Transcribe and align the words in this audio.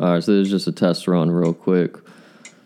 All 0.00 0.12
right, 0.12 0.22
so 0.22 0.32
this 0.32 0.46
is 0.46 0.50
just 0.50 0.66
a 0.68 0.72
test 0.72 1.08
run, 1.08 1.30
real 1.30 1.52
quick. 1.54 1.96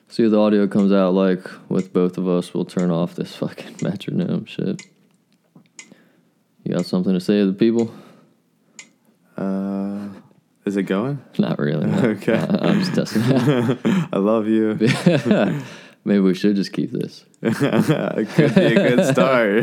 See 0.08 0.22
what 0.24 0.32
the 0.32 0.38
audio 0.38 0.66
comes 0.66 0.92
out 0.92 1.14
like 1.14 1.40
with 1.70 1.92
both 1.92 2.18
of 2.18 2.28
us. 2.28 2.52
We'll 2.52 2.66
turn 2.66 2.90
off 2.90 3.14
this 3.14 3.34
fucking 3.42 3.76
metronome 3.82 4.44
shit. 4.44 4.82
You 6.64 6.74
got 6.74 6.84
something 6.86 7.14
to 7.14 7.20
say 7.20 7.38
to 7.40 7.46
the 7.46 7.52
people? 7.54 7.92
Uh, 9.36 10.08
is 10.66 10.76
it 10.76 10.84
going? 10.84 11.20
Not 11.38 11.58
really. 11.58 11.86
no. 11.86 11.98
Okay. 12.10 12.34
I- 12.36 12.68
I'm 12.68 12.80
just 12.80 12.94
testing. 12.94 13.22
it. 13.24 13.78
I 14.12 14.18
love 14.18 14.46
you. 14.46 14.74
Maybe 16.04 16.20
we 16.20 16.34
should 16.34 16.56
just 16.56 16.72
keep 16.72 16.90
this. 16.90 17.24
it 17.42 18.28
could 18.30 18.54
be 18.54 18.60
a 18.60 18.74
good 18.74 19.06
start. 19.12 19.62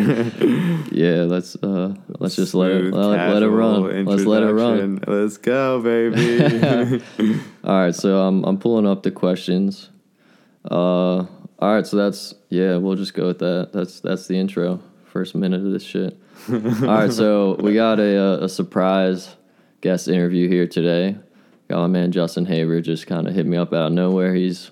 Yeah, 0.92 1.24
let's 1.24 1.56
uh 1.58 1.96
let's 2.20 2.36
just 2.36 2.54
let 2.54 2.72
it 2.72 2.94
let, 2.94 3.34
let 3.34 3.44
it 3.44 3.50
run. 3.50 4.06
Let's 4.06 4.26
let 4.26 4.44
it 4.44 4.54
run. 4.54 5.02
Let's 5.06 5.38
go, 5.38 5.82
baby. 5.82 7.02
All 7.64 7.80
right, 7.82 7.96
so 7.96 8.22
I'm 8.22 8.44
I'm 8.46 8.58
pulling 8.58 8.88
up 8.88 9.04
the 9.04 9.12
questions. 9.12 9.90
Uh, 10.70 11.26
all 11.62 11.74
right, 11.76 11.86
so 11.88 11.98
that's 11.98 12.34
yeah, 12.50 12.78
we'll 12.78 12.96
just 12.96 13.14
go 13.14 13.28
with 13.28 13.40
that. 13.40 13.72
That's 13.74 14.00
that's 14.00 14.28
the 14.28 14.38
intro. 14.38 14.82
First 15.06 15.36
minute 15.36 15.66
of 15.66 15.72
this 15.72 15.84
shit. 15.84 16.18
all 16.50 16.60
right, 16.60 17.12
so 17.12 17.56
we 17.60 17.74
got 17.74 18.00
a 18.00 18.18
uh, 18.18 18.46
a 18.46 18.50
surprise 18.50 19.36
guest 19.82 20.08
interview 20.08 20.48
here 20.48 20.68
today. 20.68 21.18
Got 21.70 21.80
my 21.82 21.88
man 21.88 22.12
Justin 22.12 22.46
Haber 22.46 22.82
just 22.82 23.08
kind 23.08 23.28
of 23.28 23.36
hit 23.36 23.46
me 23.46 23.58
up 23.58 23.74
out 23.74 23.88
of 23.88 23.94
nowhere. 23.94 24.34
He's 24.34 24.72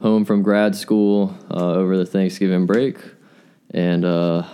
home 0.00 0.24
from 0.24 0.42
grad 0.42 0.76
school 0.76 1.36
uh, 1.50 1.74
over 1.74 1.96
the 1.96 2.06
Thanksgiving 2.06 2.66
break, 2.66 2.98
and 3.72 4.04
uh, 4.04 4.44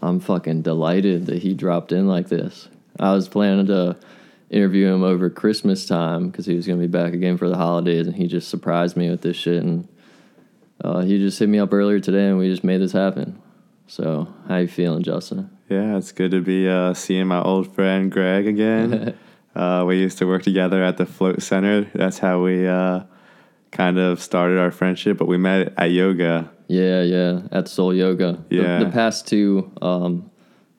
I'm 0.00 0.20
fucking 0.20 0.62
delighted 0.62 1.26
that 1.26 1.42
he 1.42 1.54
dropped 1.54 1.92
in 1.92 2.08
like 2.08 2.28
this. 2.28 2.68
I 2.98 3.12
was 3.12 3.28
planning 3.28 3.66
to 3.66 3.96
interview 4.50 4.92
him 4.92 5.02
over 5.02 5.30
Christmas 5.30 5.86
time 5.86 6.28
because 6.28 6.46
he 6.46 6.54
was 6.54 6.66
going 6.66 6.78
to 6.78 6.86
be 6.86 6.90
back 6.90 7.14
again 7.14 7.38
for 7.38 7.48
the 7.48 7.56
holidays, 7.56 8.06
and 8.06 8.16
he 8.16 8.26
just 8.26 8.48
surprised 8.48 8.96
me 8.96 9.10
with 9.10 9.22
this 9.22 9.36
shit. 9.36 9.62
And 9.62 9.88
uh, 10.82 11.00
he 11.00 11.18
just 11.18 11.38
hit 11.38 11.48
me 11.48 11.58
up 11.58 11.72
earlier 11.72 12.00
today, 12.00 12.28
and 12.28 12.38
we 12.38 12.50
just 12.50 12.64
made 12.64 12.80
this 12.80 12.92
happen. 12.92 13.40
So, 13.86 14.32
how 14.48 14.58
you 14.58 14.68
feeling, 14.68 15.02
Justin? 15.02 15.50
yeah, 15.72 15.96
it's 15.96 16.12
good 16.12 16.30
to 16.32 16.40
be 16.40 16.68
uh, 16.68 16.92
seeing 16.92 17.26
my 17.26 17.40
old 17.40 17.74
friend 17.74 18.12
Greg 18.12 18.46
again. 18.46 19.16
uh, 19.54 19.84
we 19.86 19.98
used 19.98 20.18
to 20.18 20.26
work 20.26 20.42
together 20.42 20.84
at 20.84 20.98
the 20.98 21.06
Float 21.06 21.42
Center. 21.42 21.90
That's 21.94 22.18
how 22.18 22.42
we 22.42 22.66
uh, 22.66 23.00
kind 23.72 23.98
of 23.98 24.20
started 24.22 24.58
our 24.58 24.70
friendship. 24.70 25.18
But 25.18 25.26
we 25.26 25.36
met 25.38 25.72
at 25.76 25.90
yoga. 25.90 26.50
Yeah, 26.68 27.02
yeah, 27.02 27.40
at 27.50 27.68
Soul 27.68 27.92
Yoga. 27.94 28.38
The- 28.48 28.56
Yeah. 28.56 28.84
The, 28.84 28.90
past 28.90 29.26
two, 29.26 29.70
um, 29.82 30.30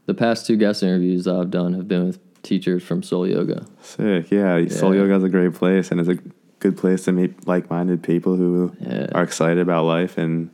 the 0.05 0.13
past 0.13 0.47
two 0.47 0.55
guest 0.57 0.81
interviews 0.81 1.27
I've 1.27 1.51
done 1.51 1.73
have 1.73 1.87
been 1.87 2.07
with 2.07 2.19
teachers 2.41 2.81
from 2.83 3.03
Soul 3.03 3.27
Yoga. 3.27 3.65
Sick. 3.81 4.31
Yeah, 4.31 4.65
Soul 4.69 4.95
Yeah. 4.95 5.01
Yoga 5.01 5.15
is 5.15 5.23
a 5.23 5.29
great 5.29 5.53
place, 5.53 5.91
and 5.91 5.99
it's 5.99 6.09
a 6.09 6.17
good 6.59 6.77
place 6.77 7.03
to 7.05 7.11
meet 7.11 7.45
like-minded 7.47 8.01
people 8.01 8.35
who 8.37 8.71
Yeah. 8.79 9.07
are 9.13 9.23
excited 9.23 9.59
about 9.59 9.85
life 9.85 10.17
and 10.17 10.49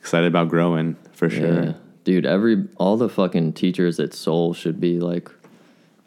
excited 0.00 0.26
about 0.28 0.48
growing 0.48 0.96
for 1.12 1.28
sure. 1.28 1.46
Yeah. 1.64 1.72
Dude, 2.04 2.24
every 2.24 2.64
all 2.78 2.96
the 2.96 3.08
fucking 3.10 3.52
teachers 3.52 4.00
at 4.00 4.14
Soul 4.14 4.54
should 4.54 4.80
be 4.80 4.98
like 5.00 5.30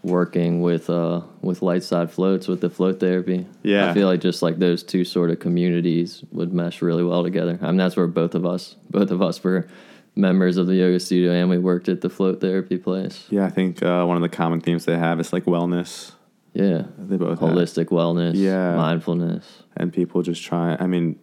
working 0.04 0.62
with 0.62 0.90
uh 0.90 1.22
with 1.42 1.62
Light 1.62 1.84
Side 1.84 2.12
Floats 2.12 2.48
with 2.48 2.62
the 2.62 2.70
float 2.70 3.00
therapy. 3.00 3.46
Yeah. 3.64 3.90
I 3.90 3.94
feel 3.94 4.08
like 4.08 4.20
just 4.22 4.42
like 4.42 4.58
those 4.60 4.82
two 4.84 5.06
sort 5.06 5.30
of 5.30 5.40
communities 5.40 6.24
would 6.32 6.54
mesh 6.54 6.82
really 6.82 7.04
well 7.04 7.24
together. 7.24 7.60
I 7.62 7.68
mean 7.68 7.78
that's 7.78 7.96
where 7.96 8.08
both 8.08 8.34
of 8.36 8.46
us 8.46 8.76
both 8.90 9.12
of 9.12 9.22
us 9.22 9.44
were 9.44 9.68
members 10.16 10.58
of 10.58 10.68
the 10.68 10.76
yoga 10.76 11.00
studio 11.00 11.32
and 11.32 11.50
we 11.50 11.58
worked 11.58 11.88
at 11.88 12.02
the 12.02 12.10
float 12.10 12.42
therapy 12.42 12.78
place. 12.78 13.26
Yeah, 13.30 13.46
I 13.46 13.50
think 13.50 13.82
uh, 13.84 14.04
one 14.06 14.18
of 14.18 14.24
the 14.24 14.30
common 14.30 14.60
themes 14.60 14.86
they 14.86 14.98
have 14.98 15.20
is 15.20 15.32
like 15.32 15.46
wellness. 15.46 16.12
Yeah. 16.54 16.84
They 16.98 17.16
both 17.18 17.40
have. 17.40 17.50
Holistic 17.52 17.86
wellness, 17.86 18.34
Yeah. 18.36 18.76
mindfulness. 18.76 19.64
and 19.78 19.94
people 19.94 20.22
just 20.22 20.44
try. 20.44 20.76
I 20.80 20.86
mean, 20.88 21.18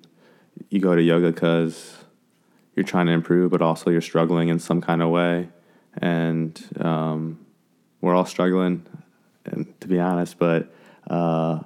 you 0.70 0.80
go 0.80 0.94
to 0.96 1.02
yoga 1.02 1.30
because 1.32 1.96
you're 2.74 2.84
trying 2.84 3.06
to 3.06 3.12
improve, 3.12 3.50
but 3.50 3.60
also 3.60 3.90
you're 3.90 4.00
struggling 4.00 4.48
in 4.48 4.58
some 4.58 4.80
kind 4.80 5.02
of 5.02 5.10
way, 5.10 5.48
and 6.00 6.58
um, 6.80 7.38
we're 8.00 8.14
all 8.14 8.26
struggling, 8.26 8.86
and 9.44 9.80
to 9.80 9.88
be 9.88 9.98
honest, 9.98 10.38
but. 10.38 10.72
Uh, 11.08 11.60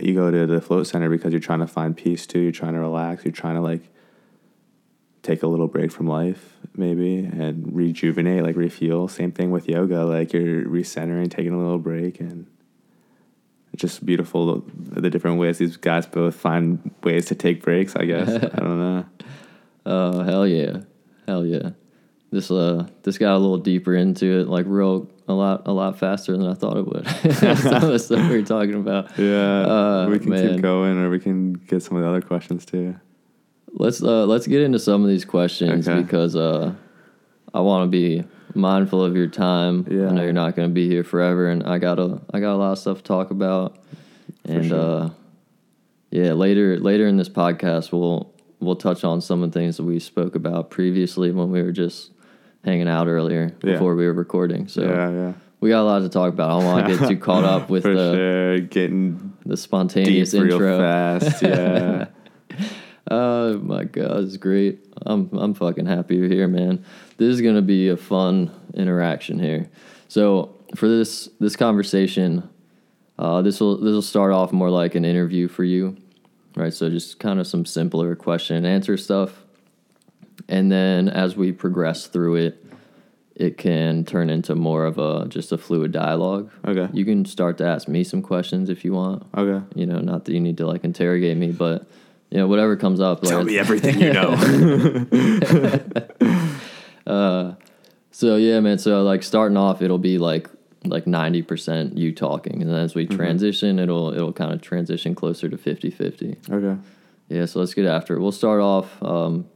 you 0.00 0.14
go 0.14 0.30
to 0.30 0.46
the 0.46 0.60
float 0.60 0.86
center 0.86 1.08
because 1.08 1.32
you're 1.32 1.40
trying 1.40 1.58
to 1.60 1.66
find 1.66 1.96
peace 1.96 2.26
too. 2.26 2.38
You're 2.38 2.52
trying 2.52 2.74
to 2.74 2.80
relax. 2.80 3.24
You're 3.24 3.32
trying 3.32 3.56
to 3.56 3.60
like 3.60 3.82
take 5.22 5.42
a 5.42 5.46
little 5.46 5.66
break 5.66 5.90
from 5.90 6.06
life, 6.06 6.56
maybe, 6.74 7.18
and 7.18 7.74
rejuvenate, 7.74 8.42
like 8.42 8.56
refuel. 8.56 9.08
Same 9.08 9.32
thing 9.32 9.50
with 9.50 9.68
yoga. 9.68 10.04
Like 10.04 10.32
you're 10.32 10.64
recentering, 10.64 11.30
taking 11.30 11.52
a 11.52 11.58
little 11.58 11.78
break, 11.78 12.20
and 12.20 12.46
it's 13.72 13.82
just 13.82 14.06
beautiful 14.06 14.62
the, 14.62 15.00
the 15.00 15.10
different 15.10 15.38
ways 15.38 15.58
these 15.58 15.76
guys 15.76 16.06
both 16.06 16.34
find 16.34 16.90
ways 17.02 17.26
to 17.26 17.34
take 17.34 17.62
breaks. 17.62 17.96
I 17.96 18.04
guess 18.04 18.28
I 18.54 18.58
don't 18.58 18.78
know. 18.78 19.06
Oh 19.84 20.22
hell 20.22 20.46
yeah, 20.46 20.82
hell 21.26 21.44
yeah! 21.44 21.70
This 22.30 22.50
uh 22.50 22.86
this 23.04 23.16
got 23.16 23.34
a 23.34 23.38
little 23.38 23.56
deeper 23.58 23.94
into 23.94 24.40
it, 24.40 24.48
like 24.48 24.66
real 24.68 25.08
a 25.28 25.32
lot 25.32 25.62
a 25.66 25.72
lot 25.72 25.98
faster 25.98 26.36
than 26.36 26.46
I 26.46 26.54
thought 26.54 26.76
it 26.76 26.86
would. 26.86 27.06
Some 27.36 27.82
of 27.82 27.88
the 27.92 27.98
stuff 27.98 28.30
we 28.30 28.36
were 28.36 28.42
talking 28.46 28.74
about. 28.74 29.16
Yeah, 29.18 29.60
Uh, 29.62 30.08
we 30.10 30.18
can 30.18 30.30
man. 30.30 30.54
keep 30.54 30.60
going, 30.62 30.98
or 30.98 31.08
we 31.10 31.18
can 31.20 31.54
get 31.54 31.82
some 31.82 31.96
of 31.96 32.02
the 32.02 32.08
other 32.08 32.20
questions 32.20 32.66
too. 32.66 32.96
Let's 33.72 34.02
uh 34.02 34.26
let's 34.26 34.46
get 34.46 34.60
into 34.62 34.78
some 34.78 35.02
of 35.02 35.08
these 35.08 35.24
questions 35.24 35.88
Okay. 35.88 36.02
because 36.02 36.36
uh 36.36 36.74
I 37.54 37.60
want 37.60 37.86
to 37.86 37.90
be 37.90 38.24
mindful 38.54 39.02
of 39.02 39.16
your 39.16 39.26
time. 39.28 39.86
Yeah. 39.90 40.08
I 40.08 40.10
know 40.12 40.22
you're 40.22 40.32
not 40.34 40.54
going 40.54 40.68
to 40.68 40.74
be 40.74 40.86
here 40.86 41.04
forever, 41.04 41.48
and 41.48 41.62
I 41.64 41.78
got 41.78 41.98
a 41.98 42.20
I 42.32 42.40
got 42.40 42.54
a 42.54 42.58
lot 42.58 42.72
of 42.72 42.78
stuff 42.78 42.98
to 42.98 43.02
talk 43.04 43.30
about. 43.30 43.78
and 44.44 44.66
sure. 44.66 44.80
uh 44.80 45.10
yeah, 46.10 46.32
later 46.32 46.78
later 46.78 47.06
in 47.06 47.16
this 47.16 47.28
podcast 47.30 47.90
we'll 47.92 48.32
we'll 48.60 48.76
touch 48.76 49.02
on 49.04 49.20
some 49.22 49.42
of 49.42 49.50
the 49.52 49.58
things 49.58 49.76
that 49.78 49.84
we 49.84 49.98
spoke 49.98 50.34
about 50.34 50.70
previously 50.70 51.30
when 51.32 51.50
we 51.50 51.62
were 51.62 51.72
just 51.72 52.10
hanging 52.68 52.88
out 52.88 53.08
earlier 53.08 53.52
Yeah. 53.62 53.72
before 53.72 53.96
we 53.96 54.06
were 54.06 54.12
recording. 54.12 54.68
So 54.68 54.82
yeah, 54.82 55.10
yeah, 55.10 55.32
we 55.60 55.70
got 55.70 55.82
a 55.82 55.88
lot 55.92 56.00
to 56.00 56.08
talk 56.08 56.32
about. 56.32 56.50
I 56.50 56.52
don't 56.60 56.64
want 56.72 56.86
to 56.86 56.98
get 56.98 57.08
too 57.08 57.16
caught 57.18 57.44
up 57.44 57.70
with 57.74 57.82
the 57.84 58.14
sure. 58.14 58.58
Getting 58.60 59.32
the 59.46 59.56
spontaneous 59.56 60.34
intro. 60.34 60.78
fast. 60.78 61.42
Yeah, 61.42 62.06
Oh 63.10 63.56
my 63.58 63.84
god, 63.84 64.24
it's 64.24 64.36
great. 64.36 64.84
I'm 65.06 65.30
I'm 65.32 65.54
fucking 65.54 65.86
happy 65.86 66.16
you're 66.16 66.28
here, 66.28 66.46
man. 66.48 66.84
This 67.16 67.32
is 67.34 67.40
gonna 67.40 67.62
be 67.62 67.88
a 67.88 67.96
fun 67.96 68.50
interaction 68.74 69.38
here. 69.38 69.70
So 70.08 70.54
for 70.74 70.88
this 70.88 71.28
this 71.40 71.56
conversation, 71.56 72.48
uh, 73.18 73.40
this 73.40 73.60
will 73.60 73.76
this 73.78 73.92
will 73.92 74.02
start 74.02 74.32
off 74.32 74.52
more 74.52 74.68
like 74.68 74.94
an 74.94 75.06
interview 75.06 75.48
for 75.48 75.64
you, 75.64 75.96
right? 76.54 76.72
So 76.74 76.90
just 76.90 77.18
kind 77.18 77.40
of 77.40 77.46
some 77.46 77.64
simpler 77.64 78.14
question 78.14 78.56
and 78.56 78.66
answer 78.66 78.98
stuff, 78.98 79.42
and 80.48 80.70
then 80.72 81.08
as 81.08 81.36
we 81.36 81.52
progress 81.52 82.06
through 82.06 82.36
it, 82.36 82.64
it 83.36 83.56
can 83.56 84.04
turn 84.04 84.30
into 84.30 84.54
more 84.54 84.84
of 84.84 84.98
a 84.98 85.26
just 85.28 85.52
a 85.52 85.58
fluid 85.58 85.92
dialogue. 85.92 86.50
Okay. 86.66 86.88
You 86.92 87.04
can 87.04 87.24
start 87.24 87.58
to 87.58 87.66
ask 87.66 87.86
me 87.88 88.02
some 88.04 88.22
questions 88.22 88.68
if 88.68 88.84
you 88.84 88.92
want. 88.94 89.24
okay. 89.36 89.64
You 89.74 89.86
know, 89.86 90.00
not 90.00 90.24
that 90.24 90.32
you 90.34 90.40
need 90.40 90.56
to 90.58 90.66
like 90.66 90.84
interrogate 90.84 91.36
me, 91.36 91.52
but 91.52 91.86
you 92.30 92.38
know, 92.38 92.48
whatever 92.48 92.76
comes 92.76 93.00
up. 93.00 93.22
Tell 93.22 93.38
like, 93.38 93.46
me 93.46 93.58
everything 93.58 94.00
you 94.00 94.12
know. 94.12 94.32
uh, 97.06 97.54
So 98.10 98.36
yeah, 98.36 98.60
man. 98.60 98.78
So 98.78 99.02
like 99.02 99.22
starting 99.22 99.56
off, 99.56 99.82
it'll 99.82 99.98
be 99.98 100.18
like 100.18 100.48
like 100.84 101.06
ninety 101.06 101.42
percent 101.42 101.96
you 101.96 102.12
talking, 102.12 102.62
and 102.62 102.70
then 102.70 102.78
as 102.80 102.94
we 102.94 103.06
Mm-hmm. 103.06 103.16
transition, 103.16 103.78
it'll 103.78 104.12
it'll 104.12 104.32
kind 104.32 104.52
of 104.52 104.60
transition 104.60 105.14
closer 105.14 105.48
to 105.48 105.56
50-50. 105.56 106.50
okay. 106.50 106.80
Yeah. 107.28 107.44
So 107.46 107.60
let's 107.60 107.74
get 107.74 107.86
after 107.86 108.16
it. 108.16 108.20
We'll 108.20 108.32
start 108.32 108.60
off. 108.60 109.02
Um, 109.02 109.46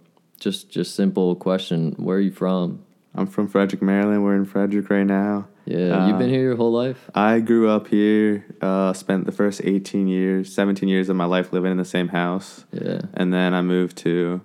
just 0.42 0.68
just 0.70 0.94
simple 0.94 1.34
question. 1.36 1.92
Where 1.96 2.16
are 2.16 2.20
you 2.20 2.32
from? 2.32 2.82
I'm 3.14 3.26
from 3.26 3.46
Frederick, 3.48 3.82
Maryland. 3.82 4.24
We're 4.24 4.34
in 4.36 4.44
Frederick 4.46 4.88
right 4.90 5.04
now. 5.06 5.46
Yeah, 5.66 6.06
you've 6.06 6.16
Uh, 6.16 6.18
been 6.18 6.30
here 6.30 6.42
your 6.42 6.56
whole 6.56 6.72
life. 6.72 7.08
I 7.14 7.38
grew 7.40 7.68
up 7.68 7.86
here, 7.88 8.44
uh, 8.60 8.92
spent 8.94 9.26
the 9.26 9.32
first 9.32 9.60
18 9.64 10.08
years, 10.08 10.52
17 10.52 10.88
years 10.88 11.08
of 11.08 11.14
my 11.16 11.26
life 11.26 11.52
living 11.52 11.70
in 11.70 11.76
the 11.76 11.84
same 11.84 12.08
house. 12.08 12.64
Yeah, 12.72 13.02
And 13.14 13.32
then 13.32 13.54
I 13.54 13.62
moved 13.62 13.96
to 13.98 14.40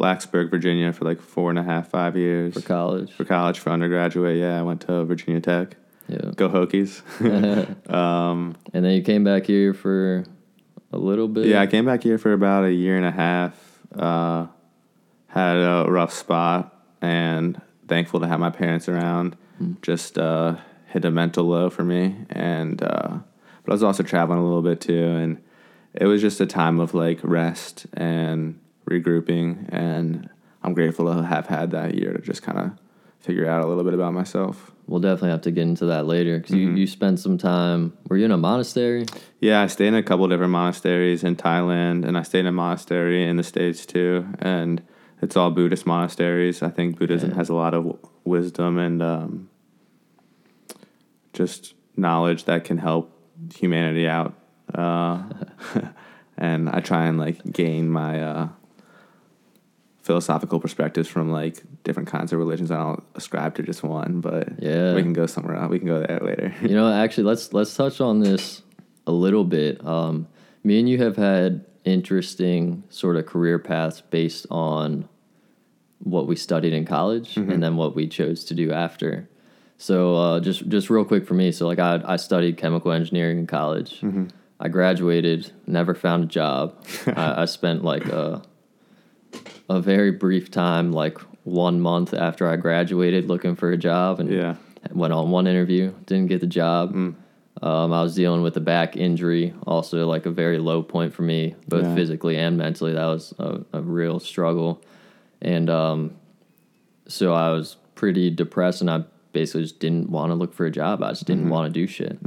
Blacksburg, 0.00 0.50
Virginia 0.50 0.92
for 0.92 1.04
like 1.04 1.20
four 1.20 1.50
and 1.50 1.58
a 1.58 1.62
half, 1.62 1.88
five 1.90 2.16
years. 2.16 2.54
for 2.54 2.60
college. 2.62 3.12
For 3.12 3.24
college, 3.24 3.58
for 3.58 3.70
undergraduate, 3.70 4.38
yeah, 4.38 4.58
I 4.58 4.62
went 4.62 4.80
to 4.82 5.04
Virginia 5.04 5.40
Tech. 5.42 5.76
Yeah, 6.08 6.30
Go 6.36 6.48
Hokies. 6.48 7.02
um, 7.92 8.54
and 8.72 8.84
then 8.84 8.92
you 8.92 9.02
came 9.02 9.24
back 9.24 9.44
here 9.46 9.74
for 9.74 10.24
a 10.92 10.96
little 10.98 11.28
bit. 11.28 11.46
yeah, 11.46 11.60
I 11.60 11.66
came 11.66 11.84
back 11.84 12.02
here 12.02 12.16
for 12.18 12.32
about 12.32 12.64
a 12.64 12.72
year 12.72 12.96
and 12.96 13.04
a 13.04 13.10
half. 13.10 13.54
Uh, 13.94 14.46
had 15.32 15.56
a 15.56 15.86
rough 15.88 16.12
spot, 16.12 16.76
and 17.00 17.60
thankful 17.88 18.20
to 18.20 18.28
have 18.28 18.38
my 18.38 18.50
parents 18.50 18.88
around. 18.88 19.36
Just 19.80 20.18
uh, 20.18 20.56
hit 20.88 21.04
a 21.04 21.10
mental 21.10 21.44
low 21.44 21.70
for 21.70 21.84
me, 21.84 22.16
and 22.30 22.82
uh, 22.82 23.18
but 23.64 23.72
I 23.72 23.72
was 23.72 23.82
also 23.82 24.02
traveling 24.02 24.38
a 24.38 24.44
little 24.44 24.62
bit 24.62 24.80
too, 24.80 25.06
and 25.06 25.42
it 25.94 26.06
was 26.06 26.20
just 26.20 26.40
a 26.40 26.46
time 26.46 26.80
of 26.80 26.94
like 26.94 27.20
rest 27.22 27.86
and 27.94 28.60
regrouping, 28.88 29.68
and 29.70 30.28
I'm 30.62 30.74
grateful 30.74 31.06
to 31.06 31.22
have 31.22 31.46
had 31.46 31.70
that 31.70 31.94
year 31.94 32.12
to 32.12 32.20
just 32.20 32.42
kind 32.42 32.58
of 32.58 32.72
figure 33.20 33.48
out 33.48 33.64
a 33.64 33.66
little 33.66 33.84
bit 33.84 33.94
about 33.94 34.12
myself. 34.12 34.72
We'll 34.88 35.00
definitely 35.00 35.30
have 35.30 35.42
to 35.42 35.52
get 35.52 35.62
into 35.62 35.86
that 35.86 36.06
later 36.06 36.38
because 36.38 36.56
you, 36.56 36.70
you 36.72 36.86
spent 36.86 37.20
some 37.20 37.38
time. 37.38 37.96
Were 38.08 38.16
you 38.16 38.24
in 38.24 38.32
a 38.32 38.36
monastery? 38.36 39.06
Yeah, 39.40 39.62
I 39.62 39.68
stayed 39.68 39.88
in 39.88 39.94
a 39.94 40.02
couple 40.02 40.26
different 40.28 40.50
monasteries 40.50 41.22
in 41.22 41.36
Thailand, 41.36 42.04
and 42.04 42.18
I 42.18 42.22
stayed 42.22 42.40
in 42.40 42.46
a 42.48 42.52
monastery 42.52 43.24
in 43.24 43.36
the 43.36 43.44
States 43.44 43.86
too. 43.86 44.26
And 44.40 44.82
it's 45.22 45.36
all 45.36 45.50
Buddhist 45.50 45.86
monasteries. 45.86 46.62
I 46.62 46.68
think 46.68 46.98
Buddhism 46.98 47.30
Yeah. 47.30 47.36
has 47.36 47.48
a 47.48 47.54
lot 47.54 47.72
of 47.74 47.96
wisdom 48.24 48.78
and 48.78 49.00
um, 49.02 49.48
just 51.32 51.74
knowledge 51.96 52.44
that 52.44 52.64
can 52.64 52.78
help 52.78 53.16
humanity 53.54 54.06
out. 54.08 54.34
Uh, 54.74 55.22
and 56.36 56.68
I 56.68 56.80
try 56.80 57.06
and 57.06 57.18
like 57.18 57.42
gain 57.50 57.88
my 57.88 58.20
uh, 58.22 58.48
philosophical 60.02 60.58
perspectives 60.58 61.08
from 61.08 61.30
like 61.30 61.62
different 61.84 62.08
kinds 62.08 62.32
of 62.32 62.38
religions. 62.38 62.70
I 62.70 62.78
don't 62.78 63.04
ascribe 63.14 63.54
to 63.56 63.62
just 63.62 63.82
one, 63.82 64.20
but 64.20 64.60
Yeah. 64.60 64.94
we 64.94 65.02
can 65.02 65.12
go 65.12 65.26
somewhere 65.26 65.56
else. 65.56 65.70
We 65.70 65.78
can 65.78 65.88
go 65.88 66.00
there 66.00 66.20
later. 66.20 66.54
you 66.62 66.74
know, 66.74 66.92
actually, 66.92 67.24
let's 67.24 67.52
let's 67.52 67.74
touch 67.76 68.00
on 68.00 68.20
this 68.20 68.62
a 69.06 69.12
little 69.12 69.44
bit. 69.44 69.84
Um, 69.86 70.26
me 70.64 70.78
and 70.80 70.88
you 70.88 70.98
have 70.98 71.16
had 71.16 71.64
interesting 71.84 72.84
sort 72.88 73.16
of 73.16 73.26
career 73.26 73.58
paths 73.58 74.00
based 74.00 74.46
on 74.50 75.08
what 76.02 76.26
we 76.26 76.36
studied 76.36 76.72
in 76.72 76.84
college 76.84 77.36
and 77.36 77.62
then 77.62 77.76
what 77.76 77.94
we 77.94 78.08
chose 78.08 78.44
to 78.46 78.54
do 78.54 78.72
after. 78.72 79.28
So 79.78 80.14
uh, 80.16 80.40
just 80.40 80.68
just 80.68 80.90
real 80.90 81.04
quick 81.04 81.26
for 81.26 81.34
me. 81.34 81.52
So 81.52 81.66
like 81.66 81.78
I 81.78 82.00
I 82.04 82.16
studied 82.16 82.56
chemical 82.56 82.92
engineering 82.92 83.38
in 83.38 83.46
college. 83.46 84.02
I 84.60 84.68
graduated, 84.68 85.50
never 85.66 85.94
found 85.94 86.24
a 86.24 86.26
job. 86.26 86.84
I, 87.06 87.42
I 87.42 87.44
spent 87.46 87.82
like 87.84 88.06
a 88.06 88.42
a 89.68 89.80
very 89.80 90.12
brief 90.12 90.50
time, 90.50 90.92
like 90.92 91.18
one 91.44 91.80
month 91.80 92.14
after 92.14 92.48
I 92.48 92.56
graduated, 92.56 93.26
looking 93.26 93.56
for 93.56 93.72
a 93.72 93.76
job, 93.76 94.20
and 94.20 94.30
yeah. 94.30 94.56
went 94.92 95.12
on 95.12 95.30
one 95.30 95.46
interview, 95.46 95.92
didn't 96.06 96.26
get 96.28 96.40
the 96.40 96.46
job. 96.46 96.94
Mm. 96.94 97.14
Um, 97.62 97.92
I 97.92 98.02
was 98.02 98.14
dealing 98.14 98.42
with 98.42 98.56
a 98.56 98.60
back 98.60 98.96
injury, 98.96 99.54
also 99.66 100.06
like 100.06 100.26
a 100.26 100.30
very 100.30 100.58
low 100.58 100.82
point 100.82 101.12
for 101.14 101.22
me, 101.22 101.54
both 101.68 101.84
Yeah. 101.84 101.94
physically 101.94 102.36
and 102.36 102.56
mentally. 102.56 102.92
That 102.92 103.06
was 103.06 103.34
a, 103.38 103.60
a 103.72 103.80
real 103.80 104.18
struggle, 104.20 104.82
and 105.42 105.68
um, 105.68 106.16
so 107.06 107.34
I 107.34 107.50
was 107.50 107.76
pretty 107.94 108.30
depressed, 108.30 108.80
and 108.80 108.90
I 108.90 109.04
basically 109.32 109.62
just 109.62 109.80
didn't 109.80 110.08
want 110.10 110.30
to 110.30 110.34
look 110.34 110.54
for 110.54 110.64
a 110.66 110.70
job. 110.70 111.02
I 111.02 111.10
just 111.10 111.24
Mm-hmm. 111.26 111.32
didn't 111.40 111.50
want 111.50 111.72
to 111.72 111.80
do 111.80 111.86
shit. 111.86 112.18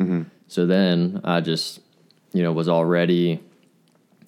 So 0.47 0.65
then 0.67 1.21
I 1.23 1.41
just, 1.41 1.79
you 2.33 2.43
know, 2.43 2.51
was 2.51 2.69
already 2.69 3.39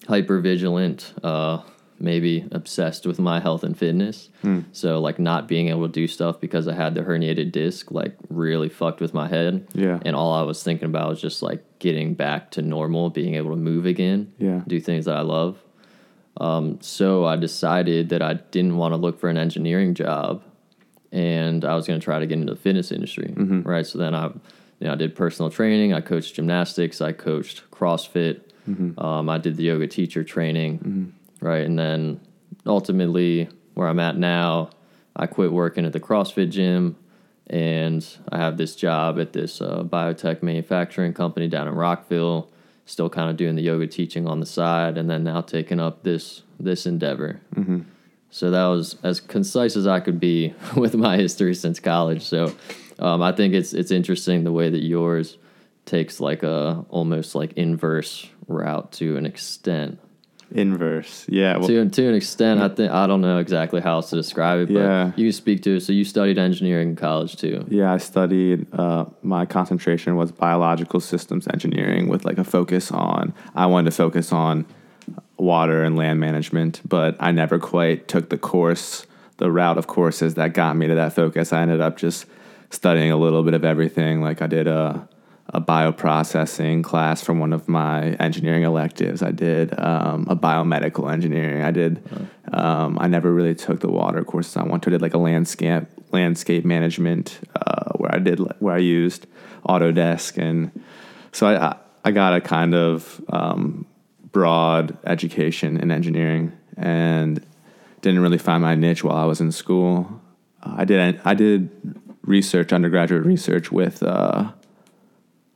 hyper 0.08 0.40
vigilant, 0.40 1.12
uh, 1.22 1.62
maybe 2.00 2.46
obsessed 2.52 3.06
with 3.06 3.18
my 3.18 3.40
health 3.40 3.62
and 3.64 3.76
fitness. 3.76 4.28
Hmm. 4.42 4.60
So 4.72 5.00
like 5.00 5.18
not 5.18 5.48
being 5.48 5.68
able 5.68 5.86
to 5.86 5.92
do 5.92 6.06
stuff 6.06 6.40
because 6.40 6.66
I 6.68 6.74
had 6.74 6.94
the 6.94 7.02
herniated 7.02 7.52
disc 7.52 7.90
like 7.90 8.16
really 8.30 8.68
fucked 8.68 9.00
with 9.00 9.12
my 9.14 9.28
head. 9.28 9.66
Yeah. 9.74 9.98
And 10.04 10.14
all 10.16 10.32
I 10.32 10.42
was 10.42 10.62
thinking 10.62 10.86
about 10.86 11.08
was 11.08 11.20
just 11.20 11.42
like 11.42 11.64
getting 11.80 12.14
back 12.14 12.52
to 12.52 12.62
normal, 12.62 13.10
being 13.10 13.34
able 13.34 13.50
to 13.50 13.56
move 13.56 13.84
again, 13.86 14.32
Yeah. 14.38 14.62
do 14.66 14.80
things 14.80 15.04
that 15.06 15.16
I 15.16 15.22
love. 15.22 15.58
Um, 16.38 16.78
so 16.80 17.24
I 17.24 17.36
decided 17.36 18.10
that 18.10 18.22
I 18.22 18.34
didn't 18.34 18.76
want 18.76 18.92
to 18.92 18.96
look 18.96 19.18
for 19.18 19.28
an 19.28 19.36
engineering 19.36 19.94
job, 19.94 20.42
and 21.10 21.64
I 21.64 21.74
was 21.74 21.86
going 21.86 21.98
to 21.98 22.04
try 22.04 22.18
to 22.18 22.26
get 22.26 22.38
into 22.38 22.54
the 22.54 22.60
fitness 22.60 22.92
industry. 22.92 23.32
Right. 23.62 23.86
So 23.86 23.98
then 23.98 24.14
I, 24.14 24.26
you 24.26 24.86
know, 24.86 24.92
I 24.92 24.94
did 24.94 25.16
personal 25.16 25.50
training. 25.50 25.92
I 25.92 26.00
coached 26.00 26.36
gymnastics. 26.36 27.00
I 27.00 27.12
coached 27.12 27.62
CrossFit. 27.72 28.40
Um, 28.98 29.28
I 29.28 29.38
did 29.38 29.56
the 29.56 29.64
yoga 29.64 29.86
teacher 29.88 30.22
training. 30.22 30.78
Right. 31.40 31.64
And 31.66 31.78
then 31.78 32.20
ultimately, 32.66 33.48
where 33.74 33.88
I'm 33.88 33.98
at 33.98 34.16
now, 34.16 34.70
I 35.16 35.26
quit 35.26 35.52
working 35.52 35.84
at 35.84 35.92
the 35.92 36.00
CrossFit 36.00 36.50
gym, 36.50 36.96
and 37.48 38.06
I 38.30 38.38
have 38.38 38.56
this 38.56 38.76
job 38.76 39.18
at 39.18 39.32
this 39.32 39.60
uh, 39.60 39.82
biotech 39.82 40.42
manufacturing 40.42 41.14
company 41.14 41.48
down 41.48 41.66
in 41.66 41.74
Rockville. 41.74 42.48
Still 42.88 43.10
kind 43.10 43.28
of 43.28 43.36
doing 43.36 43.54
the 43.54 43.62
yoga 43.62 43.86
teaching 43.86 44.26
on 44.26 44.40
the 44.40 44.46
side, 44.46 44.96
and 44.96 45.10
then 45.10 45.22
now 45.22 45.42
taking 45.42 45.78
up 45.78 46.04
this 46.04 46.42
this 46.58 46.86
endeavor. 46.86 47.40
So 48.30 48.50
that 48.50 48.64
was 48.64 48.96
as 49.02 49.20
concise 49.20 49.76
as 49.76 49.86
I 49.86 50.00
could 50.00 50.18
be 50.18 50.54
with 50.76 50.94
my 50.94 51.18
history 51.18 51.54
since 51.54 51.80
college. 51.80 52.22
So 52.22 52.54
um, 52.98 53.20
I 53.20 53.32
think 53.32 53.52
it's 53.52 53.74
it's 53.74 53.90
interesting 53.90 54.44
the 54.44 54.52
way 54.52 54.70
that 54.70 54.82
yours 54.82 55.36
takes 55.84 56.18
like 56.18 56.42
a 56.42 56.84
almost 56.88 57.34
like 57.34 57.52
inverse 57.54 58.26
route 58.46 58.90
to 58.92 59.18
an 59.18 59.26
extent. 59.26 59.98
Inverse. 60.50 61.26
Yeah. 61.28 61.58
Well, 61.58 61.66
To 61.68 61.88
to 61.88 62.08
an 62.08 62.14
extent, 62.14 62.60
I 62.60 62.68
think 62.68 62.90
I 62.90 63.06
don't 63.06 63.20
know 63.20 63.38
exactly 63.38 63.80
how 63.80 63.94
else 63.96 64.10
to 64.10 64.16
describe 64.16 64.60
it, 64.60 64.72
but 64.72 64.80
Yeah. 64.80 65.12
you 65.16 65.30
speak 65.30 65.62
to 65.64 65.76
it. 65.76 65.80
So 65.80 65.92
you 65.92 66.04
studied 66.04 66.38
engineering 66.38 66.90
in 66.90 66.96
college 66.96 67.36
too. 67.36 67.64
Yeah, 67.68 67.92
I 67.92 67.98
studied. 67.98 68.66
Uh, 68.72 69.04
my 69.22 69.44
concentration 69.44 70.16
was 70.16 70.32
biological 70.32 71.00
systems 71.00 71.46
engineering 71.48 72.08
with 72.08 72.24
like 72.24 72.38
a 72.38 72.44
focus 72.44 72.90
on. 72.90 73.34
I 73.54 73.66
wanted 73.66 73.90
to 73.90 73.96
focus 73.96 74.32
on 74.32 74.64
water 75.36 75.84
and 75.84 75.96
land 75.96 76.18
management, 76.18 76.80
but 76.88 77.16
I 77.20 77.30
never 77.30 77.58
quite 77.58 78.08
took 78.08 78.30
the 78.30 78.38
course, 78.38 79.06
the 79.36 79.50
route 79.50 79.76
of 79.78 79.86
courses 79.86 80.34
that 80.34 80.54
got 80.54 80.76
me 80.76 80.86
to 80.86 80.94
that 80.94 81.12
focus. 81.12 81.52
I 81.52 81.60
ended 81.62 81.80
up 81.80 81.96
just 81.98 82.24
studying 82.70 83.10
a 83.12 83.16
little 83.16 83.42
bit 83.42 83.54
of 83.54 83.64
everything. 83.64 84.22
Like 84.22 84.40
I 84.42 84.46
did 84.46 84.66
a 84.66 85.08
a 85.50 85.60
bioprocessing 85.60 86.84
class 86.84 87.22
from 87.22 87.40
one 87.40 87.54
of 87.54 87.68
my 87.68 88.10
engineering 88.14 88.64
electives. 88.64 89.22
I 89.22 89.30
did 89.30 89.78
um, 89.78 90.26
a 90.28 90.36
biomedical 90.36 91.10
engineering. 91.10 91.62
I 91.62 91.70
did. 91.70 92.02
Um, 92.52 92.98
I 93.00 93.08
never 93.08 93.32
really 93.32 93.54
took 93.54 93.80
the 93.80 93.90
water 93.90 94.24
courses 94.24 94.56
I 94.56 94.64
wanted. 94.64 94.90
I 94.90 94.92
did 94.92 95.02
like 95.02 95.14
a 95.14 95.18
landscape 95.18 95.84
landscape 96.12 96.64
management 96.64 97.38
uh, 97.54 97.92
where 97.96 98.14
I 98.14 98.18
did 98.18 98.40
where 98.60 98.74
I 98.74 98.78
used 98.78 99.26
Autodesk, 99.66 100.36
and 100.36 100.70
so 101.32 101.46
I 101.46 101.76
I, 102.04 102.10
got 102.10 102.34
a 102.34 102.40
kind 102.40 102.74
of 102.74 103.20
um, 103.30 103.86
broad 104.32 104.96
education 105.04 105.78
in 105.78 105.90
engineering 105.90 106.52
and 106.76 107.44
didn't 108.02 108.20
really 108.20 108.38
find 108.38 108.62
my 108.62 108.74
niche 108.74 109.02
while 109.02 109.16
I 109.16 109.24
was 109.24 109.40
in 109.40 109.52
school. 109.52 110.20
I 110.62 110.84
did 110.84 111.20
I 111.24 111.32
did 111.32 111.70
research, 112.22 112.70
undergraduate 112.70 113.24
research 113.24 113.72
with. 113.72 114.02
Uh, 114.02 114.52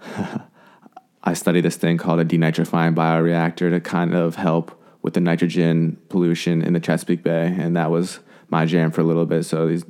I 1.25 1.35
studied 1.35 1.63
this 1.63 1.77
thing 1.77 1.99
called 1.99 2.21
a 2.21 2.25
denitrifying 2.25 2.95
bioreactor 2.95 3.71
to 3.71 3.81
kind 3.81 4.15
of 4.15 4.37
help 4.37 4.79
with 5.03 5.15
the 5.15 5.21
nitrogen 5.21 5.99
pollution 6.09 6.63
in 6.63 6.73
the 6.73 6.81
Chesapeake 6.81 7.23
Bay, 7.23 7.55
and 7.59 7.77
that 7.77 7.91
was 7.91 8.21
my 8.51 8.67
jam 8.67 8.91
for 8.91 9.01
a 9.01 9.05
little 9.05 9.27
bit. 9.27 9.45
So 9.45 9.67
these 9.67 9.85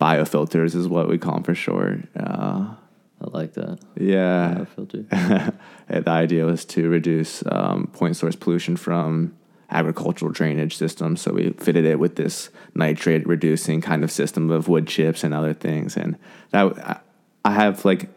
biofilters 0.00 0.74
is 0.74 0.88
what 0.88 1.08
we 1.08 1.18
call 1.18 1.34
them 1.34 1.42
for 1.42 1.54
short. 1.54 2.00
Uh, 2.18 2.74
I 3.20 3.30
like 3.30 3.54
that. 3.54 3.78
yeah, 3.98 4.64
filter. 4.64 5.04
and 5.88 6.04
the 6.04 6.10
idea 6.10 6.44
was 6.44 6.64
to 6.66 6.88
reduce 6.88 7.42
um, 7.50 7.88
point 7.92 8.16
source 8.16 8.36
pollution 8.36 8.76
from 8.76 9.36
agricultural 9.70 10.30
drainage 10.30 10.76
systems. 10.76 11.20
So 11.22 11.32
we 11.32 11.50
fitted 11.52 11.84
it 11.84 11.98
with 11.98 12.16
this 12.16 12.50
nitrate 12.74 13.26
reducing 13.26 13.80
kind 13.80 14.04
of 14.04 14.10
system 14.10 14.50
of 14.50 14.68
wood 14.68 14.86
chips 14.86 15.24
and 15.24 15.34
other 15.34 15.54
things. 15.54 15.96
And 15.96 16.18
that 16.50 17.02
I 17.44 17.52
have 17.52 17.84
like, 17.84 18.08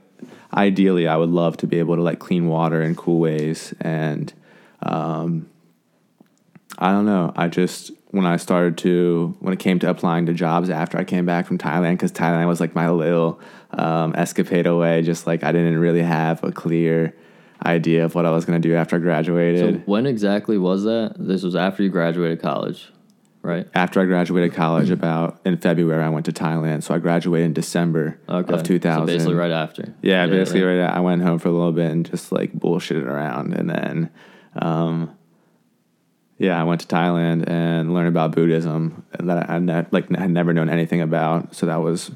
ideally, 0.53 1.07
I 1.07 1.15
would 1.15 1.29
love 1.29 1.57
to 1.57 1.67
be 1.67 1.79
able 1.79 1.95
to 1.95 2.01
like 2.01 2.19
clean 2.19 2.47
water 2.47 2.81
in 2.81 2.95
cool 2.95 3.19
ways. 3.19 3.73
And 3.81 4.33
um, 4.81 5.49
I 6.77 6.91
don't 6.91 7.05
know. 7.05 7.33
I 7.35 7.47
just 7.47 7.91
when 8.11 8.25
I 8.25 8.37
started 8.37 8.77
to 8.79 9.35
when 9.39 9.53
it 9.53 9.59
came 9.59 9.79
to 9.79 9.89
applying 9.89 10.25
to 10.27 10.33
jobs 10.33 10.69
after 10.69 10.97
I 10.97 11.03
came 11.03 11.25
back 11.25 11.45
from 11.45 11.57
Thailand 11.57 11.93
because 11.93 12.11
Thailand 12.11 12.47
was 12.47 12.59
like 12.59 12.75
my 12.75 12.89
little 12.89 13.39
um, 13.71 14.15
escapade 14.15 14.65
away. 14.65 15.01
Just 15.01 15.27
like 15.27 15.43
I 15.43 15.51
didn't 15.51 15.77
really 15.77 16.01
have 16.01 16.43
a 16.43 16.51
clear 16.51 17.15
idea 17.65 18.05
of 18.05 18.15
what 18.15 18.25
I 18.25 18.31
was 18.31 18.45
going 18.45 18.61
to 18.61 18.67
do 18.67 18.75
after 18.75 18.95
I 18.95 18.99
graduated. 18.99 19.75
So 19.75 19.81
when 19.85 20.05
exactly 20.05 20.57
was 20.57 20.83
that? 20.83 21.15
This 21.17 21.43
was 21.43 21.55
after 21.55 21.83
you 21.83 21.89
graduated 21.89 22.41
college, 22.41 22.91
right? 23.41 23.67
after 23.73 23.99
I 24.01 24.05
graduated 24.05 24.53
college, 24.53 24.89
about 24.89 25.39
in 25.45 25.57
February, 25.57 26.03
I 26.03 26.09
went 26.09 26.25
to 26.27 26.31
Thailand. 26.31 26.83
So 26.83 26.93
I 26.93 26.99
graduated 26.99 27.45
in 27.47 27.53
December 27.53 28.19
Okay. 28.29 28.53
of 28.53 28.63
2000. 28.63 29.07
So 29.07 29.13
basically 29.13 29.35
right 29.35 29.51
after. 29.51 29.93
Yeah, 30.01 30.27
basically 30.27 30.63
right. 30.63 30.79
I 30.81 30.99
went 30.99 31.21
home 31.21 31.39
for 31.39 31.49
a 31.49 31.51
little 31.51 31.71
bit 31.71 31.89
and 31.91 32.05
just 32.09 32.31
like 32.31 32.53
bullshitted 32.53 33.05
around, 33.05 33.53
and 33.53 33.69
then, 33.69 34.09
um, 34.61 35.15
yeah, 36.37 36.59
I 36.59 36.63
went 36.63 36.81
to 36.81 36.87
Thailand 36.87 37.49
and 37.49 37.93
learned 37.93 38.07
about 38.07 38.31
Buddhism 38.33 39.05
that 39.19 39.49
I, 39.49 39.59
ne- 39.59 39.85
like 39.91 40.09
had 40.15 40.31
never 40.31 40.53
known 40.53 40.69
anything 40.69 41.01
about. 41.01 41.53
So 41.53 41.65
that 41.65 41.81
was 41.81 42.11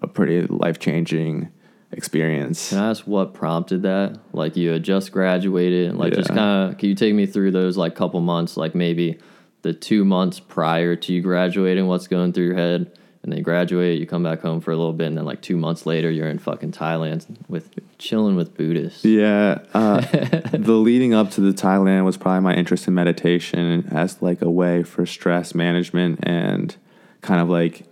a 0.00 0.06
pretty 0.06 0.42
life 0.46 0.78
changing 0.78 1.50
experience. 1.90 2.68
Can 2.68 2.78
I 2.78 2.90
ask 2.90 3.04
what 3.06 3.34
prompted 3.34 3.82
that? 3.82 4.18
Like 4.32 4.56
you 4.56 4.70
had 4.70 4.82
just 4.84 5.10
graduated, 5.10 5.90
and 5.90 5.98
like 5.98 6.12
just 6.12 6.28
kind 6.28 6.70
of. 6.72 6.78
Can 6.78 6.88
you 6.90 6.94
take 6.94 7.14
me 7.14 7.26
through 7.26 7.50
those 7.50 7.76
like 7.76 7.94
couple 7.96 8.20
months, 8.20 8.56
like 8.56 8.74
maybe 8.74 9.18
the 9.62 9.72
two 9.72 10.04
months 10.04 10.40
prior 10.40 10.96
to 10.96 11.12
you 11.12 11.22
graduating? 11.22 11.86
What's 11.86 12.08
going 12.08 12.32
through 12.32 12.46
your 12.46 12.56
head? 12.56 12.98
And 13.22 13.32
then 13.32 13.38
you 13.38 13.44
graduate, 13.44 13.98
you 13.98 14.06
come 14.06 14.22
back 14.22 14.40
home 14.40 14.60
for 14.60 14.70
a 14.70 14.76
little 14.76 14.92
bit, 14.92 15.08
and 15.08 15.18
then 15.18 15.24
like 15.24 15.42
two 15.42 15.56
months 15.56 15.84
later, 15.84 16.08
you're 16.08 16.28
in 16.28 16.38
fucking 16.38 16.70
Thailand 16.70 17.26
with 17.48 17.70
chilling 17.98 18.36
with 18.36 18.56
Buddhists. 18.56 19.04
Yeah, 19.04 19.58
uh, 19.74 20.00
the 20.52 20.74
leading 20.74 21.12
up 21.12 21.32
to 21.32 21.40
the 21.40 21.50
Thailand 21.50 22.04
was 22.04 22.16
probably 22.16 22.42
my 22.42 22.54
interest 22.54 22.86
in 22.86 22.94
meditation 22.94 23.88
as 23.90 24.22
like 24.22 24.42
a 24.42 24.50
way 24.50 24.84
for 24.84 25.04
stress 25.06 25.56
management 25.56 26.20
and 26.22 26.76
kind 27.20 27.40
of 27.40 27.48
like 27.48 27.82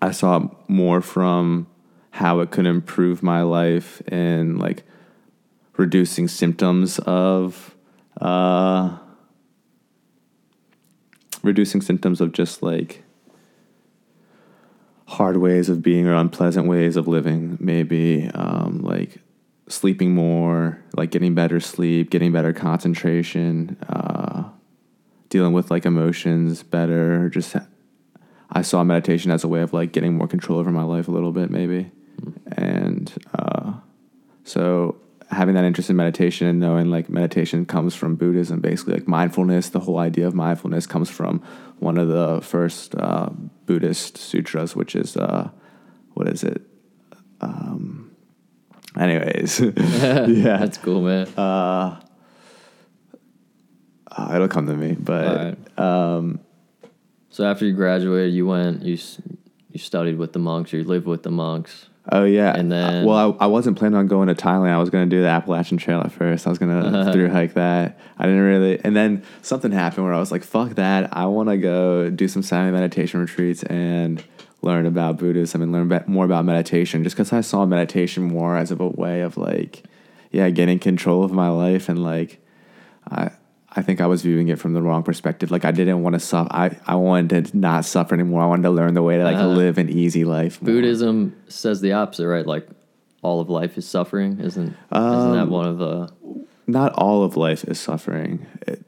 I 0.00 0.12
saw 0.12 0.48
more 0.68 1.00
from 1.00 1.66
how 2.10 2.40
it 2.40 2.50
could 2.50 2.66
improve 2.66 3.22
my 3.22 3.42
life 3.42 4.00
and 4.08 4.58
like 4.58 4.84
reducing 5.76 6.28
symptoms 6.28 6.98
of 7.00 7.74
uh, 8.20 8.96
reducing 11.46 11.80
symptoms 11.80 12.20
of 12.20 12.32
just 12.32 12.62
like 12.62 13.02
hard 15.08 15.36
ways 15.36 15.68
of 15.68 15.82
being 15.82 16.06
or 16.06 16.14
unpleasant 16.14 16.66
ways 16.66 16.96
of 16.96 17.06
living. 17.08 17.56
Maybe 17.60 18.28
um, 18.34 18.82
like 18.82 19.18
sleeping 19.68 20.14
more 20.14 20.80
like 20.94 21.10
getting 21.10 21.34
better 21.34 21.58
sleep 21.58 22.08
getting 22.08 22.30
better 22.30 22.52
concentration 22.52 23.76
uh, 23.88 24.44
dealing 25.28 25.52
with 25.52 25.72
like 25.72 25.84
emotions 25.84 26.62
better 26.62 27.28
just 27.28 27.56
i 28.50 28.62
saw 28.62 28.84
meditation 28.84 29.32
as 29.32 29.42
a 29.42 29.48
way 29.48 29.60
of 29.62 29.72
like 29.72 29.90
getting 29.90 30.16
more 30.16 30.28
control 30.28 30.60
over 30.60 30.70
my 30.70 30.84
life 30.84 31.08
a 31.08 31.10
little 31.10 31.32
bit 31.32 31.50
maybe. 31.50 31.90
And 32.52 33.12
uh, 33.34 33.74
so 34.44 34.96
having 35.30 35.54
that 35.54 35.64
interest 35.64 35.90
in 35.90 35.96
meditation 35.96 36.46
and 36.46 36.60
knowing 36.60 36.90
like 36.90 37.08
meditation 37.08 37.66
comes 37.66 37.94
from 37.94 38.14
Buddhism, 38.16 38.60
basically 38.60 38.94
like 38.94 39.08
mindfulness. 39.08 39.70
The 39.70 39.80
whole 39.80 39.98
idea 39.98 40.26
of 40.26 40.34
mindfulness 40.34 40.86
comes 40.86 41.10
from 41.10 41.42
one 41.78 41.98
of 41.98 42.08
the 42.08 42.40
first 42.42 42.94
uh, 42.94 43.30
Buddhist 43.66 44.16
sutras, 44.16 44.76
which 44.76 44.94
is 44.94 45.16
uh, 45.16 45.50
what 46.14 46.28
is 46.28 46.44
it? 46.44 46.62
Um, 47.40 48.16
anyways, 48.98 49.60
yeah, 49.76 50.58
That's 50.58 50.78
cool, 50.78 51.02
man. 51.02 51.26
uh, 51.36 52.00
it'll 54.34 54.48
come 54.48 54.66
to 54.66 54.76
me. 54.76 54.92
But 54.92 55.58
um, 55.78 56.40
so 57.30 57.44
after 57.44 57.66
you 57.66 57.72
graduated, 57.72 58.32
you 58.32 58.46
went, 58.46 58.82
you 58.82 58.98
you 59.70 59.78
studied 59.78 60.16
with 60.16 60.32
the 60.32 60.38
monks, 60.38 60.72
you 60.72 60.84
lived 60.84 61.06
with 61.06 61.22
the 61.22 61.30
monks. 61.30 61.88
Oh 62.10 62.24
yeah, 62.24 62.54
And 62.56 62.72
uh, 62.72 62.76
then- 62.76 63.04
well, 63.04 63.36
I, 63.40 63.44
I 63.44 63.46
wasn't 63.46 63.76
planning 63.76 63.98
on 63.98 64.06
going 64.06 64.28
to 64.28 64.34
Thailand. 64.34 64.70
I 64.70 64.78
was 64.78 64.90
going 64.90 65.08
to 65.08 65.16
do 65.16 65.22
the 65.22 65.28
Appalachian 65.28 65.76
Trail 65.76 66.00
at 66.00 66.12
first. 66.12 66.46
I 66.46 66.50
was 66.50 66.58
going 66.58 66.80
to 66.80 66.86
uh-huh. 66.86 67.12
through 67.12 67.30
hike 67.30 67.54
that. 67.54 67.98
I 68.18 68.26
didn't 68.26 68.42
really, 68.42 68.80
and 68.84 68.94
then 68.94 69.24
something 69.42 69.72
happened 69.72 70.04
where 70.04 70.14
I 70.14 70.20
was 70.20 70.30
like, 70.30 70.44
"Fuck 70.44 70.74
that! 70.76 71.16
I 71.16 71.26
want 71.26 71.48
to 71.48 71.56
go 71.56 72.10
do 72.10 72.28
some 72.28 72.42
silent 72.42 72.74
meditation 72.74 73.20
retreats 73.20 73.62
and 73.64 74.22
learn 74.62 74.86
about 74.86 75.18
Buddhism 75.18 75.62
and 75.62 75.72
learn 75.72 76.04
more 76.06 76.24
about 76.24 76.44
meditation." 76.44 77.02
Just 77.02 77.16
because 77.16 77.32
I 77.32 77.40
saw 77.40 77.66
meditation 77.66 78.22
more 78.22 78.56
as 78.56 78.70
of 78.70 78.80
a 78.80 78.88
way 78.88 79.22
of 79.22 79.36
like, 79.36 79.82
yeah, 80.30 80.48
getting 80.50 80.78
control 80.78 81.24
of 81.24 81.32
my 81.32 81.48
life 81.48 81.88
and 81.88 82.02
like, 82.02 82.40
I. 83.10 83.30
I 83.78 83.82
think 83.82 84.00
I 84.00 84.06
was 84.06 84.22
viewing 84.22 84.48
it 84.48 84.58
from 84.58 84.72
the 84.72 84.80
wrong 84.80 85.02
perspective. 85.02 85.50
Like 85.50 85.64
I 85.66 85.70
didn't 85.70 86.02
want 86.02 86.14
to 86.14 86.20
suffer. 86.20 86.48
I, 86.50 86.76
I 86.86 86.94
wanted 86.96 87.46
to 87.46 87.56
not 87.56 87.84
suffer 87.84 88.14
anymore. 88.14 88.42
I 88.42 88.46
wanted 88.46 88.62
to 88.62 88.70
learn 88.70 88.94
the 88.94 89.02
way 89.02 89.18
to 89.18 89.24
like 89.24 89.36
Uh-huh. 89.36 89.48
live 89.48 89.76
an 89.78 89.90
easy 89.90 90.24
life. 90.24 90.60
more. 90.62 90.72
Buddhism 90.74 91.36
says 91.48 91.80
the 91.82 91.92
opposite, 91.92 92.26
right? 92.26 92.46
Like 92.46 92.66
all 93.22 93.40
of 93.40 93.50
life 93.50 93.76
is 93.76 93.86
suffering, 93.86 94.40
isn't? 94.40 94.62
isn't 94.68 94.76
Um, 94.92 95.32
that 95.36 95.48
one 95.48 95.66
of 95.66 95.78
the? 95.78 96.10
not 96.66 96.92
all 96.94 97.22
of 97.22 97.36
life 97.36 97.64
is 97.64 97.78
suffering. 97.78 98.46
It, 98.66 98.82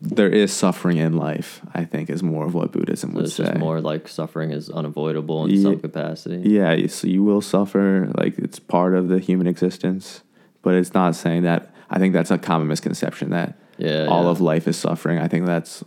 there 0.00 0.28
is 0.28 0.52
suffering 0.52 0.96
in 0.96 1.16
life. 1.16 1.60
I 1.72 1.84
think 1.84 2.10
is 2.10 2.24
more 2.24 2.44
of 2.44 2.54
what 2.54 2.72
Buddhism 2.72 3.12
would 3.14 3.26
It's 3.26 3.34
say. 3.34 3.44
just 3.44 3.56
more 3.58 3.80
like 3.80 4.08
suffering 4.08 4.50
is 4.50 4.68
unavoidable 4.68 5.44
in 5.44 5.50
Ye- 5.52 5.62
some 5.62 5.78
capacity. 5.78 6.42
Yeah, 6.50 6.72
you- 6.72 6.88
so 6.88 7.06
you 7.06 7.22
will 7.22 7.40
suffer. 7.40 8.10
Like 8.18 8.36
it's 8.38 8.58
part 8.58 8.94
of 8.94 9.06
the 9.08 9.20
human 9.20 9.46
existence, 9.46 10.22
but 10.62 10.74
it's 10.74 10.92
not 10.92 11.14
saying 11.14 11.44
that. 11.44 11.72
I 11.88 11.98
think 11.98 12.14
that's 12.14 12.30
a 12.32 12.38
common 12.38 12.66
misconception 12.68 13.30
that 13.30 13.56
Yeah, 13.78 14.06
all 14.06 14.24
yeah. 14.24 14.30
of 14.30 14.40
life 14.40 14.68
is 14.68 14.76
suffering. 14.76 15.18
I 15.18 15.28
think 15.28 15.46
that's 15.46 15.84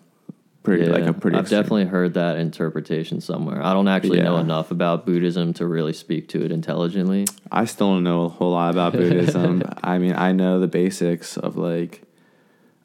pretty 0.66 0.86
like 0.86 1.06
a 1.06 1.14
pretty. 1.14 1.38
I've 1.38 1.44
extreme- 1.44 1.62
definitely 1.62 1.86
heard 1.86 2.16
that 2.16 2.38
interpretation 2.38 3.22
somewhere. 3.22 3.64
I 3.64 3.74
don't 3.74 3.88
actually 3.88 4.22
know 4.22 4.38
enough 4.38 4.72
about 4.72 5.06
Buddhism 5.06 5.54
to 5.54 5.66
really 5.66 5.94
speak 5.94 6.28
to 6.30 6.44
it 6.44 6.52
intelligently. 6.52 7.28
I 7.52 7.66
still 7.66 7.94
don't 7.94 8.04
know 8.04 8.24
a 8.26 8.30
whole 8.30 8.52
lot 8.52 8.72
about 8.72 8.94
Buddhism. 8.94 9.64
I 9.84 9.98
mean, 9.98 10.16
I 10.16 10.32
know 10.32 10.60
the 10.60 10.68
basics 10.68 11.38
of 11.38 11.56
like 11.56 12.02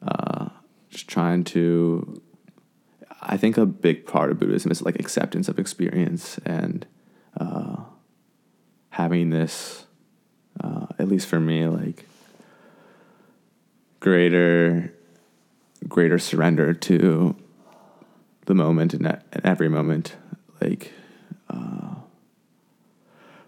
uh, 0.05 0.49
just 0.89 1.07
trying 1.07 1.43
to. 1.45 2.21
I 3.23 3.37
think 3.37 3.57
a 3.57 3.65
big 3.65 4.07
part 4.07 4.31
of 4.31 4.39
Buddhism 4.39 4.71
is 4.71 4.81
like 4.81 4.99
acceptance 4.99 5.47
of 5.47 5.59
experience 5.59 6.39
and 6.39 6.87
uh, 7.39 7.77
having 8.89 9.29
this, 9.29 9.85
uh, 10.63 10.87
at 10.97 11.07
least 11.07 11.27
for 11.27 11.39
me, 11.39 11.67
like 11.67 12.05
greater, 14.01 14.93
greater 15.87 16.19
surrender 16.19 16.73
to 16.73 17.33
the 18.45 18.53
moment 18.53 18.93
and 18.93 19.07
at 19.07 19.23
every 19.45 19.69
moment, 19.69 20.17
like 20.59 20.91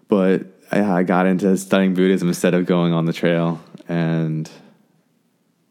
but 0.08 0.46
I, 0.70 0.82
I 0.82 1.02
got 1.02 1.26
into 1.26 1.56
studying 1.56 1.94
Buddhism 1.94 2.28
instead 2.28 2.54
of 2.54 2.66
going 2.66 2.92
on 2.92 3.04
the 3.04 3.12
trail 3.12 3.60
and 3.88 4.48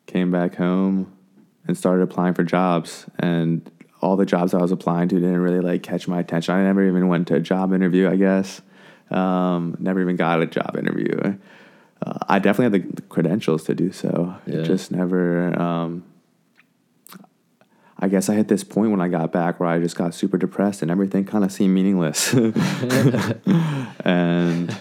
came 0.05 0.31
back 0.31 0.55
home 0.55 1.13
and 1.65 1.77
started 1.77 2.03
applying 2.03 2.33
for 2.33 2.43
jobs 2.43 3.05
and 3.19 3.69
all 4.01 4.17
the 4.17 4.25
jobs 4.25 4.53
I 4.53 4.57
was 4.57 4.73
applying 4.73 5.07
to 5.09 5.15
didn't 5.15 5.39
really 5.39 5.61
like 5.61 5.81
catch 5.81 6.09
my 6.09 6.19
attention. 6.19 6.53
I 6.53 6.63
never 6.63 6.85
even 6.85 7.07
went 7.07 7.29
to 7.29 7.35
a 7.35 7.39
job 7.39 7.73
interview, 7.73 8.09
I 8.09 8.17
guess. 8.17 8.61
Um, 9.09 9.77
never 9.79 10.01
even 10.01 10.17
got 10.17 10.41
a 10.41 10.45
job 10.45 10.75
interview. 10.77 11.37
Uh, 12.05 12.17
I 12.27 12.39
definitely 12.39 12.79
had 12.79 12.89
the, 12.89 12.95
the 12.95 13.01
credentials 13.03 13.63
to 13.65 13.75
do 13.75 13.91
so. 13.91 14.35
Yeah. 14.45 14.59
It 14.59 14.65
just 14.65 14.91
never. 14.91 15.59
Um, 15.59 16.03
I 17.99 18.09
guess 18.09 18.27
I 18.27 18.35
hit 18.35 18.49
this 18.49 18.65
point 18.65 18.91
when 18.91 18.99
I 18.99 19.07
got 19.07 19.31
back 19.31 19.61
where 19.61 19.69
I 19.69 19.79
just 19.79 19.95
got 19.95 20.13
super 20.13 20.37
depressed 20.37 20.81
and 20.81 20.91
everything 20.91 21.23
kind 21.23 21.45
of 21.45 21.53
seemed 21.53 21.73
meaningless. 21.73 22.33
and 22.33 22.45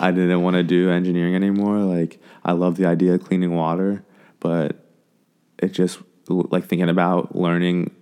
I 0.00 0.10
didn't 0.10 0.42
want 0.42 0.56
to 0.56 0.62
do 0.62 0.90
engineering 0.90 1.34
anymore. 1.34 1.78
Like 1.78 2.20
I 2.44 2.52
love 2.52 2.76
the 2.76 2.84
idea 2.84 3.14
of 3.14 3.24
cleaning 3.24 3.54
water, 3.54 4.04
but 4.38 4.84
it 5.58 5.68
just 5.68 6.00
like 6.28 6.66
thinking 6.66 6.90
about 6.90 7.34
learning 7.34 7.94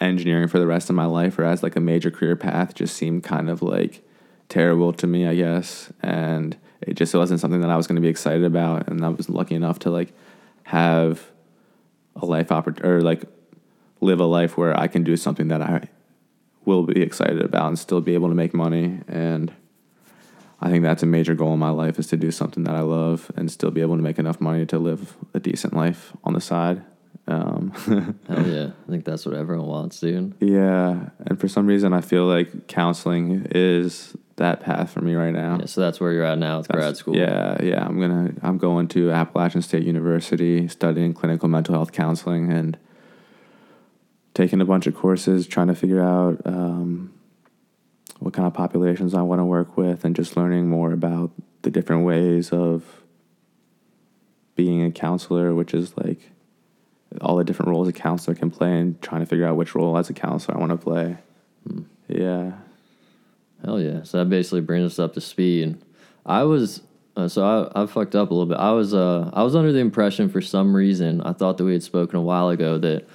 engineering 0.00 0.48
for 0.48 0.58
the 0.58 0.66
rest 0.66 0.90
of 0.90 0.96
my 0.96 1.06
life 1.06 1.38
or 1.38 1.44
as 1.44 1.62
like 1.62 1.76
a 1.76 1.80
major 1.80 2.10
career 2.10 2.36
path 2.36 2.74
just 2.74 2.94
seemed 2.96 3.24
kind 3.24 3.48
of 3.48 3.62
like 3.62 4.02
terrible 4.50 4.92
to 4.92 5.06
me, 5.06 5.26
I 5.26 5.34
guess. 5.34 5.90
And 6.02 6.58
it 6.82 6.94
just 6.94 7.14
wasn't 7.14 7.40
something 7.40 7.60
that 7.60 7.70
I 7.70 7.76
was 7.76 7.86
going 7.86 7.96
to 7.96 8.02
be 8.02 8.08
excited 8.08 8.44
about. 8.44 8.88
And 8.88 9.04
I 9.04 9.08
was 9.08 9.28
lucky 9.28 9.54
enough 9.54 9.78
to 9.80 9.90
like 9.90 10.12
have 10.64 11.30
a 12.16 12.26
life 12.26 12.50
opportunity 12.50 12.88
or 12.88 13.02
like 13.02 13.24
live 14.00 14.20
a 14.20 14.24
life 14.24 14.56
where 14.56 14.78
I 14.78 14.86
can 14.86 15.04
do 15.04 15.16
something 15.16 15.48
that 15.48 15.62
I 15.62 15.88
will 16.64 16.84
be 16.84 17.02
excited 17.02 17.42
about 17.42 17.68
and 17.68 17.78
still 17.78 18.00
be 18.00 18.14
able 18.14 18.28
to 18.28 18.34
make 18.34 18.54
money. 18.54 19.00
And 19.08 19.52
I 20.60 20.70
think 20.70 20.82
that's 20.82 21.02
a 21.02 21.06
major 21.06 21.34
goal 21.34 21.52
in 21.54 21.58
my 21.58 21.70
life 21.70 21.98
is 21.98 22.06
to 22.08 22.16
do 22.16 22.30
something 22.30 22.64
that 22.64 22.74
I 22.74 22.80
love 22.80 23.30
and 23.36 23.50
still 23.50 23.70
be 23.70 23.80
able 23.80 23.96
to 23.96 24.02
make 24.02 24.18
enough 24.18 24.40
money 24.40 24.66
to 24.66 24.78
live 24.78 25.16
a 25.34 25.40
decent 25.40 25.74
life 25.74 26.12
on 26.24 26.34
the 26.34 26.40
side. 26.40 26.82
Um, 27.26 27.70
Hell 28.28 28.46
yeah, 28.46 28.70
I 28.86 28.90
think 28.90 29.04
that's 29.04 29.24
what 29.24 29.34
everyone 29.34 29.66
wants, 29.66 30.00
dude. 30.00 30.34
yeah. 30.40 31.10
And 31.20 31.38
for 31.40 31.48
some 31.48 31.66
reason, 31.66 31.92
I 31.92 32.00
feel 32.00 32.26
like 32.26 32.66
counseling 32.66 33.46
is 33.50 34.16
that 34.40 34.60
path 34.60 34.90
for 34.90 35.00
me 35.00 35.14
right 35.14 35.32
now. 35.32 35.58
Yeah, 35.60 35.66
so 35.66 35.80
that's 35.80 36.00
where 36.00 36.12
you're 36.12 36.24
at 36.24 36.38
now 36.38 36.58
with 36.58 36.68
grad 36.68 36.96
school. 36.96 37.16
Yeah, 37.16 37.62
yeah. 37.62 37.84
I'm 37.84 38.00
gonna 38.00 38.32
I'm 38.42 38.58
going 38.58 38.88
to 38.88 39.10
Appalachian 39.10 39.62
State 39.62 39.84
University 39.84 40.66
studying 40.66 41.14
clinical 41.14 41.48
mental 41.48 41.74
health 41.74 41.92
counseling 41.92 42.50
and 42.50 42.76
taking 44.34 44.60
a 44.60 44.64
bunch 44.64 44.86
of 44.86 44.94
courses, 44.94 45.46
trying 45.46 45.68
to 45.68 45.74
figure 45.74 46.02
out 46.02 46.40
um, 46.46 47.12
what 48.18 48.34
kind 48.34 48.46
of 48.46 48.54
populations 48.54 49.14
I 49.14 49.22
want 49.22 49.40
to 49.40 49.44
work 49.44 49.76
with, 49.76 50.04
and 50.04 50.16
just 50.16 50.36
learning 50.36 50.68
more 50.68 50.92
about 50.92 51.30
the 51.62 51.70
different 51.70 52.04
ways 52.04 52.50
of 52.50 53.02
being 54.56 54.82
a 54.82 54.90
counselor, 54.90 55.54
which 55.54 55.74
is 55.74 55.96
like 55.98 56.30
all 57.20 57.36
the 57.36 57.44
different 57.44 57.70
roles 57.70 57.88
a 57.88 57.92
counselor 57.92 58.34
can 58.34 58.50
play, 58.50 58.78
and 58.78 59.00
trying 59.02 59.20
to 59.20 59.26
figure 59.26 59.46
out 59.46 59.56
which 59.56 59.74
role 59.74 59.98
as 59.98 60.08
a 60.08 60.14
counselor 60.14 60.56
I 60.56 60.60
want 60.60 60.72
to 60.72 60.78
play. 60.78 61.18
Yeah. 62.08 62.52
Hell 63.64 63.80
yeah. 63.80 64.02
So 64.02 64.18
that 64.18 64.30
basically 64.30 64.60
brings 64.62 64.92
us 64.92 64.98
up 64.98 65.14
to 65.14 65.20
speed. 65.20 65.78
I 66.24 66.44
was 66.44 66.82
uh, 67.16 67.28
so 67.28 67.70
I, 67.74 67.82
I 67.82 67.86
fucked 67.86 68.14
up 68.14 68.30
a 68.30 68.34
little 68.34 68.46
bit. 68.46 68.58
I 68.58 68.72
was 68.72 68.94
uh 68.94 69.30
I 69.32 69.42
was 69.42 69.54
under 69.56 69.72
the 69.72 69.80
impression 69.80 70.28
for 70.28 70.40
some 70.40 70.74
reason 70.74 71.20
I 71.22 71.32
thought 71.32 71.58
that 71.58 71.64
we 71.64 71.72
had 71.72 71.82
spoken 71.82 72.16
a 72.16 72.22
while 72.22 72.48
ago 72.48 72.78
that 72.78 73.06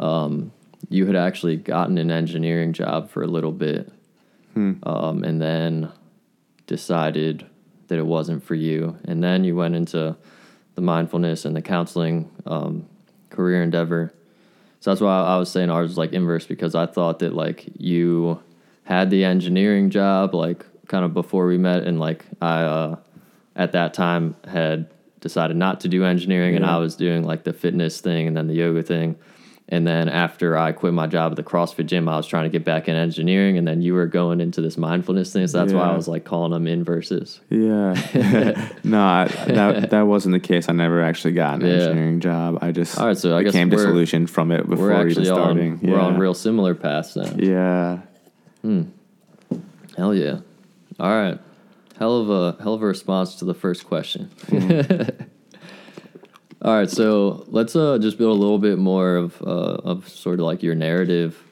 um 0.00 0.52
you 0.88 1.06
had 1.06 1.16
actually 1.16 1.56
gotten 1.56 1.96
an 1.98 2.10
engineering 2.10 2.72
job 2.72 3.10
for 3.10 3.22
a 3.22 3.26
little 3.26 3.52
bit, 3.52 3.90
um, 4.82 5.22
and 5.24 5.40
then 5.40 5.90
decided 6.66 7.46
that 7.88 7.98
it 7.98 8.06
wasn't 8.06 8.42
for 8.42 8.54
you, 8.54 8.96
and 9.04 9.22
then 9.22 9.44
you 9.44 9.54
went 9.54 9.74
into 9.74 10.16
the 10.74 10.80
mindfulness 10.80 11.44
and 11.44 11.54
the 11.54 11.62
counseling 11.62 12.30
um, 12.46 12.86
career 13.30 13.62
endeavor. 13.62 14.12
So 14.80 14.90
that's 14.90 15.00
why 15.00 15.20
I 15.20 15.36
was 15.36 15.50
saying 15.50 15.70
ours 15.70 15.90
was 15.90 15.98
like 15.98 16.12
inverse 16.12 16.46
because 16.46 16.74
I 16.74 16.86
thought 16.86 17.20
that 17.20 17.32
like 17.34 17.64
you 17.78 18.42
had 18.84 19.10
the 19.10 19.24
engineering 19.24 19.90
job 19.90 20.34
like 20.34 20.64
kind 20.88 21.04
of 21.04 21.14
before 21.14 21.46
we 21.46 21.58
met 21.58 21.84
and 21.84 21.98
like 22.00 22.24
I 22.40 22.62
uh, 22.62 22.96
at 23.56 23.72
that 23.72 23.94
time 23.94 24.34
had 24.48 24.88
decided 25.20 25.56
not 25.56 25.80
to 25.80 25.88
do 25.88 26.04
engineering 26.04 26.56
and 26.56 26.66
I 26.66 26.78
was 26.78 26.96
doing 26.96 27.22
like 27.24 27.44
the 27.44 27.52
fitness 27.52 28.00
thing 28.00 28.26
and 28.26 28.36
then 28.36 28.48
the 28.48 28.54
yoga 28.54 28.82
thing 28.82 29.16
And 29.68 29.86
then 29.86 30.08
after 30.10 30.58
I 30.58 30.72
quit 30.72 30.92
my 30.92 31.06
job 31.06 31.32
at 31.32 31.36
the 31.36 31.42
CrossFit 31.44 31.86
gym, 31.86 32.06
I 32.08 32.16
was 32.16 32.26
trying 32.26 32.44
to 32.44 32.50
get 32.50 32.62
back 32.64 32.88
in 32.88 32.96
engineering. 32.96 33.56
And 33.56 33.66
then 33.66 33.80
you 33.80 33.94
were 33.94 34.06
going 34.06 34.40
into 34.40 34.60
this 34.60 34.76
mindfulness 34.76 35.32
thing. 35.32 35.46
So 35.46 35.58
that's 35.58 35.72
why 35.72 35.88
I 35.88 35.96
was 35.96 36.08
like 36.08 36.24
calling 36.24 36.50
them 36.52 36.66
inverses. 36.66 37.40
Yeah. 37.48 37.94
no, 38.84 39.00
I, 39.00 39.28
that 39.46 39.90
that 39.90 40.02
wasn't 40.06 40.32
the 40.34 40.40
case. 40.40 40.68
I 40.68 40.72
never 40.74 41.00
actually 41.02 41.32
got 41.34 41.54
an 41.54 41.66
Yeah. 41.66 41.74
engineering 41.74 42.20
job. 42.20 42.58
I 42.60 42.72
just 42.72 42.98
All 42.98 43.06
right, 43.06 43.16
so 43.16 43.34
I 43.38 43.44
guess 43.44 43.52
became 43.52 43.70
disillusioned 43.70 44.28
from 44.28 44.50
it 44.52 44.68
before 44.68 44.92
even 44.92 45.06
actually 45.08 45.24
starting. 45.26 45.72
on 45.74 45.90
we're 45.90 46.00
on 46.00 46.18
real 46.18 46.34
similar 46.34 46.74
paths 46.74 47.14
then. 47.14 47.38
Yeah. 47.38 48.00
Hell 49.96 50.14
yeah. 50.14 50.40
All 50.98 51.10
right. 51.10 51.38
Hell 51.98 52.16
of 52.16 52.30
a 52.30 52.62
hell 52.62 52.74
of 52.74 52.82
a 52.82 52.86
response 52.86 53.36
to 53.36 53.44
the 53.44 53.54
first 53.54 53.86
question. 53.86 54.30
All 56.62 56.74
right, 56.74 56.88
so 56.88 57.44
let's 57.48 57.74
uh 57.74 57.98
just 57.98 58.18
build 58.18 58.36
a 58.36 58.40
little 58.40 58.58
bit 58.58 58.78
more 58.78 59.16
of 59.16 59.42
uh 59.42 59.80
of 59.84 60.08
sort 60.08 60.38
of 60.38 60.46
like 60.46 60.62
your 60.62 60.74
narrative. 60.74 61.42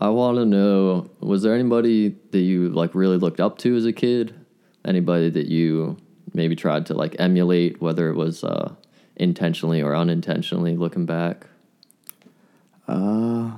I 0.00 0.08
want 0.08 0.38
to 0.38 0.44
know 0.44 1.08
was 1.20 1.42
there 1.42 1.54
anybody 1.54 2.16
that 2.32 2.40
you 2.40 2.68
like 2.68 2.94
really 2.94 3.18
looked 3.18 3.40
up 3.40 3.58
to 3.58 3.76
as 3.76 3.86
a 3.86 3.92
kid? 3.92 4.34
Anybody 4.84 5.30
that 5.30 5.46
you 5.46 5.96
maybe 6.34 6.56
tried 6.56 6.86
to 6.86 6.94
like 6.94 7.14
emulate 7.20 7.80
whether 7.80 8.10
it 8.10 8.16
was 8.16 8.42
uh 8.42 8.74
intentionally 9.16 9.80
or 9.80 9.94
unintentionally 9.94 10.76
looking 10.76 11.06
back? 11.06 11.46
Uh, 12.88 13.52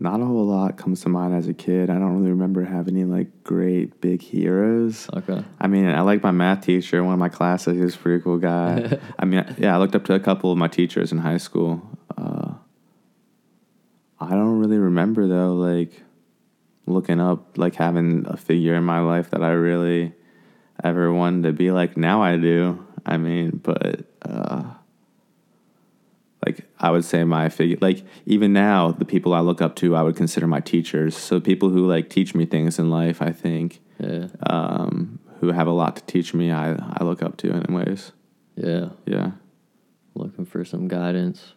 not 0.00 0.20
a 0.20 0.24
whole 0.24 0.46
lot 0.46 0.76
comes 0.76 1.00
to 1.02 1.08
mind 1.08 1.34
as 1.34 1.48
a 1.48 1.54
kid. 1.54 1.90
I 1.90 1.94
don't 1.94 2.16
really 2.16 2.30
remember 2.30 2.64
having 2.64 2.96
any 2.96 3.04
like 3.04 3.42
great 3.42 4.00
big 4.00 4.22
heroes. 4.22 5.08
Okay. 5.12 5.44
I 5.60 5.66
mean, 5.66 5.86
I 5.86 6.02
like 6.02 6.22
my 6.22 6.30
math 6.30 6.64
teacher. 6.64 7.02
One 7.02 7.14
of 7.14 7.18
my 7.18 7.28
classes, 7.28 7.74
he 7.74 7.80
was 7.80 7.96
a 7.96 7.98
pretty 7.98 8.22
cool 8.22 8.38
guy. 8.38 8.98
I 9.18 9.24
mean, 9.24 9.44
yeah, 9.58 9.74
I 9.74 9.78
looked 9.78 9.96
up 9.96 10.04
to 10.06 10.14
a 10.14 10.20
couple 10.20 10.52
of 10.52 10.58
my 10.58 10.68
teachers 10.68 11.10
in 11.10 11.18
high 11.18 11.38
school. 11.38 11.82
Uh, 12.16 12.52
I 14.20 14.30
don't 14.30 14.60
really 14.60 14.78
remember 14.78 15.26
though, 15.26 15.54
like 15.54 16.02
looking 16.86 17.20
up, 17.20 17.58
like 17.58 17.74
having 17.74 18.24
a 18.28 18.36
figure 18.36 18.74
in 18.74 18.84
my 18.84 19.00
life 19.00 19.30
that 19.30 19.42
I 19.42 19.50
really 19.50 20.14
ever 20.82 21.12
wanted 21.12 21.42
to 21.48 21.52
be 21.52 21.72
like. 21.72 21.96
Now 21.96 22.22
I 22.22 22.36
do. 22.36 22.84
I 23.04 23.16
mean, 23.16 23.60
but 23.62 24.04
uh, 24.22 24.74
I 26.80 26.90
would 26.90 27.04
say 27.04 27.24
my 27.24 27.48
figure, 27.48 27.76
like 27.80 28.04
even 28.26 28.52
now, 28.52 28.92
the 28.92 29.04
people 29.04 29.34
I 29.34 29.40
look 29.40 29.60
up 29.60 29.74
to, 29.76 29.96
I 29.96 30.02
would 30.02 30.16
consider 30.16 30.46
my 30.46 30.60
teachers. 30.60 31.16
So 31.16 31.40
people 31.40 31.70
who 31.70 31.86
like 31.86 32.08
teach 32.08 32.34
me 32.34 32.46
things 32.46 32.78
in 32.78 32.90
life, 32.90 33.20
I 33.20 33.32
think 33.32 33.80
Yeah. 33.98 34.28
um, 34.46 35.18
who 35.40 35.50
have 35.52 35.66
a 35.66 35.72
lot 35.72 35.96
to 35.96 36.02
teach 36.04 36.34
me, 36.34 36.50
I, 36.52 36.74
I 36.98 37.04
look 37.04 37.22
up 37.22 37.36
to 37.38 37.50
in 37.50 37.74
ways. 37.74 38.12
Yeah. 38.56 38.90
Yeah. 39.06 39.32
Looking 40.14 40.44
for 40.46 40.64
some 40.64 40.88
guidance. 40.88 41.54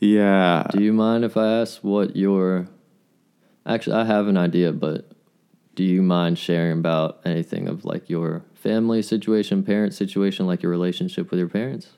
Yeah. 0.00 0.66
Do 0.70 0.82
you 0.82 0.92
mind 0.92 1.24
if 1.24 1.36
I 1.36 1.60
ask 1.60 1.82
what 1.82 2.16
your 2.16 2.68
Actually, 3.66 3.96
I 3.96 4.04
have 4.06 4.28
an 4.28 4.38
idea, 4.38 4.72
but 4.72 5.10
do 5.74 5.84
you 5.84 6.00
mind 6.02 6.38
sharing 6.38 6.78
about 6.78 7.20
anything 7.26 7.68
of 7.68 7.84
like 7.84 8.08
your 8.08 8.42
family 8.54 9.02
situation, 9.02 9.62
parent 9.62 9.92
situation, 9.92 10.46
like 10.46 10.62
your 10.62 10.72
relationship 10.72 11.30
with 11.30 11.38
your 11.38 11.50
parents? 11.50 11.88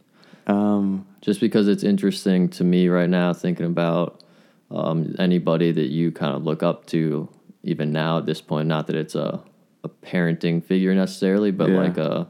Um, 0.50 1.06
Just 1.20 1.40
because 1.40 1.68
it's 1.68 1.82
interesting 1.84 2.48
to 2.50 2.64
me 2.64 2.88
right 2.88 3.08
now, 3.08 3.32
thinking 3.32 3.66
about 3.66 4.22
um, 4.70 5.14
anybody 5.18 5.72
that 5.72 5.90
you 5.90 6.12
kind 6.12 6.34
of 6.34 6.44
look 6.44 6.62
up 6.62 6.86
to, 6.86 7.28
even 7.62 7.92
now 7.92 8.18
at 8.18 8.26
this 8.26 8.40
point. 8.40 8.68
Not 8.68 8.86
that 8.86 8.96
it's 8.96 9.14
a, 9.14 9.40
a 9.84 9.88
parenting 9.88 10.62
figure 10.64 10.94
necessarily, 10.94 11.50
but 11.50 11.68
Yeah. 11.70 11.76
like 11.76 11.98
a 11.98 12.28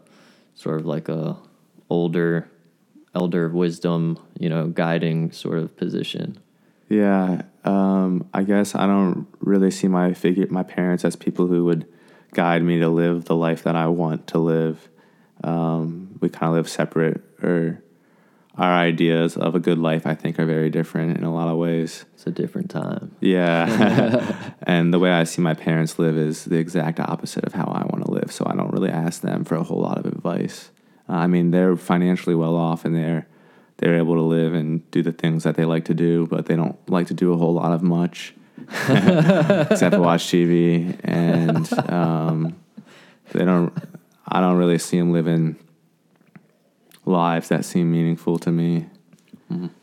sort 0.54 0.80
of 0.80 0.86
like 0.86 1.08
a 1.08 1.36
older, 1.88 2.48
elder 3.14 3.48
wisdom, 3.48 4.18
you 4.38 4.48
know, 4.48 4.66
guiding 4.68 5.32
sort 5.32 5.58
of 5.58 5.76
position. 5.76 6.38
yeah. 6.88 7.42
Um, 7.62 8.26
I 8.32 8.42
guess 8.42 8.74
I 8.74 8.86
don't 8.86 9.26
really 9.40 9.70
see 9.70 9.86
my 9.86 10.14
figure, 10.14 10.46
my 10.48 10.62
parents 10.62 11.04
as 11.04 11.14
people 11.14 11.46
who 11.46 11.64
would 11.66 11.86
guide 12.32 12.62
me 12.62 12.78
to 12.80 12.88
live 12.88 13.26
the 13.26 13.36
life 13.36 13.62
that 13.64 13.76
I 13.76 13.86
want 13.86 14.26
to 14.28 14.38
live. 14.38 14.88
Um, 15.44 16.18
we 16.22 16.30
kind 16.30 16.48
of 16.50 16.54
live 16.54 16.68
separate, 16.70 17.20
or 17.42 17.82
our 18.60 18.74
ideas 18.74 19.38
of 19.38 19.54
a 19.54 19.58
good 19.58 19.78
life, 19.78 20.06
I 20.06 20.14
think, 20.14 20.38
are 20.38 20.44
very 20.44 20.68
different 20.68 21.16
in 21.16 21.24
a 21.24 21.32
lot 21.32 21.48
of 21.48 21.56
ways. 21.56 22.04
It's 22.12 22.26
a 22.26 22.30
different 22.30 22.68
time. 22.68 23.16
Yeah. 23.20 24.52
and 24.64 24.92
the 24.92 24.98
way 24.98 25.10
I 25.10 25.24
see 25.24 25.40
my 25.40 25.54
parents 25.54 25.98
live 25.98 26.18
is 26.18 26.44
the 26.44 26.58
exact 26.58 27.00
opposite 27.00 27.44
of 27.44 27.54
how 27.54 27.64
I 27.64 27.86
want 27.86 28.04
to 28.04 28.10
live. 28.10 28.30
So 28.30 28.44
I 28.46 28.54
don't 28.54 28.70
really 28.70 28.90
ask 28.90 29.22
them 29.22 29.44
for 29.44 29.54
a 29.54 29.62
whole 29.62 29.80
lot 29.80 29.96
of 29.96 30.04
advice. 30.04 30.70
Uh, 31.08 31.14
I 31.14 31.26
mean, 31.26 31.52
they're 31.52 31.74
financially 31.74 32.34
well 32.34 32.54
off 32.54 32.84
and 32.84 32.94
they're 32.94 33.26
they're 33.78 33.96
able 33.96 34.16
to 34.16 34.20
live 34.20 34.52
and 34.52 34.88
do 34.90 35.02
the 35.02 35.12
things 35.12 35.44
that 35.44 35.56
they 35.56 35.64
like 35.64 35.86
to 35.86 35.94
do, 35.94 36.26
but 36.26 36.44
they 36.44 36.54
don't 36.54 36.76
like 36.90 37.06
to 37.06 37.14
do 37.14 37.32
a 37.32 37.38
whole 37.38 37.54
lot 37.54 37.72
of 37.72 37.80
much 37.80 38.34
except 38.68 39.96
watch 39.96 40.26
TV. 40.26 41.00
And 41.02 41.90
um, 41.90 42.60
they 43.32 43.46
don't. 43.46 43.72
I 44.28 44.40
don't 44.42 44.58
really 44.58 44.78
see 44.78 44.98
them 44.98 45.12
living 45.12 45.56
lives 47.04 47.48
that 47.48 47.64
seem 47.64 47.90
meaningful 47.90 48.38
to 48.38 48.50
me. 48.50 48.86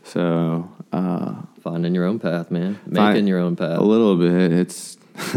So 0.04 0.70
uh, 0.94 1.36
Finding 1.62 1.94
your 1.94 2.06
own 2.06 2.20
path, 2.20 2.50
man. 2.52 2.80
Making 2.86 3.28
your 3.28 3.40
own 3.40 3.56
path. 3.58 3.78
a 3.80 3.84
little 3.84 4.16
bit. 4.16 4.54
It's 4.54 4.98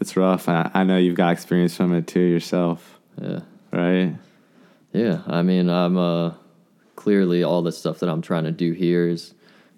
it's 0.00 0.16
rough. 0.16 0.48
I, 0.48 0.68
I 0.74 0.82
know 0.84 0.96
you've 0.96 1.14
got 1.14 1.32
experience 1.32 1.76
from 1.76 1.94
it 1.94 2.08
too 2.08 2.20
yourself, 2.20 2.98
Yeah. 3.20 3.40
right? 3.70 4.14
Yeah. 4.92 5.22
I 5.28 5.42
mean, 5.42 5.70
I'm 5.70 5.96
uh, 5.96 6.32
clearly 6.96 7.44
all 7.44 7.62
the 7.62 7.70
stuff 7.72 8.00
that 8.00 8.08
I'm 8.08 8.20
trying 8.22 8.44
to 8.44 8.50
do 8.50 8.72
here 8.72 9.06
is 9.08 9.32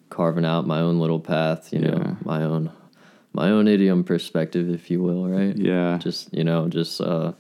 carving 0.09 0.47
out 0.47 0.67
my 0.67 0.81
own 0.81 0.99
little 0.99 1.21
path, 1.21 1.71
you 1.73 1.81
know, 1.81 1.99
Yeah. 2.03 2.15
my 2.25 2.43
own 2.43 2.73
my 3.35 3.51
own 3.51 3.69
idiom 3.69 4.03
perspective, 4.05 4.71
if 4.71 4.91
you 4.91 5.03
will, 5.03 5.29
right? 5.29 5.55
Yeah. 5.59 5.99
Just, 5.99 6.33
you 6.33 6.45
know, 6.45 6.69
just 6.69 7.01
uh, 7.03 7.33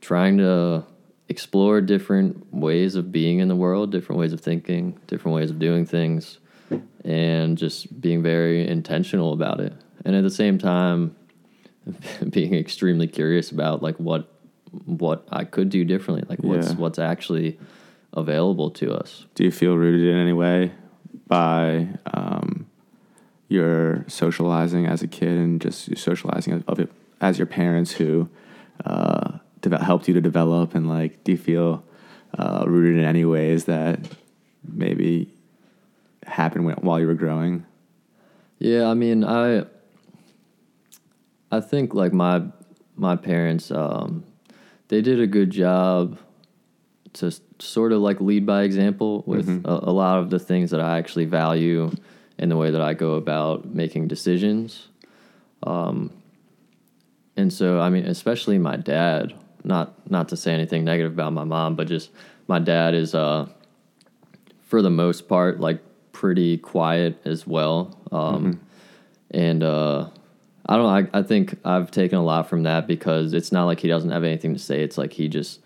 trying 0.00 0.38
to 0.38 0.84
explore 1.28 1.80
different 1.80 2.52
ways 2.52 2.94
of 2.96 3.10
being 3.10 3.38
in 3.38 3.48
the 3.48 3.56
world, 3.56 3.90
different 3.90 4.20
ways 4.20 4.32
of 4.32 4.40
thinking, 4.40 4.98
different 5.06 5.34
ways 5.34 5.50
of 5.50 5.58
doing 5.58 5.86
things, 5.86 6.38
and 7.04 7.56
just 7.58 8.00
being 8.00 8.22
very 8.22 8.66
intentional 8.66 9.32
about 9.32 9.60
it. 9.60 9.72
And 10.04 10.14
at 10.14 10.22
the 10.22 10.30
same 10.30 10.58
time, 10.58 11.16
being 12.30 12.54
extremely 12.54 13.06
curious 13.06 13.50
about 13.50 13.82
like 13.82 13.96
what 13.96 14.30
what 14.86 15.26
I 15.30 15.44
could 15.44 15.70
do 15.70 15.84
differently, 15.84 16.24
like 16.28 16.42
what's 16.42 16.70
Yeah. 16.70 16.74
what's 16.76 16.98
actually 16.98 17.58
available 18.12 18.70
to 18.70 18.92
us. 18.92 19.26
Do 19.34 19.44
you 19.44 19.50
feel 19.50 19.76
rooted 19.76 20.06
in 20.06 20.16
any 20.16 20.32
way 20.32 20.72
by 21.26 21.88
um, 22.12 22.66
your 23.48 24.04
socializing 24.08 24.86
as 24.86 25.02
a 25.02 25.06
kid 25.08 25.28
and 25.36 25.60
just 25.60 25.96
socializing 25.96 26.64
of 26.66 26.78
it 26.78 26.90
as 27.20 27.38
your 27.38 27.46
parents 27.46 27.92
who 27.92 28.28
uh, 28.84 29.38
deve- 29.64 29.80
helped 29.80 30.06
you 30.08 30.14
to 30.14 30.20
develop? 30.20 30.74
And 30.74 30.88
like, 30.88 31.24
do 31.24 31.32
you 31.32 31.38
feel 31.38 31.82
uh, 32.38 32.64
rooted 32.66 32.96
in 32.98 33.04
any 33.04 33.24
ways 33.24 33.64
that 33.64 33.98
maybe 34.66 35.28
happened 36.26 36.64
when, 36.66 36.76
while 36.76 37.00
you 37.00 37.06
were 37.06 37.14
growing? 37.14 37.64
Yeah, 38.58 38.88
I 38.88 38.94
mean, 38.94 39.24
I 39.24 39.64
I 41.50 41.60
think 41.60 41.94
like 41.94 42.12
my 42.12 42.42
my 42.96 43.16
parents 43.16 43.70
um 43.70 44.24
they 44.88 45.00
did 45.02 45.20
a 45.20 45.26
good 45.26 45.50
job 45.50 46.18
to 47.14 47.30
sort 47.58 47.92
of 47.92 48.00
like 48.00 48.20
lead 48.20 48.44
by 48.46 48.62
example 48.62 49.22
with 49.26 49.46
Mhm. 49.48 49.64
a, 49.64 49.90
a 49.90 49.92
lot 49.92 50.18
of 50.18 50.30
the 50.30 50.38
things 50.38 50.70
that 50.70 50.80
I 50.80 50.98
actually 50.98 51.26
value 51.26 51.90
in 52.38 52.48
the 52.48 52.56
way 52.56 52.70
that 52.70 52.80
I 52.80 52.94
go 52.94 53.14
about 53.14 53.66
making 53.74 54.08
decisions. 54.08 54.88
Um 55.62 56.10
and 57.36 57.52
so 57.52 57.80
I 57.80 57.90
mean, 57.90 58.04
especially 58.06 58.58
my 58.58 58.76
dad, 58.76 59.34
not 59.64 60.10
not 60.10 60.28
to 60.28 60.36
say 60.36 60.52
anything 60.52 60.84
negative 60.84 61.12
about 61.12 61.32
my 61.32 61.44
mom, 61.44 61.74
but 61.74 61.88
just 61.88 62.10
my 62.48 62.58
dad 62.58 62.94
is 62.94 63.14
uh 63.14 63.48
for 64.62 64.82
the 64.82 64.90
most 64.90 65.28
part 65.28 65.60
like 65.60 65.80
pretty 66.12 66.58
quiet 66.58 67.20
as 67.24 67.46
well. 67.46 67.98
Um 68.12 68.60
and 69.30 69.62
uh 69.62 70.08
I 70.66 70.76
don't 70.76 70.84
know, 70.84 71.10
I, 71.12 71.18
I 71.18 71.22
think 71.22 71.58
I've 71.64 71.90
taken 71.90 72.16
a 72.18 72.24
lot 72.24 72.48
from 72.48 72.62
that 72.62 72.86
because 72.86 73.34
it's 73.34 73.52
not 73.52 73.64
like 73.66 73.80
he 73.80 73.88
doesn't 73.88 74.10
have 74.10 74.24
anything 74.24 74.54
to 74.54 74.58
say. 74.58 74.82
It's 74.82 74.96
like 74.96 75.12
he 75.12 75.28
just 75.28 75.60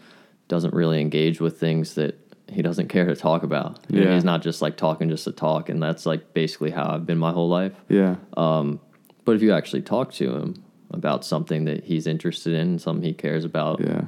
doesn't 0.49 0.75
really 0.75 1.01
engage 1.01 1.41
with 1.41 1.61
things 1.61 1.95
that 1.95 2.19
he 2.49 2.63
doesn't 2.63 2.89
care 2.89 3.07
to 3.07 3.15
talk 3.15 3.43
about. 3.45 3.79
You 3.89 4.01
know, 4.01 4.15
he's 4.15 4.25
not 4.25 4.43
just 4.43 4.61
like 4.61 4.77
talking 4.77 5.09
just 5.09 5.25
to 5.25 5.33
talk, 5.33 5.69
and 5.69 5.81
that's 5.83 6.05
like 6.07 6.33
basically 6.35 6.71
how 6.71 6.91
I've 6.91 7.07
been 7.07 7.19
my 7.19 7.31
whole 7.31 7.49
life. 7.49 7.75
Yeah. 7.89 8.17
Um, 8.37 8.81
But 9.25 9.37
if 9.37 9.43
you 9.43 9.53
actually 9.53 9.83
talk 9.83 10.13
to 10.15 10.35
him 10.35 10.55
about 10.91 11.25
something 11.25 11.65
that 11.65 11.85
he's 11.85 12.07
interested 12.07 12.55
in, 12.55 12.79
something 12.79 13.05
he 13.05 13.13
cares 13.15 13.45
about, 13.45 13.81
Yeah. 13.81 14.03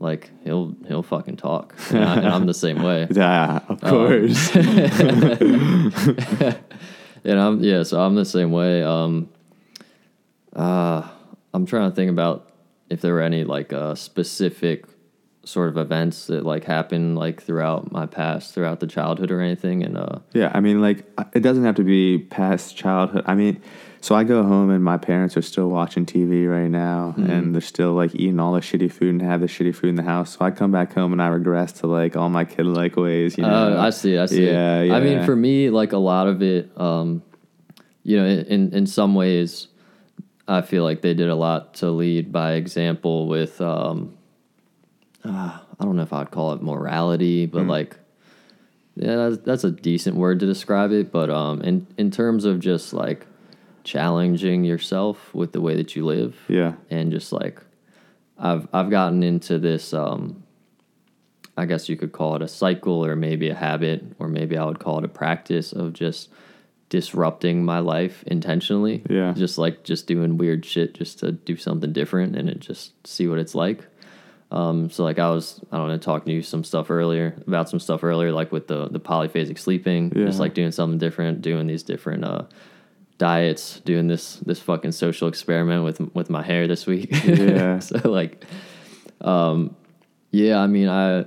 like 0.00 0.30
he'll 0.44 0.74
he'll 0.88 1.02
fucking 1.02 1.36
talk. 1.36 1.74
And, 1.90 2.04
I, 2.04 2.30
I'm 2.34 2.46
the 2.46 2.54
same 2.54 2.82
way. 2.82 3.06
Yeah, 3.10 3.60
of 3.68 3.78
Oh. 3.84 3.90
course. 3.90 4.56
And 7.24 7.38
I'm 7.38 7.62
yeah, 7.62 7.84
so 7.84 8.00
I'm 8.00 8.16
the 8.16 8.24
same 8.24 8.50
way. 8.50 8.82
Um, 8.82 9.28
uh, 10.56 11.08
I'm 11.54 11.66
trying 11.66 11.88
to 11.88 11.94
think 11.94 12.10
about 12.10 12.50
if 12.90 13.00
there 13.00 13.14
were 13.14 13.20
any 13.20 13.44
like 13.44 13.72
uh, 13.72 13.94
specific 13.94 14.86
sort 15.44 15.68
of 15.68 15.76
events 15.76 16.26
that 16.26 16.44
like 16.44 16.64
happened 16.64 17.16
like 17.16 17.40
throughout 17.40 17.92
my 17.92 18.06
past, 18.06 18.54
throughout 18.54 18.80
the 18.80 18.88
childhood 18.88 19.30
or 19.30 19.40
anything. 19.40 19.84
And 19.84 19.96
uh, 19.96 20.18
Yeah, 20.34 20.50
I 20.52 20.58
mean, 20.58 20.80
like 20.80 21.04
it 21.32 21.40
doesn't 21.40 21.62
have 21.62 21.76
to 21.76 21.84
be 21.84 22.18
past 22.18 22.76
childhood. 22.76 23.22
I 23.26 23.36
mean, 23.36 23.62
so 24.02 24.14
I 24.14 24.24
go 24.24 24.42
home 24.42 24.68
and 24.70 24.82
my 24.84 24.98
parents 24.98 25.36
are 25.38 25.42
still 25.42 25.68
watching 25.68 26.04
TV 26.04 26.46
right 26.50 26.68
now, 26.70 27.14
Mm-hmm. 27.16 27.30
and 27.30 27.54
they're 27.54 27.60
still 27.62 27.92
like 27.94 28.14
eating 28.14 28.38
all 28.40 28.52
the 28.52 28.60
shitty 28.60 28.92
food 28.92 29.08
and 29.10 29.22
have 29.22 29.40
the 29.40 29.46
shitty 29.46 29.74
food 29.74 29.88
in 29.90 29.94
the 29.96 30.02
house. 30.02 30.36
So 30.36 30.44
I 30.44 30.50
come 30.50 30.70
back 30.72 30.92
home 30.92 31.12
and 31.12 31.22
I 31.22 31.28
regress 31.28 31.72
to 31.80 31.86
like 31.86 32.16
all 32.16 32.28
my 32.28 32.44
kid 32.44 32.66
like 32.66 32.96
ways. 32.96 33.38
You 33.38 33.44
know, 33.44 33.78
Uh, 33.78 33.80
I 33.86 33.90
see. 33.90 34.18
I 34.18 34.26
see. 34.26 34.46
Yeah, 34.46 34.94
I 34.94 35.00
mean, 35.00 35.24
for 35.24 35.34
me, 35.34 35.70
like 35.70 35.92
a 35.92 35.98
lot 35.98 36.26
of 36.26 36.42
it, 36.42 36.70
um, 36.76 37.22
you 38.02 38.16
know, 38.18 38.26
in 38.26 38.72
in 38.74 38.86
some 38.86 39.14
ways, 39.14 39.68
I 40.48 40.60
feel 40.62 40.82
like 40.84 41.00
they 41.02 41.14
did 41.14 41.28
a 41.30 41.36
lot 41.36 41.74
to 41.74 41.90
lead 41.90 42.32
by 42.32 42.52
example 42.54 43.28
with. 43.28 43.60
Um, 43.60 44.18
uh, 45.24 45.58
I 45.78 45.84
don't 45.84 45.94
know 45.96 46.02
if 46.02 46.12
I'd 46.12 46.30
call 46.32 46.52
it 46.54 46.62
morality, 46.62 47.46
but 47.46 47.66
like, 47.68 47.96
yeah, 48.96 49.14
that's, 49.16 49.38
that's 49.44 49.64
a 49.64 49.70
decent 49.70 50.16
word 50.16 50.40
to 50.40 50.46
describe 50.46 50.90
it. 50.90 51.12
But 51.12 51.30
um, 51.30 51.62
in 51.62 51.86
in 51.96 52.10
terms 52.10 52.44
of 52.44 52.58
just 52.58 52.92
like 52.92 53.24
challenging 53.84 54.64
yourself 54.64 55.34
with 55.34 55.52
the 55.52 55.60
way 55.60 55.76
that 55.76 55.96
you 55.96 56.04
live, 56.04 56.36
yeah, 56.48 56.74
and 56.90 57.10
just 57.10 57.32
like 57.32 57.60
I've 58.38 58.68
I've 58.72 58.90
gotten 58.90 59.22
into 59.22 59.58
this 59.58 59.92
um 59.94 60.42
I 61.56 61.66
guess 61.66 61.88
you 61.88 61.96
could 61.96 62.12
call 62.12 62.36
it 62.36 62.42
a 62.42 62.48
cycle 62.48 63.04
or 63.04 63.14
maybe 63.14 63.50
a 63.50 63.54
habit 63.54 64.04
or 64.18 64.28
maybe 64.28 64.56
I 64.56 64.64
would 64.64 64.78
call 64.78 64.98
it 64.98 65.04
a 65.04 65.08
practice 65.08 65.72
of 65.72 65.92
just 65.92 66.30
disrupting 66.88 67.64
my 67.64 67.78
life 67.78 68.22
intentionally. 68.26 69.02
Yeah. 69.08 69.32
Just 69.32 69.58
like 69.58 69.82
just 69.82 70.06
doing 70.06 70.38
weird 70.38 70.64
shit 70.64 70.94
just 70.94 71.18
to 71.20 71.32
do 71.32 71.56
something 71.56 71.92
different 71.92 72.36
and 72.36 72.48
it 72.48 72.60
just 72.60 73.06
see 73.06 73.28
what 73.28 73.38
it's 73.38 73.54
like. 73.54 73.86
Um, 74.50 74.90
so 74.90 75.02
like 75.02 75.18
I 75.18 75.30
was, 75.30 75.60
I 75.72 75.78
don't 75.78 75.88
know, 75.88 75.96
talking 75.96 76.26
to 76.26 76.32
you 76.32 76.42
some 76.42 76.64
stuff 76.64 76.90
earlier 76.90 77.34
about 77.46 77.70
some 77.70 77.80
stuff 77.80 78.04
earlier, 78.04 78.32
like 78.32 78.52
with 78.52 78.66
the 78.66 78.88
the 78.88 79.00
polyphasic 79.00 79.58
sleeping, 79.58 80.10
just 80.26 80.38
like 80.38 80.52
doing 80.52 80.72
something 80.72 80.98
different, 80.98 81.40
doing 81.40 81.66
these 81.66 81.82
different 81.82 82.24
uh, 82.24 82.42
diets, 83.22 83.78
doing 83.84 84.08
this 84.08 84.34
this 84.38 84.58
fucking 84.58 84.90
social 84.90 85.28
experiment 85.28 85.84
with 85.84 86.00
with 86.12 86.28
my 86.28 86.42
hair 86.42 86.66
this 86.66 86.86
week. 86.86 87.08
Yeah. 87.24 87.78
so 87.88 88.10
like, 88.10 88.44
um, 89.20 89.76
yeah, 90.32 90.58
I 90.58 90.66
mean, 90.66 90.88
I 90.88 91.20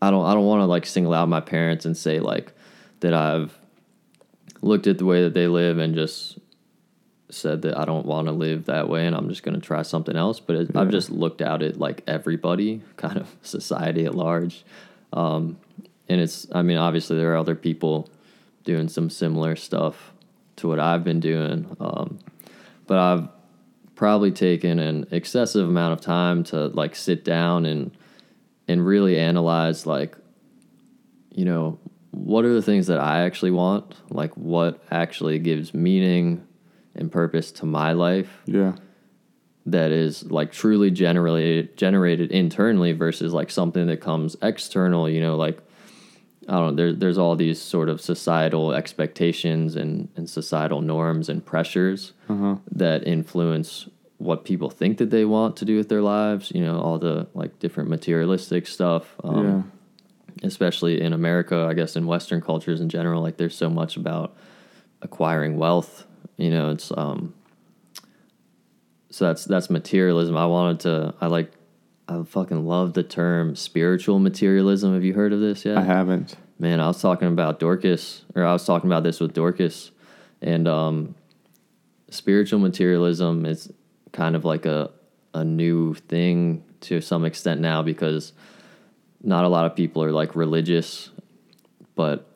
I 0.00 0.12
don't 0.12 0.24
I 0.24 0.34
don't 0.34 0.46
want 0.46 0.60
to 0.60 0.66
like 0.66 0.86
single 0.86 1.12
out 1.12 1.28
my 1.28 1.40
parents 1.40 1.84
and 1.84 1.96
say 1.96 2.20
like 2.20 2.52
that 3.00 3.12
I've 3.12 3.58
looked 4.62 4.86
at 4.86 4.98
the 4.98 5.04
way 5.04 5.24
that 5.24 5.34
they 5.34 5.48
live 5.48 5.78
and 5.78 5.96
just 5.96 6.38
said 7.28 7.62
that 7.62 7.76
I 7.76 7.84
don't 7.84 8.06
want 8.06 8.28
to 8.28 8.32
live 8.32 8.66
that 8.66 8.88
way 8.88 9.04
and 9.04 9.16
I'm 9.16 9.28
just 9.28 9.42
going 9.42 9.56
to 9.56 9.60
try 9.60 9.82
something 9.82 10.14
else. 10.14 10.38
But 10.38 10.54
it, 10.56 10.76
I've 10.76 10.90
just 10.90 11.10
looked 11.10 11.42
out 11.42 11.60
at 11.60 11.76
like 11.76 12.04
everybody, 12.06 12.82
kind 12.96 13.18
of 13.18 13.34
society 13.42 14.04
at 14.04 14.14
large. 14.14 14.64
Um, 15.12 15.58
and 16.08 16.20
it's, 16.20 16.46
I 16.52 16.62
mean, 16.62 16.78
obviously 16.78 17.16
there 17.16 17.32
are 17.32 17.36
other 17.36 17.56
people 17.56 18.08
doing 18.62 18.88
some 18.88 19.10
similar 19.10 19.56
stuff 19.56 20.13
to 20.56 20.68
what 20.68 20.80
I've 20.80 21.04
been 21.04 21.20
doing. 21.20 21.76
Um, 21.80 22.18
but 22.86 22.98
I've 22.98 23.28
probably 23.94 24.30
taken 24.30 24.78
an 24.78 25.06
excessive 25.10 25.68
amount 25.68 25.92
of 25.92 26.00
time 26.00 26.44
to 26.44 26.66
like 26.68 26.96
sit 26.96 27.24
down 27.24 27.66
and, 27.66 27.96
and 28.68 28.84
really 28.84 29.18
analyze 29.18 29.86
like, 29.86 30.16
you 31.30 31.44
know, 31.44 31.78
what 32.10 32.44
are 32.44 32.54
the 32.54 32.62
things 32.62 32.86
that 32.86 32.98
I 32.98 33.24
actually 33.24 33.50
want? 33.50 33.94
Like 34.10 34.34
what 34.36 34.82
actually 34.90 35.38
gives 35.38 35.74
meaning 35.74 36.46
and 36.94 37.10
purpose 37.10 37.50
to 37.52 37.66
my 37.66 37.92
life 37.92 38.42
yeah, 38.46 38.76
that 39.66 39.90
is 39.90 40.30
like 40.30 40.52
truly 40.52 40.90
generated 40.90 41.76
generated 41.76 42.30
internally 42.30 42.92
versus 42.92 43.32
like 43.32 43.50
something 43.50 43.86
that 43.86 44.00
comes 44.00 44.36
external, 44.42 45.08
you 45.08 45.20
know, 45.20 45.36
like 45.36 45.58
I 46.48 46.52
don't 46.58 46.76
know, 46.76 46.82
there, 46.82 46.92
there's 46.92 47.18
all 47.18 47.36
these 47.36 47.60
sort 47.60 47.88
of 47.88 48.00
societal 48.00 48.72
expectations 48.72 49.76
and, 49.76 50.08
and 50.16 50.28
societal 50.28 50.80
norms 50.80 51.28
and 51.28 51.44
pressures 51.44 52.12
uh-huh. 52.28 52.56
that 52.72 53.06
influence 53.06 53.88
what 54.18 54.44
people 54.44 54.70
think 54.70 54.98
that 54.98 55.10
they 55.10 55.24
want 55.24 55.56
to 55.56 55.64
do 55.64 55.76
with 55.76 55.88
their 55.88 56.02
lives, 56.02 56.52
you 56.54 56.60
know, 56.60 56.80
all 56.80 56.98
the 56.98 57.26
like 57.34 57.58
different 57.58 57.90
materialistic 57.90 58.66
stuff. 58.66 59.14
Um, 59.22 59.46
yeah, 59.46 59.62
especially 60.46 61.00
in 61.00 61.12
America, 61.12 61.66
I 61.68 61.74
guess 61.74 61.96
in 61.96 62.06
Western 62.06 62.40
cultures 62.40 62.80
in 62.80 62.88
general, 62.88 63.22
like 63.22 63.36
there's 63.36 63.56
so 63.56 63.68
much 63.68 63.96
about 63.96 64.36
acquiring 65.02 65.56
wealth. 65.56 66.06
You 66.36 66.50
know, 66.50 66.70
it's 66.70 66.90
um. 66.96 67.34
So 69.10 69.26
that's 69.26 69.44
that's 69.44 69.70
materialism. 69.70 70.36
I 70.36 70.46
wanted 70.46 70.80
to. 70.80 71.14
I 71.20 71.26
like. 71.26 71.52
I 72.08 72.22
fucking 72.22 72.66
love 72.66 72.92
the 72.92 73.02
term 73.02 73.56
spiritual 73.56 74.18
materialism. 74.18 74.92
Have 74.94 75.04
you 75.04 75.14
heard 75.14 75.32
of 75.32 75.40
this 75.40 75.64
yet? 75.64 75.78
I 75.78 75.82
haven't. 75.82 76.36
Man, 76.58 76.78
I 76.80 76.86
was 76.86 77.00
talking 77.00 77.28
about 77.28 77.58
Dorcas, 77.58 78.22
or 78.34 78.44
I 78.44 78.52
was 78.52 78.64
talking 78.64 78.88
about 78.88 79.02
this 79.02 79.20
with 79.20 79.32
Dorcas, 79.32 79.90
and 80.42 80.68
um, 80.68 81.14
spiritual 82.10 82.58
materialism 82.60 83.44
is 83.46 83.72
kind 84.12 84.36
of 84.36 84.44
like 84.44 84.66
a 84.66 84.90
a 85.32 85.44
new 85.44 85.94
thing 85.94 86.62
to 86.80 87.00
some 87.00 87.24
extent 87.24 87.60
now 87.60 87.82
because 87.82 88.32
not 89.20 89.44
a 89.44 89.48
lot 89.48 89.66
of 89.66 89.74
people 89.74 90.04
are 90.04 90.12
like 90.12 90.36
religious, 90.36 91.10
but 91.96 92.28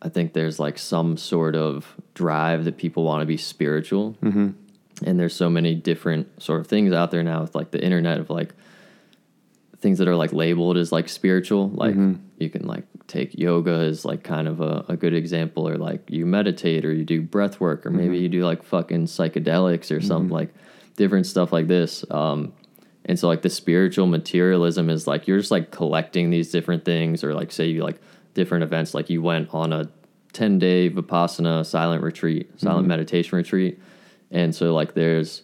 I 0.00 0.08
think 0.08 0.32
there's 0.32 0.58
like 0.58 0.78
some 0.78 1.18
sort 1.18 1.54
of 1.54 1.94
drive 2.14 2.64
that 2.64 2.78
people 2.78 3.04
want 3.04 3.20
to 3.20 3.26
be 3.26 3.36
spiritual, 3.36 4.16
Mm-hmm. 4.22 4.50
and 5.04 5.20
there's 5.20 5.34
so 5.34 5.50
many 5.50 5.74
different 5.74 6.42
sort 6.42 6.60
of 6.60 6.66
things 6.68 6.94
out 6.94 7.10
there 7.10 7.22
now 7.22 7.42
with 7.42 7.54
like 7.54 7.72
the 7.72 7.84
internet 7.84 8.18
of 8.18 8.30
like 8.30 8.54
things 9.80 9.98
that 9.98 10.08
are 10.08 10.16
like 10.16 10.32
labeled 10.32 10.76
as 10.76 10.92
like 10.92 11.08
spiritual 11.08 11.70
like 11.70 11.92
mm-hmm. 11.92 12.14
you 12.38 12.50
can 12.50 12.66
like 12.66 12.84
take 13.06 13.36
yoga 13.38 13.72
as 13.72 14.04
like 14.04 14.22
kind 14.22 14.46
of 14.46 14.60
a, 14.60 14.84
a 14.88 14.96
good 14.96 15.14
example 15.14 15.68
or 15.68 15.76
like 15.76 16.02
you 16.08 16.26
meditate 16.26 16.84
or 16.84 16.92
you 16.92 17.04
do 17.04 17.20
breath 17.22 17.60
work 17.60 17.86
or 17.86 17.90
maybe 17.90 18.16
mm-hmm. 18.16 18.22
you 18.22 18.28
do 18.28 18.44
like 18.44 18.62
fucking 18.62 19.06
psychedelics 19.06 19.94
or 19.94 20.00
something 20.00 20.26
mm-hmm. 20.26 20.34
like 20.34 20.54
different 20.96 21.26
stuff 21.26 21.52
like 21.52 21.66
this 21.66 22.04
um 22.10 22.52
and 23.06 23.18
so 23.18 23.26
like 23.26 23.42
the 23.42 23.50
spiritual 23.50 24.06
materialism 24.06 24.90
is 24.90 25.06
like 25.06 25.26
you're 25.26 25.38
just 25.38 25.50
like 25.50 25.70
collecting 25.70 26.30
these 26.30 26.50
different 26.50 26.84
things 26.84 27.24
or 27.24 27.34
like 27.34 27.50
say 27.50 27.66
you 27.66 27.82
like 27.82 28.00
different 28.34 28.62
events 28.62 28.92
like 28.92 29.08
you 29.08 29.22
went 29.22 29.48
on 29.54 29.72
a 29.72 29.88
10 30.34 30.58
day 30.58 30.90
vipassana 30.90 31.64
silent 31.64 32.02
retreat 32.02 32.50
silent 32.60 32.86
meditation 32.86 33.36
retreat 33.36 33.80
and 34.30 34.54
so 34.54 34.74
like 34.74 34.94
there's 34.94 35.42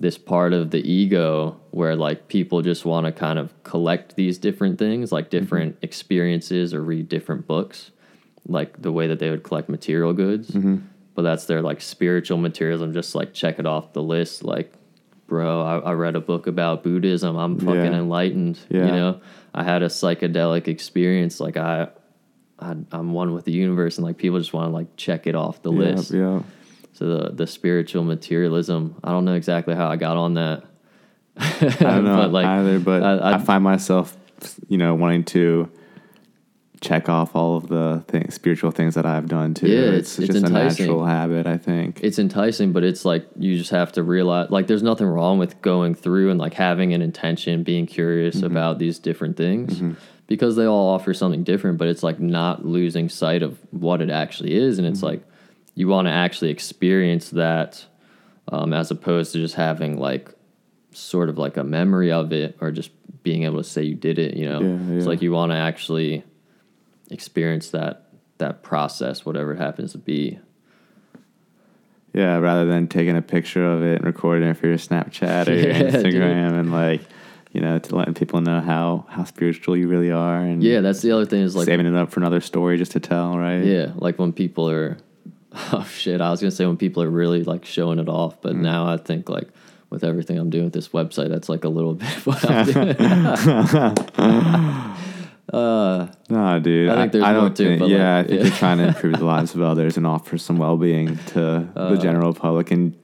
this 0.00 0.16
part 0.18 0.52
of 0.52 0.70
the 0.70 0.78
ego 0.90 1.58
where 1.70 1.96
like 1.96 2.28
people 2.28 2.62
just 2.62 2.84
want 2.84 3.06
to 3.06 3.12
kind 3.12 3.38
of 3.38 3.52
collect 3.64 4.14
these 4.16 4.38
different 4.38 4.78
things 4.78 5.10
like 5.10 5.26
mm-hmm. 5.30 5.38
different 5.40 5.76
experiences 5.82 6.72
or 6.72 6.82
read 6.82 7.08
different 7.08 7.46
books 7.46 7.90
like 8.46 8.80
the 8.80 8.92
way 8.92 9.06
that 9.08 9.18
they 9.18 9.28
would 9.30 9.42
collect 9.42 9.68
material 9.68 10.12
goods. 10.12 10.50
Mm-hmm. 10.52 10.76
But 11.14 11.22
that's 11.22 11.46
their 11.46 11.62
like 11.62 11.80
spiritual 11.80 12.38
materialism 12.38 12.92
just 12.92 13.14
like 13.14 13.34
check 13.34 13.58
it 13.58 13.66
off 13.66 13.92
the 13.92 14.02
list 14.02 14.44
like 14.44 14.72
bro 15.26 15.60
i, 15.62 15.90
I 15.90 15.92
read 15.92 16.14
a 16.16 16.20
book 16.20 16.46
about 16.46 16.82
buddhism. 16.84 17.36
I'm 17.36 17.58
fucking 17.58 17.74
Yeah. 17.92 17.98
enlightened 17.98 18.58
Yeah. 18.70 18.86
you 18.86 18.92
know? 18.92 19.20
I 19.52 19.64
had 19.64 19.82
a 19.82 19.86
psychedelic 19.88 20.68
experience 20.68 21.40
like 21.40 21.56
i, 21.56 21.88
I 22.60 22.76
i'm 22.92 23.12
one 23.12 23.34
with 23.34 23.44
the 23.44 23.52
universe 23.52 23.98
and 23.98 24.06
like 24.06 24.16
people 24.16 24.38
just 24.38 24.52
want 24.52 24.68
to 24.68 24.72
like 24.72 24.94
check 24.96 25.26
it 25.26 25.34
off 25.34 25.60
the 25.62 25.72
Yeah, 25.72 25.78
list. 25.78 26.12
yeah. 26.12 26.42
So 26.92 27.06
the 27.06 27.30
the 27.30 27.46
spiritual 27.46 28.04
materialism. 28.04 28.96
I 29.04 29.10
don't 29.12 29.24
know 29.24 29.34
exactly 29.34 29.74
how 29.74 29.88
I 29.88 29.96
got 29.96 30.16
on 30.16 30.34
that. 30.34 30.64
I 31.36 31.68
don't 31.80 32.04
know 32.04 32.16
But, 32.16 32.32
like, 32.32 32.46
either, 32.46 32.78
but 32.80 33.02
I- 33.02 33.16
I, 33.18 33.34
I- 33.34 33.38
find 33.38 33.62
myself, 33.62 34.16
you 34.68 34.76
know, 34.78 34.94
wanting 34.94 35.24
to 35.26 35.70
check 36.80 37.08
off 37.08 37.34
all 37.34 37.56
of 37.56 37.66
the 37.68 38.04
things, 38.06 38.34
spiritual 38.34 38.70
things 38.70 38.94
that 38.94 39.04
I've 39.04 39.26
done 39.28 39.52
too. 39.54 39.66
Yeah, 39.66 39.80
it's, 39.98 40.16
it's- 40.18 40.34
just 40.34 40.46
enticing. 40.46 40.84
a 40.84 40.88
natural 40.88 41.04
habit, 41.06 41.46
I 41.46 41.56
think. 41.56 42.00
It's 42.04 42.18
enticing, 42.20 42.72
but 42.72 42.84
it's 42.84 43.04
like 43.04 43.26
you 43.36 43.56
just 43.58 43.70
have 43.70 43.90
to 43.92 44.02
realize 44.02 44.50
like 44.50 44.68
there's 44.68 44.82
nothing 44.82 45.06
wrong 45.08 45.38
with 45.38 45.60
going 45.60 45.94
through 45.96 46.30
and 46.30 46.38
like 46.38 46.54
having 46.54 46.92
an 46.94 47.02
intention, 47.02 47.62
being 47.64 47.86
curious 47.86 48.36
Mm-hmm. 48.36 48.46
about 48.46 48.78
these 48.78 48.98
different 48.98 49.36
things. 49.36 49.82
Because 50.28 50.56
they 50.56 50.66
all 50.66 50.90
offer 50.90 51.14
something 51.14 51.42
different, 51.42 51.78
but 51.78 51.88
it's 51.88 52.02
like 52.02 52.20
not 52.20 52.64
losing 52.64 53.08
sight 53.08 53.42
of 53.42 53.58
what 53.70 54.02
it 54.02 54.10
actually 54.10 54.54
is. 54.54 54.78
And 54.78 54.86
it's 54.86 54.98
Mm-hmm. 54.98 55.06
like 55.06 55.22
you 55.78 55.86
want 55.86 56.08
to 56.08 56.10
actually 56.12 56.50
experience 56.50 57.30
that 57.30 57.86
um, 58.48 58.72
as 58.72 58.90
opposed 58.90 59.30
to 59.32 59.38
just 59.38 59.54
having 59.54 59.96
like 59.96 60.28
sort 60.90 61.28
of 61.28 61.38
like 61.38 61.56
a 61.56 61.62
memory 61.62 62.10
of 62.10 62.32
it 62.32 62.56
or 62.60 62.72
just 62.72 62.90
being 63.22 63.44
able 63.44 63.58
to 63.58 63.62
say 63.64 63.84
you 63.84 63.94
did 63.94 64.18
it, 64.18 64.36
you 64.36 64.48
know? 64.48 64.60
Yeah, 64.60 64.96
It's 64.96 65.06
like 65.06 65.22
you 65.22 65.30
want 65.30 65.52
to 65.52 65.56
actually 65.56 66.24
experience 67.12 67.70
that 67.70 68.08
that 68.38 68.64
process, 68.64 69.24
whatever 69.24 69.52
it 69.52 69.58
happens 69.58 69.92
to 69.92 69.98
be. 69.98 70.40
Yeah, 72.12 72.38
rather 72.38 72.66
than 72.66 72.88
taking 72.88 73.16
a 73.16 73.22
picture 73.22 73.64
of 73.64 73.84
it 73.84 73.98
and 73.98 74.04
recording 74.04 74.48
it 74.48 74.54
for 74.54 74.66
your 74.66 74.78
Snapchat 74.78 75.46
or 75.46 75.52
your 75.60 75.70
Yeah, 75.70 75.78
dude. 75.78 75.94
Instagram 75.94 76.58
and 76.58 76.72
like, 76.72 77.02
you 77.52 77.60
know, 77.60 77.78
to 77.78 77.94
letting 77.94 78.14
people 78.14 78.40
know 78.40 78.60
how 78.60 79.06
how 79.10 79.22
spiritual 79.22 79.76
you 79.76 79.86
really 79.86 80.10
are 80.10 80.40
and 80.40 80.60
Yeah, 80.60 80.80
that's 80.80 81.02
the 81.02 81.12
other 81.12 81.24
thing 81.24 81.42
is 81.42 81.54
like 81.54 81.66
saving 81.66 81.86
it 81.86 81.94
up 81.94 82.10
for 82.10 82.18
another 82.18 82.40
story 82.40 82.78
just 82.78 82.90
to 82.92 83.00
tell, 83.00 83.38
right? 83.38 83.62
yeah, 83.62 83.92
like 83.94 84.18
when 84.18 84.32
people 84.32 84.68
are 84.68 84.98
oh 85.72 85.86
shit, 85.90 86.20
I 86.20 86.30
was 86.30 86.40
gonna 86.40 86.50
say 86.50 86.66
when 86.66 86.76
people 86.76 87.02
are 87.02 87.10
really 87.10 87.44
like 87.44 87.64
showing 87.64 87.98
it 87.98 88.08
off, 88.08 88.36
Mm. 88.36 88.42
but 88.42 88.56
now 88.56 88.86
I 88.86 88.96
think 88.96 89.28
like 89.28 89.48
with 89.90 90.04
everything 90.04 90.38
I'm 90.38 90.50
doing 90.50 90.64
with 90.64 90.74
this 90.74 90.88
website. 90.88 91.28
That's 91.30 91.48
like 91.48 91.64
a 91.64 91.68
little 91.70 91.94
bit 92.02 92.16
of 92.16 92.26
what 92.26 92.50
I'm 92.50 92.66
doing. 92.66 92.96
uh, 95.52 96.06
No, 96.28 96.60
dude. 96.60 96.90
I 96.90 96.96
think 96.96 97.12
there's 97.12 97.24
I 97.24 97.32
more 97.32 97.40
don't 97.42 97.56
think. 97.56 97.80
but, 97.80 97.88
yeah, 97.88 98.16
like, 98.18 98.26
I 98.26 98.28
think 98.28 98.40
yeah. 98.40 98.46
you're 98.46 98.56
trying 98.56 98.78
to 98.78 98.88
improve 98.88 99.18
the 99.18 99.24
lives 99.24 99.54
of 99.54 99.62
others 99.62 99.96
and 99.96 100.06
offer 100.06 100.36
some 100.38 100.58
well-being 100.58 101.16
to 101.28 101.68
Uh, 101.74 101.90
the 101.94 101.98
general 101.98 102.34
public 102.34 102.70
and 102.70 102.94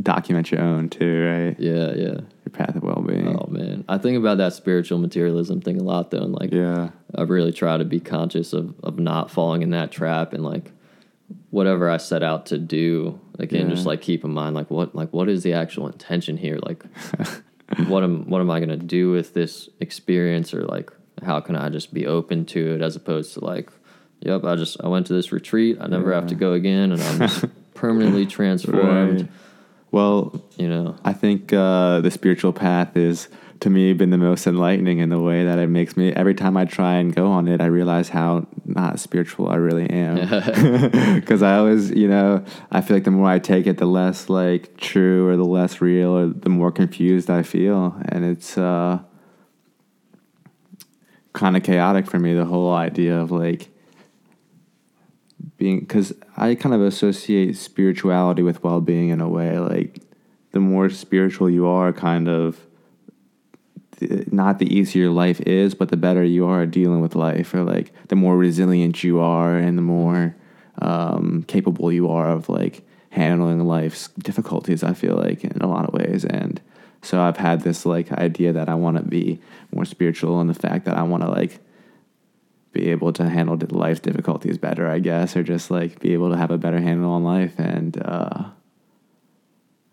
document 0.00 0.50
your 0.52 0.62
own 0.62 0.88
too, 0.88 1.24
right? 1.26 1.56
yeah, 1.58 1.92
yeah. 1.94 2.20
Your 2.44 2.52
path 2.52 2.76
of 2.76 2.82
well-being. 2.82 3.36
Oh 3.36 3.48
man, 3.50 3.84
I 3.88 3.98
think 3.98 4.16
about 4.16 4.38
that 4.38 4.52
spiritual 4.52 4.98
materialism 4.98 5.60
thing 5.60 5.80
a 5.80 5.84
lot 5.84 6.10
though, 6.12 6.22
and 6.22 6.32
like 6.32 6.52
Yeah. 6.52 6.90
I 7.14 7.22
really 7.22 7.52
try 7.52 7.76
to 7.76 7.84
be 7.84 7.98
conscious 8.00 8.52
of 8.52 8.74
of 8.82 8.98
not 8.98 9.30
falling 9.30 9.62
in 9.62 9.70
that 9.70 9.90
trap 9.90 10.32
and 10.32 10.44
like 10.44 10.72
whatever 11.52 11.90
I 11.90 11.98
set 11.98 12.22
out 12.22 12.46
to 12.46 12.58
do, 12.58 13.20
again, 13.38 13.68
just 13.68 13.84
like 13.84 14.00
keep 14.00 14.24
in 14.24 14.32
mind 14.32 14.56
like 14.56 14.70
what 14.70 14.94
like 14.96 15.12
what 15.12 15.28
is 15.28 15.42
the 15.42 15.52
actual 15.52 15.86
intention 15.86 16.38
here? 16.38 16.58
Like 16.60 16.82
what 17.86 18.02
am 18.02 18.28
what 18.28 18.40
am 18.40 18.50
I 18.50 18.58
gonna 18.58 18.76
do 18.78 19.12
with 19.12 19.34
this 19.34 19.68
experience 19.78 20.54
or 20.54 20.62
like 20.62 20.90
how 21.22 21.40
can 21.40 21.54
I 21.54 21.68
just 21.68 21.92
be 21.92 22.06
open 22.06 22.46
to 22.46 22.74
it 22.74 22.82
as 22.82 22.96
opposed 22.96 23.34
to 23.34 23.44
like, 23.44 23.70
yep, 24.20 24.44
I 24.44 24.56
just 24.56 24.78
I 24.82 24.88
went 24.88 25.06
to 25.08 25.12
this 25.12 25.30
retreat, 25.30 25.76
I 25.78 25.86
never 25.86 26.12
have 26.14 26.26
to 26.28 26.34
go 26.34 26.54
again 26.54 26.90
and 26.90 27.02
I'm 27.02 27.18
just 27.18 27.44
permanently 27.74 28.24
transformed. 28.26 29.20
Right. 29.20 29.30
Well, 29.90 30.42
You 30.56 30.68
know. 30.68 30.96
I 31.04 31.12
think 31.12 31.52
uh, 31.52 32.00
the 32.00 32.10
spiritual 32.10 32.54
path 32.54 32.96
is 32.96 33.28
to 33.62 33.70
me 33.70 33.92
been 33.92 34.10
the 34.10 34.18
most 34.18 34.48
enlightening 34.48 34.98
in 34.98 35.08
the 35.08 35.20
way 35.20 35.44
that 35.44 35.56
it 35.60 35.68
makes 35.68 35.96
me 35.96 36.12
every 36.14 36.34
time 36.34 36.56
I 36.56 36.64
try 36.64 36.94
and 36.94 37.14
go 37.14 37.28
on 37.28 37.46
it, 37.46 37.60
I 37.60 37.66
realize 37.66 38.08
how 38.08 38.48
not 38.64 38.98
spiritual 38.98 39.48
I 39.48 39.54
really 39.54 39.88
am. 39.88 40.16
Because 41.20 41.44
I 41.44 41.56
always, 41.58 41.92
you 41.92 42.08
know, 42.08 42.44
I 42.72 42.80
feel 42.80 42.96
like 42.96 43.04
the 43.04 43.12
more 43.12 43.28
I 43.28 43.38
take 43.38 43.68
it, 43.68 43.78
the 43.78 43.86
less 43.86 44.28
like 44.28 44.76
true 44.78 45.28
or 45.28 45.36
the 45.36 45.44
less 45.44 45.80
real 45.80 46.10
or 46.10 46.26
the 46.26 46.48
more 46.48 46.72
confused 46.72 47.30
I 47.30 47.44
feel, 47.44 47.96
and 48.06 48.24
it's 48.24 48.58
uh, 48.58 48.98
kind 51.32 51.56
of 51.56 51.62
chaotic 51.62 52.06
for 52.06 52.18
me. 52.18 52.34
The 52.34 52.44
whole 52.44 52.74
idea 52.74 53.16
of 53.16 53.30
like 53.30 53.68
being 55.56 55.80
because 55.80 56.12
I 56.36 56.56
kind 56.56 56.74
of 56.74 56.80
associate 56.80 57.56
spirituality 57.56 58.42
with 58.42 58.64
well 58.64 58.80
being 58.80 59.10
in 59.10 59.20
a 59.20 59.28
way. 59.28 59.60
Like 59.60 60.00
the 60.50 60.58
more 60.58 60.90
spiritual 60.90 61.48
you 61.48 61.68
are, 61.68 61.92
kind 61.92 62.28
of 62.28 62.66
not 64.30 64.58
the 64.58 64.72
easier 64.74 65.10
life 65.10 65.40
is, 65.42 65.74
but 65.74 65.88
the 65.88 65.96
better 65.96 66.24
you 66.24 66.46
are 66.46 66.66
dealing 66.66 67.00
with 67.00 67.14
life, 67.14 67.54
or 67.54 67.62
like 67.62 67.92
the 68.08 68.16
more 68.16 68.36
resilient 68.36 69.02
you 69.02 69.20
are, 69.20 69.56
and 69.56 69.76
the 69.76 69.82
more 69.82 70.34
um, 70.80 71.44
capable 71.48 71.92
you 71.92 72.08
are 72.08 72.30
of 72.30 72.48
like 72.48 72.82
handling 73.10 73.64
life's 73.64 74.08
difficulties. 74.18 74.82
I 74.82 74.94
feel 74.94 75.16
like 75.16 75.44
in 75.44 75.60
a 75.60 75.68
lot 75.68 75.86
of 75.86 75.94
ways, 75.94 76.24
and 76.24 76.60
so 77.02 77.20
I've 77.20 77.36
had 77.36 77.62
this 77.62 77.84
like 77.84 78.12
idea 78.12 78.52
that 78.52 78.68
I 78.68 78.74
want 78.74 78.96
to 78.96 79.02
be 79.02 79.40
more 79.72 79.84
spiritual, 79.84 80.40
and 80.40 80.48
the 80.48 80.54
fact 80.54 80.84
that 80.84 80.96
I 80.96 81.02
want 81.02 81.22
to 81.22 81.30
like 81.30 81.58
be 82.72 82.90
able 82.90 83.12
to 83.12 83.28
handle 83.28 83.58
life's 83.70 84.00
difficulties 84.00 84.56
better, 84.56 84.88
I 84.88 84.98
guess, 84.98 85.36
or 85.36 85.42
just 85.42 85.70
like 85.70 86.00
be 86.00 86.14
able 86.14 86.30
to 86.30 86.36
have 86.38 86.50
a 86.50 86.58
better 86.58 86.80
handle 86.80 87.10
on 87.12 87.22
life, 87.24 87.58
and 87.58 88.00
uh, 88.02 88.44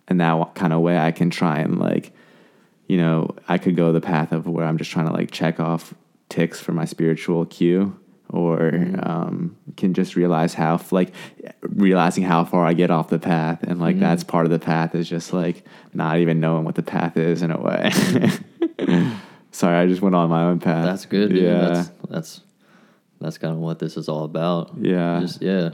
in 0.10 0.18
that 0.18 0.56
kind 0.56 0.74
of 0.74 0.82
way, 0.82 0.98
I 0.98 1.12
can 1.12 1.30
try 1.30 1.60
and 1.60 1.78
like, 1.78 2.14
you 2.90 2.98
know, 2.98 3.36
I 3.48 3.60
could 3.60 3.76
go 3.76 3.94
the 3.94 4.02
path 4.02 4.34
of 4.34 4.48
where 4.48 4.66
I'm 4.66 4.78
just 4.78 4.90
trying 4.92 5.08
to 5.08 5.14
like 5.14 5.30
check 5.30 5.60
off 5.60 5.94
ticks 6.28 6.60
for 6.60 6.74
my 6.74 6.86
spiritual 6.86 7.46
queue, 7.46 7.98
or 8.30 8.74
um, 9.04 9.56
can 9.78 9.94
just 9.94 10.16
realize 10.16 10.56
how 10.56 10.82
like 10.90 11.14
realizing 11.62 12.24
how 12.24 12.44
far 12.44 12.66
I 12.66 12.74
get 12.74 12.90
off 12.90 13.10
the 13.10 13.20
path, 13.20 13.62
and 13.62 13.80
like 13.80 14.00
that's 14.00 14.24
part 14.24 14.46
of 14.46 14.52
the 14.52 14.60
path 14.60 14.96
is 14.96 15.08
just 15.08 15.32
like 15.34 15.64
not 15.94 16.18
even 16.18 16.40
knowing 16.40 16.66
what 16.66 16.74
the 16.74 16.84
path 16.84 17.16
is 17.16 17.44
in 17.44 17.52
a 17.52 17.62
way. 17.62 17.92
Sorry, 19.52 19.78
I 19.78 19.86
just 19.86 20.02
went 20.02 20.16
on 20.16 20.30
my 20.30 20.44
own 20.44 20.60
path. 20.60 20.84
That's 20.84 21.06
good. 21.06 21.30
Dude. 21.30 21.44
Yeah. 21.44 21.60
That's 21.60 21.92
that's 22.10 22.42
that's 23.22 23.38
kind 23.38 23.54
of 23.54 23.60
what 23.60 23.78
this 23.78 23.98
is 23.98 24.10
all 24.10 24.24
about. 24.24 24.72
Yeah. 24.80 25.20
Just 25.20 25.44
yeah. 25.44 25.74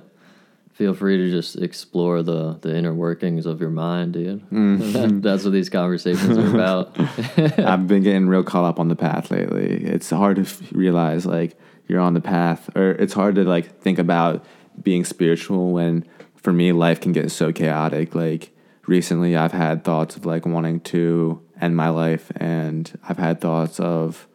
Feel 0.76 0.94
free 0.94 1.16
to 1.16 1.32
just 1.32 1.56
explore 1.56 2.22
the 2.22 2.60
the 2.60 2.76
inner 2.76 2.94
workings 2.94 3.46
of 3.46 3.62
your 3.62 3.70
mind, 3.70 4.12
dude. 4.12 4.42
Mm-hmm. 4.50 5.20
that's 5.22 5.46
what 5.46 5.54
these 5.54 5.70
conversations 5.70 6.38
are 6.38 6.54
about. 6.54 7.00
I've 7.60 7.88
been 7.88 8.04
getting 8.04 8.28
real 8.28 8.44
caught 8.44 8.66
up 8.66 8.78
on 8.78 8.90
the 8.90 8.96
path 8.98 9.32
lately. 9.32 9.86
It's 9.86 10.10
hard 10.10 10.36
to 10.36 10.42
f- 10.42 10.62
realize 10.74 11.26
like 11.26 11.58
you're 11.88 12.02
on 12.02 12.14
the 12.14 12.20
path, 12.20 12.70
or 12.76 12.92
it's 12.92 13.14
hard 13.14 13.36
to 13.36 13.46
like 13.46 13.80
think 13.80 14.00
about 14.00 14.44
being 14.84 15.06
spiritual 15.06 15.72
when, 15.72 16.06
for 16.36 16.52
me, 16.52 16.74
life 16.74 17.00
can 17.00 17.14
get 17.14 17.32
so 17.32 17.54
chaotic. 17.54 18.14
Like 18.14 18.54
recently, 18.86 19.38
I've 19.38 19.54
had 19.54 19.86
thoughts 19.86 20.18
of 20.18 20.26
like 20.26 20.46
wanting 20.46 20.82
to 20.82 21.42
end 21.62 21.78
my 21.78 21.88
life, 21.88 22.34
and 22.36 23.00
I've 23.08 23.18
had 23.18 23.40
thoughts 23.40 23.80
of, 23.80 24.28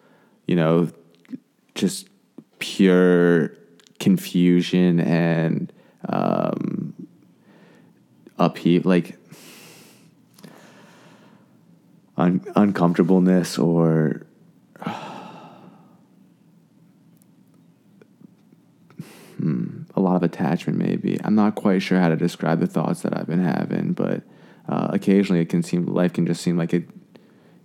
you 0.47 0.57
know, 0.57 0.89
just 1.75 2.09
pure 2.61 3.53
confusion 3.99 5.01
and 5.01 5.71
um, 6.09 6.95
upheaval, 8.39 8.89
like 8.89 9.17
un- 12.17 12.45
uncomfortableness 12.57 13.59
or 13.59 14.27
hmm, 19.37 19.83
a 19.95 20.01
lot 20.01 20.17
of 20.17 20.23
attachment 20.23 20.79
maybe. 20.79 21.19
I'm 21.25 21.35
not 21.35 21.55
quite 21.55 21.83
sure 21.83 21.99
how 22.01 22.09
to 22.09 22.17
describe 22.17 22.61
the 22.61 22.67
thoughts 22.67 23.03
that 23.03 23.17
i've 23.17 23.27
been 23.27 23.45
having 23.45 23.93
but 23.93 24.23
uh, 24.69 24.89
occasionally 24.93 25.41
it 25.41 25.49
can 25.49 25.63
seem 25.63 25.87
life 25.87 26.13
can 26.13 26.27
just 26.27 26.43
seem 26.43 26.57
like 26.57 26.73
it 26.75 26.89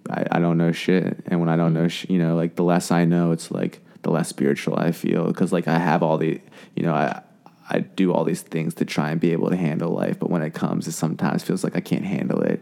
I, 0.09 0.25
I 0.33 0.39
don't 0.39 0.57
know 0.57 0.71
shit. 0.71 1.23
And 1.27 1.39
when 1.39 1.49
i 1.49 1.55
don't 1.55 1.73
know 1.73 1.87
sh- 1.87 2.05
you 2.09 2.19
know 2.19 2.35
like 2.35 2.55
the 2.55 2.63
less 2.63 2.91
i 2.91 3.05
know 3.05 3.31
it's 3.31 3.51
like 3.51 3.81
the 4.01 4.11
less 4.11 4.29
spiritual 4.29 4.77
i 4.77 4.91
feel. 4.91 5.27
Because 5.27 5.51
like 5.51 5.67
i 5.67 5.77
have 5.77 6.03
all 6.03 6.17
the 6.17 6.41
you 6.75 6.83
know 6.83 6.93
i 6.93 7.21
i 7.69 7.79
do 7.79 8.11
all 8.13 8.23
these 8.23 8.41
things 8.41 8.73
to 8.75 8.85
try 8.85 9.11
and 9.11 9.19
be 9.19 9.31
able 9.31 9.49
to 9.49 9.55
handle 9.55 9.91
life 9.91 10.17
but 10.19 10.29
when 10.29 10.41
it 10.41 10.53
comes 10.53 10.87
it 10.87 10.91
sometimes 10.93 11.43
feels 11.43 11.63
like 11.63 11.75
i 11.75 11.79
can't 11.81 12.05
handle 12.05 12.41
it 12.41 12.61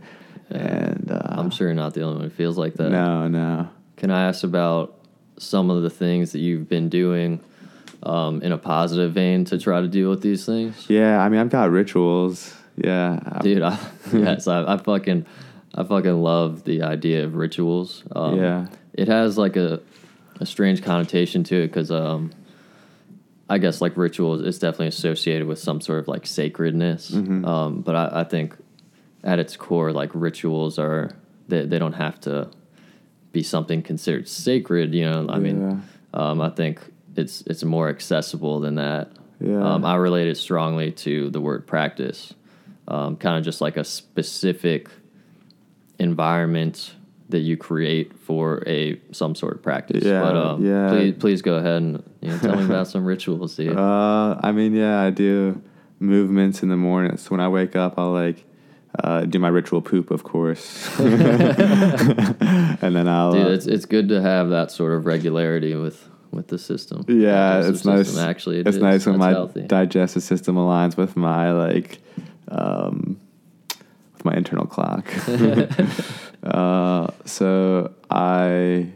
and 0.49 1.09
uh, 1.11 1.19
I'm 1.39 1.49
sure 1.49 1.67
you're 1.67 1.75
not 1.75 1.93
the 1.93 2.01
only 2.01 2.15
one 2.17 2.23
who 2.25 2.29
feels 2.29 2.57
like 2.57 2.75
that. 2.75 2.89
no 2.89 3.27
no 3.27 3.69
Can 3.97 4.11
I 4.11 4.27
ask 4.27 4.43
about 4.43 4.95
some 5.37 5.69
of 5.71 5.81
the 5.81 5.89
things 5.89 6.31
that 6.33 6.39
you've 6.39 6.69
been 6.69 6.89
doing 6.89 7.39
um, 8.03 8.41
in 8.41 8.51
a 8.51 8.57
positive 8.57 9.13
vein 9.13 9.45
to 9.45 9.57
try 9.57 9.81
to 9.81 9.87
deal 9.87 10.09
with 10.09 10.21
these 10.21 10.45
things? 10.45 10.85
yeah 10.89 11.23
i 11.23 11.29
mean 11.29 11.39
i've 11.39 11.49
got 11.49 11.71
rituals 11.71 12.53
yeah 12.75 13.19
Dude, 13.41 13.61
I, 13.63 13.77
yes, 14.13 14.47
I, 14.47 14.73
I 14.73 14.77
fucking, 14.77 15.25
I 15.75 15.83
fucking 15.83 16.21
love 16.21 16.63
the 16.65 16.81
idea 16.83 17.23
of 17.23 17.35
rituals. 17.35 18.03
Um, 18.15 18.39
Yeah. 18.39 18.67
it 18.93 19.07
has 19.07 19.37
like 19.37 19.55
a, 19.55 19.79
a 20.39 20.45
strange 20.45 20.83
connotation 20.83 21.43
to 21.45 21.55
it 21.63 21.67
because, 21.67 21.89
um, 21.91 22.31
I 23.53 23.59
guess 23.59 23.81
like 23.81 23.95
rituals, 23.97 24.41
is 24.41 24.57
definitely 24.57 24.87
associated 24.87 25.47
with 25.47 25.59
some 25.59 25.79
sort 25.79 25.99
of 25.99 26.07
like 26.07 26.25
sacredness. 26.25 27.11
Mm-hmm. 27.11 27.45
Um, 27.45 27.81
but 27.81 27.95
I, 27.95 28.21
I 28.21 28.23
think 28.23 28.57
at 29.23 29.37
its 29.37 29.55
core, 29.55 29.91
like 29.91 30.09
rituals 30.15 30.79
are 30.79 31.11
they 31.47 31.63
they 31.63 31.77
don't 31.77 31.93
have 31.93 32.19
to 32.21 32.49
be 33.31 33.43
something 33.43 33.83
considered 33.83 34.27
sacred. 34.27 34.95
You 34.95 35.07
know, 35.07 35.27
I 35.29 35.37
mean, 35.37 35.83
um, 36.15 36.41
I 36.41 36.49
think 36.49 36.81
it's 37.15 37.43
it's 37.45 37.63
more 37.63 37.89
accessible 37.89 38.59
than 38.59 38.73
that. 38.75 39.11
Yeah. 39.39 39.63
Um, 39.63 39.85
I 39.85 39.97
relate 39.97 40.27
it 40.27 40.37
strongly 40.37 40.91
to 40.91 41.29
the 41.29 41.39
word 41.39 41.67
practice, 41.67 42.33
um, 42.87 43.17
kind 43.17 43.37
of 43.37 43.43
just 43.43 43.61
like 43.61 43.77
a 43.77 43.83
specific 43.83 44.89
environment 45.99 46.95
that 47.29 47.39
you 47.39 47.55
create 47.55 48.17
for 48.17 48.63
a 48.65 48.99
some 49.11 49.35
sort 49.35 49.57
of 49.57 49.61
practice. 49.61 50.03
Yeah, 50.03 50.21
but 50.21 50.35
um, 50.35 50.65
yeah. 50.65 50.89
please 50.89 51.15
please 51.19 51.41
go 51.43 51.55
ahead 51.57 51.83
and 51.83 52.03
you 52.23 52.29
know, 52.29 52.37
tell 52.37 52.55
me 52.55 52.63
about 52.65 52.87
some 52.87 53.03
rituals, 53.05 53.55
dude. 53.55 53.75
Uh, 53.77 54.39
I 54.41 54.51
mean, 54.53 54.73
yeah, 54.73 55.01
I 55.01 55.09
do 55.09 55.61
movements 55.99 56.63
in 56.63 56.69
the 56.69 56.77
morning. 56.77 57.17
So 57.17 57.31
when 57.31 57.39
I 57.41 57.49
wake 57.49 57.75
up, 57.75 57.95
I'll 57.97 58.13
like 58.13 58.45
uh, 59.03 59.25
do 59.25 59.39
my 59.39 59.49
ritual 59.49 59.81
poop, 59.81 60.09
of 60.09 60.23
course, 60.23 60.87
and 60.99 61.09
then 62.79 63.07
I'll. 63.07 63.33
Dude, 63.33 63.47
uh, 63.47 63.49
it's 63.49 63.65
it's 63.65 63.85
good 63.85 64.07
to 64.09 64.21
have 64.21 64.49
that 64.51 64.71
sort 64.71 64.93
of 64.93 65.05
regularity 65.05 65.75
with 65.75 66.07
with 66.31 66.47
the 66.47 66.57
system. 66.57 67.03
yeah, 67.07 67.67
it's 67.67 67.85
nice. 67.85 68.17
Actually, 68.17 68.59
it 68.59 68.67
it's 68.67 68.77
is. 68.77 68.81
nice 68.81 69.05
when 69.05 69.19
That's 69.19 69.19
my 69.19 69.31
healthy. 69.31 69.61
digestive 69.63 70.23
system 70.23 70.55
aligns 70.55 70.95
with 70.97 71.17
my 71.17 71.51
like, 71.51 71.99
um, 72.47 73.19
with 74.13 74.23
my 74.25 74.33
internal 74.33 74.65
clock. 74.65 75.05
uh, 76.43 77.07
so 77.25 77.93
I, 78.09 78.91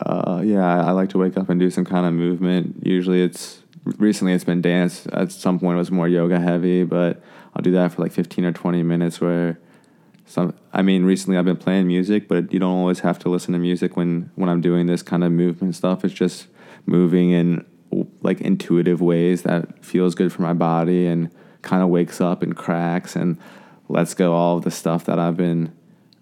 uh, 0.00 0.42
yeah, 0.44 0.84
I, 0.84 0.90
like 0.90 1.10
to 1.10 1.18
wake 1.18 1.36
up 1.36 1.48
and 1.48 1.60
do 1.60 1.70
some 1.70 1.84
kind 1.84 2.06
of 2.06 2.12
movement. 2.12 2.84
Usually, 2.84 3.22
it's 3.22 3.62
recently 3.84 4.32
it's 4.32 4.44
been 4.44 4.60
dance. 4.60 5.06
At 5.12 5.32
some 5.32 5.58
point, 5.58 5.76
it 5.76 5.78
was 5.78 5.90
more 5.90 6.08
yoga 6.08 6.40
heavy, 6.40 6.84
but 6.84 7.22
I'll 7.54 7.62
do 7.62 7.72
that 7.72 7.92
for 7.92 8.02
like 8.02 8.12
fifteen 8.12 8.44
or 8.44 8.52
twenty 8.52 8.82
minutes. 8.82 9.20
Where 9.20 9.58
some, 10.26 10.54
I 10.72 10.82
mean, 10.82 11.04
recently 11.04 11.38
I've 11.38 11.44
been 11.44 11.56
playing 11.56 11.86
music, 11.86 12.28
but 12.28 12.52
you 12.52 12.58
don't 12.58 12.78
always 12.78 13.00
have 13.00 13.18
to 13.20 13.28
listen 13.28 13.52
to 13.52 13.58
music 13.58 13.96
when 13.96 14.30
when 14.34 14.48
I'm 14.48 14.60
doing 14.60 14.86
this 14.86 15.02
kind 15.02 15.22
of 15.22 15.32
movement 15.32 15.76
stuff. 15.76 16.04
It's 16.04 16.14
just 16.14 16.48
moving 16.86 17.30
in 17.30 17.64
like 18.22 18.40
intuitive 18.40 19.00
ways 19.00 19.42
that 19.42 19.84
feels 19.84 20.14
good 20.14 20.32
for 20.32 20.42
my 20.42 20.52
body 20.52 21.06
and 21.06 21.30
kind 21.62 21.82
of 21.82 21.88
wakes 21.88 22.20
up 22.20 22.42
and 22.42 22.56
cracks 22.56 23.14
and 23.14 23.38
lets 23.88 24.14
go 24.14 24.32
all 24.32 24.58
of 24.58 24.64
the 24.64 24.70
stuff 24.70 25.04
that 25.04 25.18
I've 25.18 25.36
been 25.36 25.72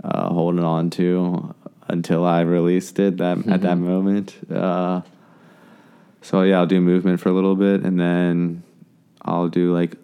uh, 0.05 0.29
holding 0.29 0.65
on 0.65 0.91
to 0.91 1.55
until 1.89 2.25
I 2.25 2.41
released 2.43 2.99
it 2.99 3.19
that 3.19 3.47
at 3.49 3.63
that 3.63 3.79
moment. 3.79 4.37
Uh, 4.51 5.03
so 6.21 6.43
yeah, 6.43 6.59
I'll 6.59 6.67
do 6.67 6.81
movement 6.81 7.21
for 7.21 7.29
a 7.29 7.33
little 7.33 7.57
bit, 7.57 7.83
and 7.83 7.99
then 7.99 8.63
I'll 9.23 9.49
do 9.49 9.73
like 9.75 9.97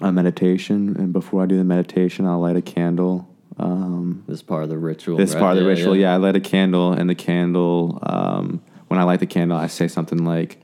a 0.00 0.10
meditation. 0.12 0.96
And 0.98 1.12
before 1.12 1.42
I 1.42 1.46
do 1.46 1.56
the 1.56 1.64
meditation, 1.64 2.26
I'll 2.26 2.40
light 2.40 2.56
a 2.56 2.62
candle. 2.62 3.28
Um, 3.58 4.24
This 4.26 4.36
is 4.38 4.42
part 4.42 4.64
of 4.64 4.68
the 4.70 4.78
ritual. 4.78 5.16
this 5.16 5.34
right? 5.34 5.40
part 5.40 5.56
of 5.56 5.62
the 5.62 5.68
ritual, 5.68 5.94
yeah. 5.96 6.14
I 6.14 6.16
light 6.16 6.36
a 6.36 6.40
candle, 6.40 6.92
and 6.92 7.08
the 7.08 7.14
candle. 7.14 7.98
Um, 8.02 8.62
when 8.88 8.98
I 8.98 9.04
light 9.04 9.20
the 9.20 9.26
candle, 9.26 9.56
I 9.56 9.68
say 9.68 9.88
something 9.88 10.24
like, 10.24 10.58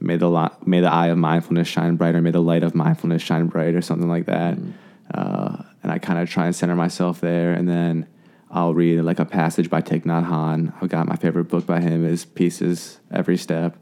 "May 0.00 0.16
the 0.16 0.30
li- 0.30 0.48
may 0.64 0.80
the 0.80 0.92
eye 0.92 1.08
of 1.08 1.18
mindfulness 1.18 1.68
shine 1.68 1.96
bright," 1.96 2.14
or 2.14 2.22
"May 2.22 2.30
the 2.30 2.40
light 2.42 2.62
of 2.62 2.74
mindfulness 2.74 3.22
shine 3.22 3.46
bright," 3.48 3.74
or 3.74 3.82
something 3.82 4.08
like 4.08 4.26
that. 4.26 4.58
Uh, 5.12 5.56
and 5.82 5.90
I 5.92 5.98
kind 5.98 6.18
of 6.18 6.30
try 6.30 6.46
and 6.46 6.54
center 6.54 6.76
myself 6.76 7.20
there, 7.20 7.52
and 7.52 7.68
then 7.68 8.06
I'll 8.54 8.72
read 8.72 9.00
like 9.00 9.18
a 9.18 9.24
passage 9.24 9.68
by 9.68 9.82
Thich 9.82 10.04
Nhat 10.04 10.28
Hanh. 10.28 10.72
I've 10.80 10.88
got 10.88 11.08
my 11.08 11.16
favorite 11.16 11.46
book 11.46 11.66
by 11.66 11.80
him 11.80 12.06
is 12.06 12.24
Peace 12.24 12.62
Is 12.62 13.00
Every 13.10 13.36
Step, 13.36 13.76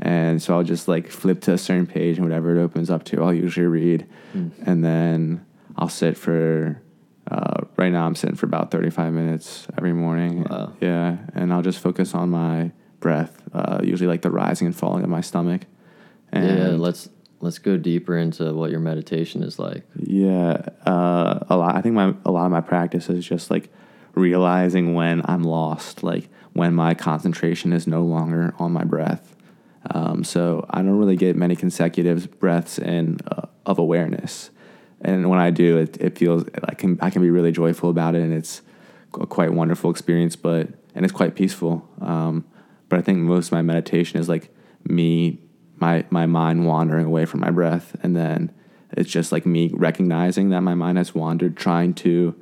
and 0.00 0.42
so 0.42 0.56
I'll 0.56 0.64
just 0.64 0.88
like 0.88 1.08
flip 1.08 1.40
to 1.42 1.52
a 1.52 1.58
certain 1.58 1.86
page 1.86 2.16
and 2.16 2.26
whatever 2.26 2.56
it 2.56 2.60
opens 2.60 2.90
up 2.90 3.04
to, 3.04 3.22
I'll 3.22 3.32
usually 3.32 3.66
read, 3.66 4.06
and 4.34 4.84
then 4.84 5.46
I'll 5.76 5.88
sit 5.88 6.18
for. 6.18 6.82
Uh, 7.28 7.64
right 7.76 7.90
now, 7.90 8.06
I'm 8.06 8.14
sitting 8.14 8.36
for 8.36 8.46
about 8.46 8.70
35 8.70 9.12
minutes 9.12 9.66
every 9.76 9.92
morning. 9.92 10.44
Wow. 10.44 10.74
Yeah, 10.80 11.16
and 11.34 11.52
I'll 11.52 11.62
just 11.62 11.80
focus 11.80 12.14
on 12.14 12.30
my 12.30 12.70
breath, 13.00 13.42
uh, 13.52 13.80
usually 13.82 14.06
like 14.06 14.22
the 14.22 14.30
rising 14.30 14.66
and 14.66 14.76
falling 14.76 15.02
of 15.02 15.10
my 15.10 15.20
stomach. 15.22 15.62
And 16.30 16.58
yeah, 16.58 16.68
let's 16.76 17.08
let's 17.40 17.58
go 17.58 17.76
deeper 17.76 18.16
into 18.16 18.52
what 18.54 18.70
your 18.70 18.80
meditation 18.80 19.42
is 19.44 19.58
like. 19.58 19.84
yeah, 19.96 20.68
uh, 20.84 21.40
a 21.48 21.56
lot. 21.56 21.76
I 21.76 21.80
think 21.80 21.94
my 21.94 22.14
a 22.24 22.30
lot 22.32 22.46
of 22.46 22.52
my 22.52 22.60
practice 22.60 23.08
is 23.08 23.24
just 23.24 23.50
like 23.50 23.72
realizing 24.16 24.94
when 24.94 25.22
I'm 25.26 25.42
lost, 25.42 26.02
like 26.02 26.28
when 26.54 26.74
my 26.74 26.94
concentration 26.94 27.72
is 27.72 27.86
no 27.86 28.02
longer 28.02 28.54
on 28.58 28.72
my 28.72 28.82
breath. 28.82 29.36
Um, 29.90 30.24
so 30.24 30.66
I 30.70 30.78
don't 30.78 30.98
really 30.98 31.16
get 31.16 31.36
many 31.36 31.54
consecutive 31.54 32.40
breaths 32.40 32.78
in 32.78 33.18
uh, 33.30 33.46
of 33.64 33.78
awareness, 33.78 34.50
and 35.00 35.30
when 35.30 35.38
I 35.38 35.50
do, 35.50 35.78
it, 35.78 35.96
it 36.00 36.18
feels 36.18 36.44
I 36.64 36.74
can 36.74 36.98
I 37.00 37.10
can 37.10 37.22
be 37.22 37.30
really 37.30 37.52
joyful 37.52 37.90
about 37.90 38.16
it, 38.16 38.22
and 38.22 38.32
it's 38.32 38.62
a 39.20 39.26
quite 39.26 39.52
wonderful 39.52 39.90
experience. 39.90 40.34
But 40.34 40.70
and 40.96 41.04
it's 41.04 41.12
quite 41.12 41.36
peaceful. 41.36 41.88
Um, 42.00 42.44
but 42.88 42.98
I 42.98 43.02
think 43.02 43.18
most 43.18 43.46
of 43.46 43.52
my 43.52 43.62
meditation 43.62 44.18
is 44.18 44.28
like 44.28 44.52
me, 44.82 45.38
my 45.76 46.04
my 46.10 46.26
mind 46.26 46.66
wandering 46.66 47.06
away 47.06 47.24
from 47.26 47.40
my 47.40 47.50
breath, 47.50 47.94
and 48.02 48.16
then 48.16 48.52
it's 48.90 49.10
just 49.10 49.30
like 49.30 49.46
me 49.46 49.70
recognizing 49.72 50.50
that 50.50 50.62
my 50.62 50.74
mind 50.74 50.98
has 50.98 51.14
wandered, 51.14 51.56
trying 51.56 51.94
to 51.94 52.34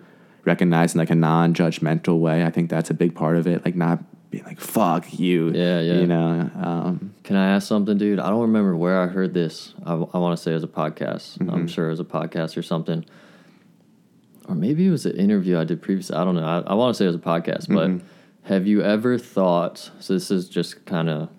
recognize 0.45 0.95
in 0.95 0.99
like 0.99 1.11
a 1.11 1.15
non-judgmental 1.15 2.19
way. 2.19 2.45
I 2.45 2.51
think 2.51 2.71
that's 2.71 2.91
a 2.91 2.95
big 2.95 3.15
part 3.15 3.37
of 3.37 3.47
it. 3.47 3.65
Like 3.65 3.75
not 3.77 4.01
being 4.31 4.45
like 4.45 4.61
"fuck 4.61 5.19
you," 5.19 5.51
Yeah, 5.53 5.81
yeah. 5.81 6.01
You 6.01 6.07
know, 6.07 6.51
um, 6.57 7.15
Can 7.23 7.37
I 7.37 7.51
ask 7.55 7.69
something, 7.69 7.97
dude? 7.99 8.19
I 8.19 8.29
don't 8.31 8.43
remember 8.43 8.77
where 8.77 9.01
I 9.01 9.07
heard 9.07 9.33
this. 9.35 9.75
I, 9.85 9.93
I 9.93 10.19
want 10.19 10.37
to 10.37 10.43
say 10.43 10.51
it 10.51 10.55
was 10.55 10.65
a 10.65 10.69
podcast. 10.69 11.39
Mm-hmm. 11.39 11.51
I'm 11.51 11.67
sure 11.69 11.87
it 11.87 11.91
was 11.91 12.01
a 12.01 12.05
podcast 12.05 12.57
or 12.57 12.63
something. 12.63 13.05
Or 14.49 14.55
maybe 14.55 14.87
it 14.87 14.91
was 14.91 15.07
an 15.07 15.17
interview 15.17 15.59
I 15.59 15.65
did 15.65 15.81
previously. 15.81 16.17
I 16.17 16.25
don't 16.25 16.35
know. 16.35 16.45
I, 16.45 16.59
I 16.71 16.75
want 16.75 16.95
to 16.95 16.99
say 16.99 17.05
it 17.05 17.09
was 17.09 17.17
a 17.17 17.19
podcast, 17.19 17.67
but 17.73 17.89
Mm-hmm. 17.89 18.07
have 18.43 18.67
you 18.67 18.83
ever 18.83 19.19
thought? 19.19 19.91
So 20.01 20.13
this 20.13 20.31
is 20.31 20.49
just 20.49 20.85
kind 20.85 21.09
of 21.09 21.31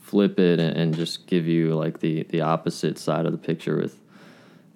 flip 0.00 0.38
it 0.40 0.58
and, 0.58 0.76
and 0.76 0.96
just 0.96 1.26
give 1.26 1.46
you 1.46 1.74
like 1.74 2.00
the 2.00 2.22
the 2.30 2.40
opposite 2.40 2.98
side 2.98 3.26
of 3.26 3.32
the 3.32 3.38
picture 3.38 3.76
with 3.76 4.00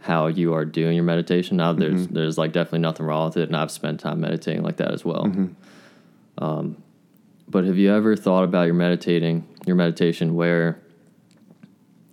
how 0.00 0.26
you 0.26 0.54
are 0.54 0.64
doing 0.64 0.94
your 0.94 1.04
meditation. 1.04 1.56
Now 1.58 1.72
there's 1.72 2.06
Mm-hmm. 2.06 2.14
there's 2.14 2.38
like 2.38 2.52
definitely 2.52 2.80
nothing 2.80 3.06
wrong 3.06 3.26
with 3.28 3.36
it, 3.36 3.48
and 3.48 3.56
I've 3.56 3.70
spent 3.70 4.00
time 4.00 4.20
meditating 4.20 4.62
like 4.62 4.76
that 4.78 4.92
as 4.92 5.04
well. 5.04 5.24
Mm-hmm. 5.24 6.44
Um, 6.44 6.82
but 7.48 7.64
have 7.64 7.76
you 7.76 7.92
ever 7.94 8.16
thought 8.16 8.44
about 8.44 8.64
your 8.64 8.74
meditating 8.74 9.46
your 9.66 9.76
meditation 9.76 10.34
where 10.34 10.80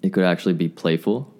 it 0.01 0.11
could 0.11 0.23
actually 0.25 0.53
be 0.53 0.67
playful? 0.67 1.33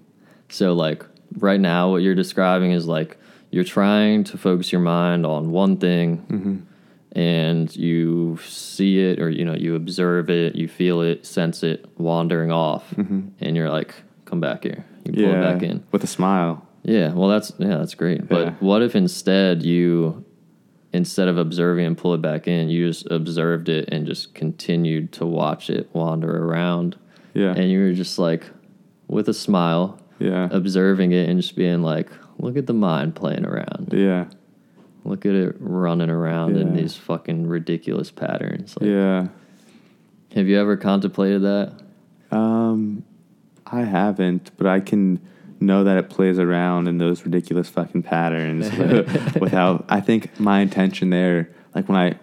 So 0.50 0.74
like 0.74 1.04
right 1.38 1.60
now, 1.60 1.92
what 1.92 2.02
you're 2.02 2.16
describing 2.16 2.72
is 2.72 2.88
like 2.88 3.18
you're 3.52 3.64
trying 3.64 4.24
to 4.26 4.38
focus 4.38 4.72
your 4.72 4.82
mind 4.82 5.26
on 5.26 5.52
one 5.52 5.78
thing. 5.78 6.18
Mm-hmm. 6.30 6.58
And 7.14 7.76
you 7.76 8.38
see 8.46 9.00
it, 9.00 9.20
or 9.20 9.30
you 9.30 9.44
know, 9.44 9.56
you 9.56 9.74
observe 9.76 10.30
it, 10.30 10.56
you 10.56 10.68
feel 10.68 11.02
it, 11.02 11.26
sense 11.26 11.64
it 11.64 11.86
wandering 11.98 12.52
off, 12.52 12.92
and 13.40 13.56
you're 13.56 13.72
like, 13.72 13.96
"Come 14.26 14.40
back 14.40 14.64
here." 14.64 14.86
You 15.08 15.14
pull 15.14 15.32
yeah, 15.34 15.40
it 15.50 15.54
back 15.54 15.64
in. 15.64 15.84
with 15.92 16.04
a 16.04 16.08
smile. 16.08 16.66
Yeah, 16.84 17.14
well, 17.14 17.28
that's 17.30 17.52
yeah, 17.58 17.78
that's 17.78 17.96
great. 17.96 18.28
But 18.28 18.46
Yeah. 18.46 18.54
what 18.60 18.82
if 18.82 18.96
instead 18.96 19.64
you, 19.64 20.24
instead 20.94 21.28
of 21.28 21.38
observing 21.38 21.86
and 21.86 21.98
pull 21.98 22.14
it 22.14 22.22
back 22.22 22.48
in, 22.48 22.70
you 22.70 22.88
just 22.88 23.10
observed 23.12 23.68
it 23.70 23.90
and 23.92 24.06
just 24.06 24.34
continued 24.34 25.12
to 25.14 25.26
watch 25.26 25.70
it 25.70 25.90
wander 25.94 26.46
around, 26.46 26.96
Yeah, 27.34 27.54
and 27.56 27.70
you 27.70 27.80
were 27.82 27.94
just 27.94 28.18
like, 28.20 28.46
with 29.08 29.28
a 29.28 29.34
smile, 29.34 30.00
yeah, 30.20 30.48
observing 30.52 31.12
it 31.12 31.28
and 31.30 31.42
just 31.42 31.56
being 31.56 31.82
like, 31.82 32.10
look 32.40 32.56
at 32.58 32.68
the 32.68 32.74
mind 32.74 33.16
playing 33.16 33.46
around, 33.46 33.90
yeah, 33.92 34.26
look 35.04 35.26
at 35.26 35.34
it 35.34 35.56
running 35.60 36.10
around 36.10 36.56
in 36.58 36.74
these 36.74 36.96
fucking 36.96 37.48
ridiculous 37.48 38.12
patterns. 38.12 38.76
Like, 38.80 38.90
yeah. 38.90 39.28
Have 40.36 40.48
you 40.48 40.60
ever 40.60 40.78
contemplated 40.78 41.42
that? 41.44 41.74
Um, 42.32 43.04
I 43.72 43.82
haven't, 43.82 44.52
but 44.58 44.68
I 44.68 44.80
can 44.80 45.20
know 45.60 45.84
that 45.84 45.98
it 45.98 46.10
plays 46.10 46.38
around 46.40 46.88
in 46.88 46.98
those 47.00 47.24
ridiculous 47.26 47.68
fucking 47.70 48.04
patterns 48.04 48.70
wi- 48.70 49.32
without. 49.42 49.86
I 49.90 50.02
think 50.02 50.40
my 50.40 50.60
intention 50.60 51.10
there, 51.10 51.50
like 51.76 51.90
when 51.90 51.98
I 51.98 52.18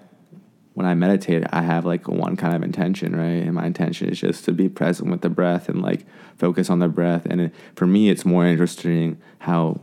when 0.75 0.87
I 0.87 0.95
meditate, 0.95 1.45
I 1.53 1.63
have 1.63 1.85
like 1.85 2.09
one 2.09 2.37
kind 2.37 2.55
of 2.55 2.63
intention, 2.65 3.15
right? 3.15 3.43
And 3.45 3.55
my 3.55 3.67
intention 3.67 4.09
is 4.09 4.19
just 4.21 4.45
to 4.47 4.53
be 4.53 4.69
present 4.69 5.09
with 5.11 5.21
the 5.21 5.29
breath 5.29 5.69
and 5.69 5.81
like 5.83 6.05
focus 6.37 6.69
on 6.69 6.81
the 6.81 6.89
breath. 6.89 7.27
And 7.27 7.41
it, 7.43 7.55
for 7.77 7.87
me, 7.87 8.09
it's 8.11 8.25
more 8.25 8.45
interesting 8.45 9.21
how 9.39 9.81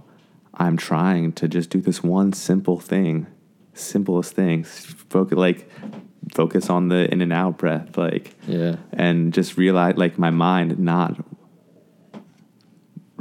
I'm 0.55 0.75
trying 0.75 1.31
to 1.33 1.47
just 1.47 1.69
do 1.69 1.79
this 1.79 2.03
one 2.03 2.33
simple 2.33 2.77
thing, 2.79 3.27
simplest 3.73 4.33
thing 4.33 4.63
Focus 4.65 5.37
like 5.37 5.69
focus 6.33 6.69
on 6.69 6.89
the 6.89 7.09
in 7.11 7.21
and 7.21 7.31
out 7.33 7.57
breath, 7.57 7.97
like 7.97 8.35
Yeah. 8.47 8.75
and 8.93 9.33
just 9.33 9.57
realize 9.57 9.95
like 9.97 10.17
my 10.19 10.29
mind 10.29 10.77
not 10.79 11.17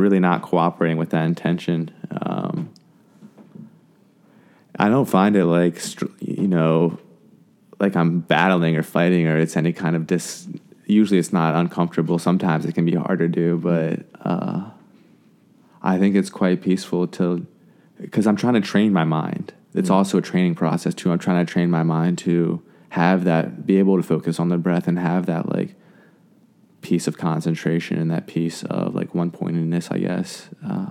really 0.01 0.21
not 0.21 0.43
cooperating 0.43 0.97
with 0.97 1.11
that 1.11 1.25
intention. 1.25 1.91
Um, 2.11 2.71
i 4.81 4.89
don't 4.89 5.07
find 5.07 5.37
it 5.37 5.45
like 5.45 5.79
you 6.21 6.49
know 6.49 6.99
like 7.79 7.95
i'm 7.95 8.21
battling 8.21 8.77
or 8.77 8.83
fighting 8.83 9.27
or 9.27 9.37
it's 9.37 9.57
any 9.57 9.73
kind 9.73 9.95
of 9.95 10.07
dis 10.07 10.49
usually 10.87 11.21
it's 11.21 11.33
not 11.33 11.55
uncomfortable. 11.55 12.19
Sometimes 12.19 12.65
it 12.67 12.75
can 12.75 12.85
be 12.85 12.97
hard 12.97 13.21
to 13.21 13.29
do 13.29 13.59
but 13.59 14.01
uh, 14.25 14.69
i 15.83 15.99
think 15.99 16.17
it's 16.17 16.31
quite 16.31 16.63
peaceful 16.63 17.07
to 17.07 17.47
because 18.01 18.27
i'm 18.27 18.37
trying 18.37 18.55
to 18.55 18.61
train 18.61 18.93
my 18.93 19.05
mind. 19.05 19.53
It's 19.73 19.91
also 19.91 20.19
a 20.19 20.23
training 20.23 20.57
process 20.57 20.95
too. 20.95 21.13
I'm 21.13 21.19
trying 21.21 21.47
to 21.47 21.53
train 21.53 21.71
my 21.71 21.85
mind 21.85 22.19
to 22.19 22.61
have 22.89 23.23
that 23.25 23.65
be 23.67 23.79
able 23.79 23.97
to 23.97 24.03
focus 24.03 24.41
on 24.41 24.49
the 24.49 24.59
breath 24.59 24.89
and 24.89 24.99
have 24.99 25.27
that 25.27 25.49
like 25.49 25.77
piece 26.83 27.07
of 27.07 27.19
concentration 27.19 27.99
and 27.99 28.11
that 28.11 28.27
piece 28.27 28.63
of 28.65 28.95
like 28.95 29.15
one 29.15 29.31
pointedness 29.31 29.91
i 29.91 29.99
guess 29.99 30.49
uh, 30.65 30.87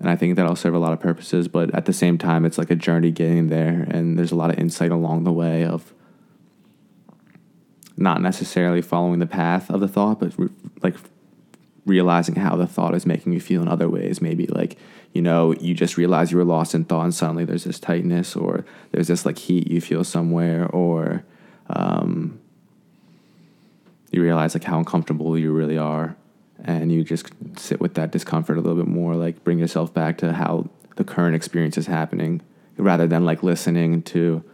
and 0.00 0.10
i 0.10 0.16
think 0.16 0.36
that'll 0.36 0.56
serve 0.56 0.74
a 0.74 0.78
lot 0.78 0.92
of 0.92 1.00
purposes 1.00 1.48
but 1.48 1.72
at 1.74 1.84
the 1.84 1.92
same 1.92 2.18
time 2.18 2.44
it's 2.44 2.58
like 2.58 2.70
a 2.70 2.76
journey 2.76 3.10
getting 3.10 3.48
there 3.48 3.86
and 3.90 4.18
there's 4.18 4.32
a 4.32 4.36
lot 4.36 4.50
of 4.50 4.58
insight 4.58 4.90
along 4.90 5.24
the 5.24 5.32
way 5.32 5.64
of 5.64 5.94
not 7.96 8.20
necessarily 8.20 8.82
following 8.82 9.18
the 9.18 9.26
path 9.26 9.70
of 9.70 9.80
the 9.80 9.88
thought 9.88 10.18
but 10.18 10.36
re- 10.38 10.48
like 10.82 10.96
realizing 11.84 12.36
how 12.36 12.56
the 12.56 12.66
thought 12.66 12.94
is 12.94 13.06
making 13.06 13.32
you 13.32 13.40
feel 13.40 13.62
in 13.62 13.68
other 13.68 13.88
ways. 13.88 14.20
Maybe 14.20 14.46
like, 14.46 14.78
you 15.12 15.22
know, 15.22 15.54
you 15.54 15.74
just 15.74 15.96
realize 15.96 16.30
you 16.30 16.38
were 16.38 16.44
lost 16.44 16.74
in 16.74 16.84
thought 16.84 17.04
and 17.04 17.14
suddenly 17.14 17.44
there's 17.44 17.64
this 17.64 17.80
tightness 17.80 18.36
or 18.36 18.64
there's 18.92 19.08
this 19.08 19.26
like 19.26 19.38
heat 19.38 19.70
you 19.70 19.80
feel 19.80 20.04
somewhere 20.04 20.66
or 20.68 21.24
um, 21.68 22.40
you 24.12 24.22
realize 24.22 24.54
like 24.54 24.64
how 24.64 24.78
uncomfortable 24.78 25.36
you 25.36 25.52
really 25.52 25.78
are 25.78 26.16
and 26.64 26.92
you 26.92 27.02
just 27.02 27.26
sit 27.56 27.80
with 27.80 27.94
that 27.94 28.12
discomfort 28.12 28.56
a 28.56 28.60
little 28.60 28.76
bit 28.76 28.86
more, 28.86 29.16
like 29.16 29.42
bring 29.42 29.58
yourself 29.58 29.92
back 29.92 30.18
to 30.18 30.32
how 30.32 30.68
the 30.96 31.04
current 31.04 31.34
experience 31.34 31.76
is 31.76 31.86
happening 31.86 32.40
rather 32.76 33.06
than 33.06 33.24
like 33.24 33.42
listening 33.42 34.02
to 34.02 34.44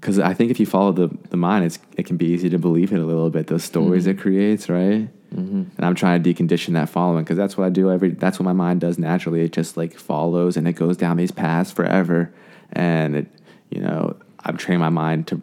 because 0.00 0.20
I 0.20 0.32
think 0.32 0.52
if 0.52 0.60
you 0.60 0.66
follow 0.66 0.92
the, 0.92 1.08
the 1.30 1.36
mind, 1.36 1.64
it's, 1.64 1.80
it 1.96 2.06
can 2.06 2.16
be 2.16 2.26
easy 2.26 2.48
to 2.50 2.58
believe 2.58 2.92
it 2.92 3.00
a 3.00 3.04
little 3.04 3.30
bit. 3.30 3.48
Those 3.48 3.64
stories 3.64 4.06
it 4.06 4.16
creates, 4.16 4.68
right? 4.68 5.08
Mm-hmm. 5.34 5.62
And 5.76 5.80
I'm 5.80 5.96
trying 5.96 6.22
to 6.22 6.34
decondition 6.34 6.74
that 6.74 6.88
following 6.88 7.24
because 7.24 7.36
that's 7.36 7.56
what 7.56 7.64
I 7.64 7.70
do 7.70 7.90
every. 7.90 8.10
That's 8.10 8.38
what 8.38 8.44
my 8.44 8.52
mind 8.52 8.80
does 8.80 8.96
naturally. 8.96 9.42
It 9.42 9.52
just 9.52 9.76
like 9.76 9.98
follows 9.98 10.56
and 10.56 10.68
it 10.68 10.74
goes 10.74 10.96
down 10.96 11.16
these 11.16 11.32
paths 11.32 11.72
forever, 11.72 12.32
and 12.72 13.16
it, 13.16 13.26
you 13.70 13.80
know, 13.80 14.16
I've 14.40 14.56
trained 14.56 14.80
my 14.80 14.88
mind 14.88 15.26
to 15.28 15.42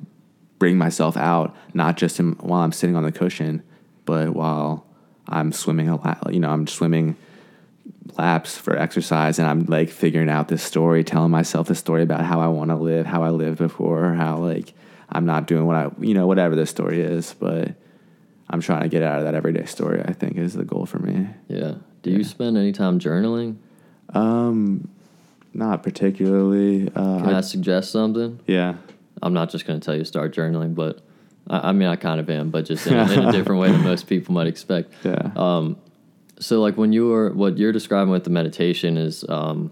bring 0.60 0.78
myself 0.78 1.18
out, 1.18 1.56
not 1.74 1.98
just 1.98 2.20
in, 2.20 2.34
while 2.34 2.62
I'm 2.62 2.72
sitting 2.72 2.96
on 2.96 3.04
the 3.04 3.12
cushion, 3.12 3.62
but 4.06 4.30
while 4.30 4.86
I'm 5.28 5.52
swimming 5.52 5.90
a 5.90 5.96
lot. 5.96 6.34
You 6.34 6.40
know, 6.40 6.50
I'm 6.50 6.68
swimming 6.68 7.16
laps 8.18 8.58
for 8.58 8.78
exercise 8.78 9.40
and 9.40 9.48
I'm 9.48 9.66
like 9.66 9.90
figuring 9.90 10.30
out 10.30 10.48
this 10.48 10.64
story, 10.64 11.04
telling 11.04 11.32
myself 11.32 11.68
the 11.68 11.76
story 11.76 12.04
about 12.04 12.22
how 12.24 12.40
I 12.40 12.48
want 12.48 12.70
to 12.70 12.76
live, 12.76 13.06
how 13.06 13.24
I 13.24 13.30
lived 13.30 13.58
before, 13.58 14.14
how 14.14 14.38
like 14.38 14.74
I'm 15.10 15.26
not 15.26 15.48
doing 15.48 15.66
what 15.66 15.76
I, 15.76 15.90
you 16.00 16.14
know, 16.14 16.28
whatever 16.28 16.56
the 16.56 16.66
story 16.66 17.02
is, 17.02 17.34
but 17.40 17.76
I'm 18.50 18.62
trying 18.62 18.84
to 18.84 18.90
get 18.90 19.02
out 19.04 19.20
of 19.20 19.26
that 19.26 19.36
everyday 19.36 19.66
story, 19.66 20.02
I 20.06 20.14
think 20.14 20.38
is 20.38 20.54
the 20.54 20.64
goal 20.64 20.86
for 20.86 21.00
me. 21.00 21.28
Yeah. 21.48 21.76
Do 22.04 22.12
you 22.12 22.24
spend 22.24 22.58
any 22.58 22.72
time 22.72 23.00
journaling? 23.00 23.58
Um, 24.14 24.88
not 25.54 25.82
particularly. 25.84 26.88
Uh, 26.90 27.20
Can 27.20 27.30
I, 27.34 27.38
I- 27.40 27.42
suggest 27.42 27.92
something? 27.92 28.40
yeah. 28.46 28.76
I'm 29.26 29.34
not 29.34 29.50
just 29.50 29.66
going 29.66 29.80
to 29.80 29.84
tell 29.84 29.96
you 29.96 30.02
to 30.02 30.06
start 30.06 30.34
journaling, 30.36 30.76
but 30.76 31.02
I, 31.50 31.70
I 31.70 31.72
mean, 31.72 31.90
I 31.90 31.96
kind 31.96 32.20
of 32.20 32.30
am, 32.30 32.52
but 32.52 32.66
just 32.66 32.86
in, 32.86 32.94
a- 32.94 33.12
in 33.12 33.26
a 33.26 33.32
different 33.34 33.60
way 33.60 33.72
than 33.72 33.84
most 33.84 34.08
people 34.08 34.36
might 34.36 34.48
expect. 34.48 34.94
Yeah. 35.04 35.32
Um, 35.36 35.78
so 36.40 36.62
like 36.62 36.78
when 36.78 36.94
you 36.94 37.12
are 37.12 37.32
what 37.32 37.58
you're 37.58 37.72
describing 37.72 38.12
with 38.12 38.24
the 38.24 38.30
meditation 38.30 38.98
is, 38.98 39.26
um, 39.28 39.72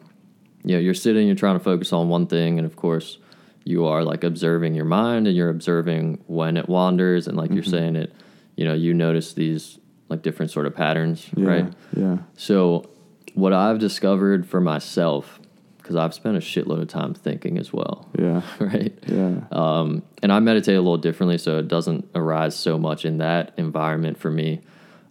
you 0.63 0.75
know, 0.75 0.79
you're 0.79 0.93
sitting, 0.95 1.27
you're 1.27 1.35
trying 1.35 1.57
to 1.57 1.63
focus 1.63 1.93
on 1.93 2.09
one 2.09 2.25
thing, 2.25 2.57
and 2.57 2.65
of 2.65 2.75
course, 2.75 3.19
you 3.63 3.85
are 3.85 4.03
like 4.03 4.23
observing 4.23 4.73
your 4.73 4.85
mind, 4.85 5.27
and 5.27 5.35
you're 5.35 5.49
observing 5.49 6.23
when 6.27 6.57
it 6.57 6.67
wanders, 6.67 7.27
and 7.27 7.37
like 7.37 7.51
you're 7.51 7.63
saying 7.63 7.95
it, 7.95 8.13
you 8.55 8.65
know, 8.65 8.73
you 8.73 8.93
notice 8.93 9.33
these 9.33 9.77
like 10.09 10.23
different 10.23 10.51
sort 10.51 10.65
of 10.65 10.75
patterns, 10.75 11.29
yeah. 11.35 11.47
right? 11.47 11.73
Yeah. 11.95 12.17
So, 12.35 12.89
what 13.35 13.53
I've 13.53 13.79
discovered 13.79 14.47
for 14.47 14.61
myself, 14.61 15.39
because 15.83 15.97
I've 15.97 16.13
spent 16.13 16.37
a 16.37 16.39
shitload 16.39 16.81
of 16.81 16.87
time 16.87 17.13
thinking 17.13 17.57
as 17.57 17.73
well, 17.73 18.07
Yeah. 18.17 18.41
right? 18.59 18.97
Yeah. 19.05 19.41
Um, 19.51 20.01
and 20.21 20.31
I 20.31 20.39
meditate 20.39 20.75
a 20.77 20.81
little 20.81 20.97
differently, 20.97 21.37
so 21.37 21.57
it 21.59 21.67
doesn't 21.67 22.07
arise 22.15 22.55
so 22.55 22.79
much 22.79 23.03
in 23.03 23.17
that 23.17 23.53
environment 23.57 24.17
for 24.17 24.31
me. 24.31 24.61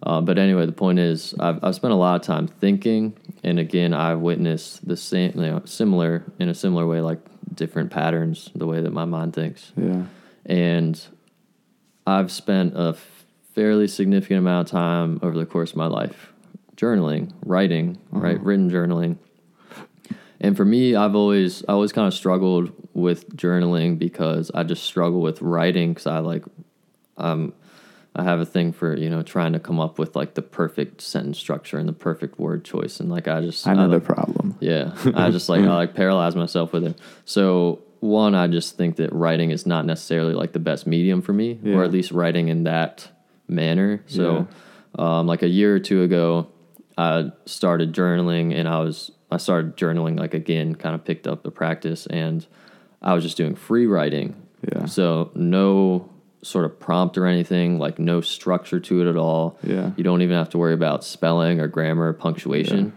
Uh, 0.03 0.23
but 0.23 0.39
anyway, 0.39 0.65
the 0.65 0.73
point 0.73 0.99
is, 0.99 1.35
I've, 1.39 1.63
I've 1.63 1.75
spent 1.75 1.93
a 1.93 1.97
lot 1.97 2.17
of 2.17 2.23
time 2.23 2.49
thinking, 2.49 3.15
and 3.45 3.59
again, 3.59 3.93
I've 3.93 4.21
witnessed 4.21 4.89
the 4.89 4.97
same, 4.97 5.33
you 5.37 5.43
know, 5.43 5.63
similar 5.67 6.25
in 6.39 6.49
a 6.49 6.55
similar 6.55 6.87
way, 6.87 7.03
like 7.03 7.21
different 7.55 7.91
patterns, 7.91 8.51
the 8.55 8.67
way 8.67 8.81
that 8.81 8.93
my 8.93 9.05
mind 9.05 9.35
thinks. 9.35 9.73
Yeah. 9.77 10.05
And 10.47 11.01
I've 12.07 12.33
spent 12.33 12.73
a 12.77 12.97
fairly 13.55 13.87
significant 13.89 14.39
amount 14.39 14.69
of 14.69 14.73
time 14.73 15.21
over 15.23 15.39
the 15.39 15.45
course 15.47 15.73
of 15.73 15.77
my 15.77 15.87
life 15.87 16.33
journaling, 16.77 17.31
writing, 17.45 17.99
right, 18.11 18.43
written 18.43 18.71
journaling. 18.71 19.19
And 20.43 20.57
for 20.57 20.65
me, 20.65 20.95
I've 20.97 21.15
always 21.15 21.63
I 21.69 21.73
always 21.73 21.93
kind 21.93 22.07
of 22.09 22.13
struggled 22.15 22.73
with 22.95 23.35
journaling 23.37 23.99
because 23.99 24.51
I 24.55 24.65
just 24.65 24.83
struggle 24.85 25.21
with 25.21 25.41
writing 25.41 25.93
because 25.95 26.07
I 26.07 26.19
like 26.19 26.45
um 27.17 27.53
I 28.15 28.25
have 28.25 28.41
a 28.41 28.45
thing 28.45 28.73
for 28.73 28.95
you 28.97 29.09
know 29.09 29.23
trying 29.23 29.53
to 29.55 29.61
come 29.61 29.81
up 29.81 29.99
with 29.99 30.15
like 30.17 30.35
the 30.35 30.43
perfect 30.43 31.01
sentence 31.01 31.39
structure 31.39 31.79
and 31.79 31.89
the 31.89 31.93
perfect 31.95 32.39
word 32.39 32.65
choice 32.65 33.01
and 33.01 33.09
like 33.09 33.29
I 33.29 33.41
just 33.41 33.67
I 33.67 33.75
know 33.75 33.89
the 33.89 33.95
like, 33.95 34.05
problem. 34.05 34.57
yeah, 34.61 34.95
I 35.15 35.31
just 35.31 35.49
like 35.49 35.63
I 35.63 35.75
like 35.75 35.95
paralyze 35.95 36.35
myself 36.37 36.73
with 36.73 36.85
it. 36.85 36.99
So 37.25 37.81
one, 38.01 38.35
I 38.35 38.49
just 38.49 38.77
think 38.77 38.97
that 38.97 39.13
writing 39.13 39.53
is 39.53 39.65
not 39.65 39.87
necessarily 39.87 40.35
like 40.35 40.53
the 40.53 40.59
best 40.59 40.89
medium 40.89 41.23
for 41.23 41.33
me, 41.33 41.61
Yeah. 41.63 41.77
or 41.77 41.85
at 41.85 41.93
least 41.93 42.11
writing 42.11 42.49
in 42.49 42.65
that 42.65 43.09
manner. 43.47 44.03
So, 44.07 44.49
um, 44.99 45.29
like 45.29 45.43
a 45.45 45.49
year 45.49 45.73
or 45.73 45.79
two 45.79 46.03
ago, 46.03 46.49
I 46.99 47.31
started 47.47 47.93
journaling, 47.95 48.53
and 48.59 48.67
I 48.69 48.81
was 48.81 49.13
I 49.33 49.39
started 49.39 49.77
journaling 49.77 50.19
like 50.19 50.35
again, 50.35 50.75
kind 50.75 50.95
of 50.95 51.05
picked 51.05 51.27
up 51.27 51.43
the 51.43 51.51
practice, 51.51 52.07
and 52.07 52.47
I 53.01 53.15
was 53.15 53.25
just 53.25 53.37
doing 53.37 53.55
free 53.55 53.87
writing. 53.87 54.37
Yeah. 54.71 54.87
So 54.87 55.31
no 55.35 56.09
sort 56.43 56.65
of 56.65 56.79
prompt 56.79 57.17
or 57.17 57.27
anything, 57.27 57.79
like 57.79 57.99
no 57.99 58.21
structure 58.21 58.81
to 58.81 59.01
it 59.01 59.09
at 59.09 59.17
all. 59.17 59.59
Yeah. 59.63 59.93
You 59.97 60.05
don't 60.05 60.23
even 60.23 60.37
have 60.37 60.51
to 60.51 60.59
worry 60.59 60.75
about 60.75 61.05
spelling 61.05 61.61
or 61.61 61.69
grammar 61.69 62.09
or 62.09 62.13
punctuation. 62.13 62.93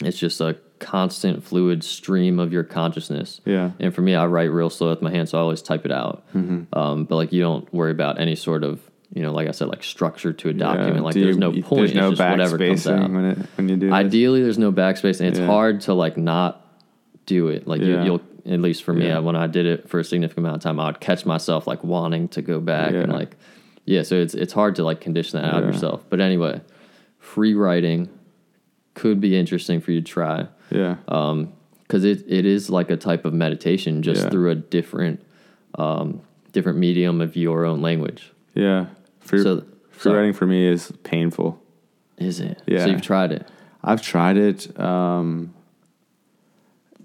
Yeah. 0.00 0.08
It's 0.08 0.18
just 0.18 0.40
a 0.40 0.56
constant 0.78 1.44
fluid 1.44 1.84
stream 1.84 2.38
of 2.38 2.52
your 2.52 2.64
consciousness. 2.64 3.40
Yeah. 3.44 3.70
And 3.78 3.94
for 3.94 4.00
me, 4.00 4.14
I 4.14 4.26
write 4.26 4.50
real 4.50 4.70
slow 4.70 4.90
with 4.90 5.02
my 5.02 5.10
hands, 5.10 5.30
so 5.30 5.38
I 5.38 5.40
always 5.42 5.62
type 5.62 5.84
it 5.84 5.92
out. 5.92 6.24
Mm-hmm. 6.34 6.76
Um, 6.76 7.04
but 7.04 7.16
like 7.16 7.32
you 7.32 7.40
don't 7.40 7.72
worry 7.72 7.92
about 7.92 8.20
any 8.20 8.34
sort 8.34 8.64
of, 8.64 8.80
you 9.14 9.22
know, 9.22 9.32
like 9.32 9.46
I 9.48 9.50
said, 9.50 9.68
like 9.68 9.82
structure 9.84 10.32
to 10.32 10.48
a 10.48 10.52
document. 10.52 10.96
Yeah. 10.96 11.02
Like 11.02 11.14
Do 11.14 11.20
there's 11.22 11.36
you- 11.36 11.40
no 11.40 11.50
point. 11.52 11.68
There's 11.70 11.90
it's 11.90 11.96
no 11.96 12.10
just 12.10 12.20
whatever 12.20 12.58
comes 12.58 12.86
out. 12.86 13.10
when 13.10 13.24
it 13.24 13.38
when 13.56 13.68
you 13.68 13.76
do. 13.76 13.86
this? 13.86 13.92
Ideally, 13.94 14.42
there's 14.42 14.58
no 14.58 14.72
backspace, 14.72 15.20
and 15.20 15.28
it's 15.28 15.38
Yeah. 15.38 15.46
hard 15.46 15.82
to 15.82 15.94
like 15.94 16.16
not 16.16 16.66
do 17.26 17.48
it. 17.48 17.66
Like 17.68 17.80
Yeah. 17.82 18.00
you, 18.00 18.04
you'll, 18.04 18.22
at 18.54 18.60
least 18.60 18.82
for 18.84 18.92
me, 18.92 19.06
Yeah. 19.06 19.16
I, 19.16 19.20
when 19.20 19.36
I 19.36 19.46
did 19.46 19.66
it 19.66 19.88
for 19.88 20.00
a 20.00 20.04
significant 20.04 20.44
amount 20.46 20.56
of 20.56 20.62
time, 20.62 20.80
I'd 20.80 20.98
catch 21.00 21.24
myself 21.26 21.66
like 21.66 21.84
wanting 21.84 22.28
to 22.28 22.42
go 22.42 22.58
back 22.58 22.92
and 22.94 23.12
like, 23.12 23.36
yeah. 23.84 24.02
So 24.02 24.16
it's 24.16 24.34
it's 24.34 24.52
hard 24.52 24.76
to 24.76 24.82
like 24.84 25.00
condition 25.00 25.40
that 25.40 25.52
out 25.54 25.62
of 25.62 25.68
yourself. 25.72 26.04
But 26.08 26.20
anyway, 26.20 26.60
free 27.18 27.54
writing 27.54 28.08
could 28.94 29.20
be 29.20 29.36
interesting 29.38 29.80
for 29.80 29.92
you 29.92 30.00
to 30.00 30.06
try 30.06 30.46
Yeah. 30.70 30.96
because 31.06 32.04
it, 32.04 32.24
it 32.28 32.44
is 32.46 32.68
like 32.70 32.90
a 32.90 32.96
type 32.96 33.24
of 33.24 33.32
meditation 33.34 34.02
just 34.02 34.30
through 34.30 34.50
a 34.50 34.54
different 34.54 35.22
um, 35.78 36.20
different 36.52 36.78
medium 36.78 37.20
of 37.22 37.34
your 37.36 37.64
own 37.64 37.80
language. 37.82 38.30
yeah. 38.54 38.86
Free, 39.22 39.42
So- 39.42 39.64
free 39.90 40.12
writing 40.12 40.32
for 40.32 40.46
me 40.46 40.66
is 40.66 40.92
painful. 41.02 41.60
Is 42.18 42.40
it? 42.40 42.62
Yeah. 42.66 42.84
So 42.84 42.90
you've 42.90 43.02
tried 43.02 43.32
it. 43.32 43.48
I've 43.82 44.02
tried 44.02 44.36
it. 44.36 44.78
Um, 44.78 45.54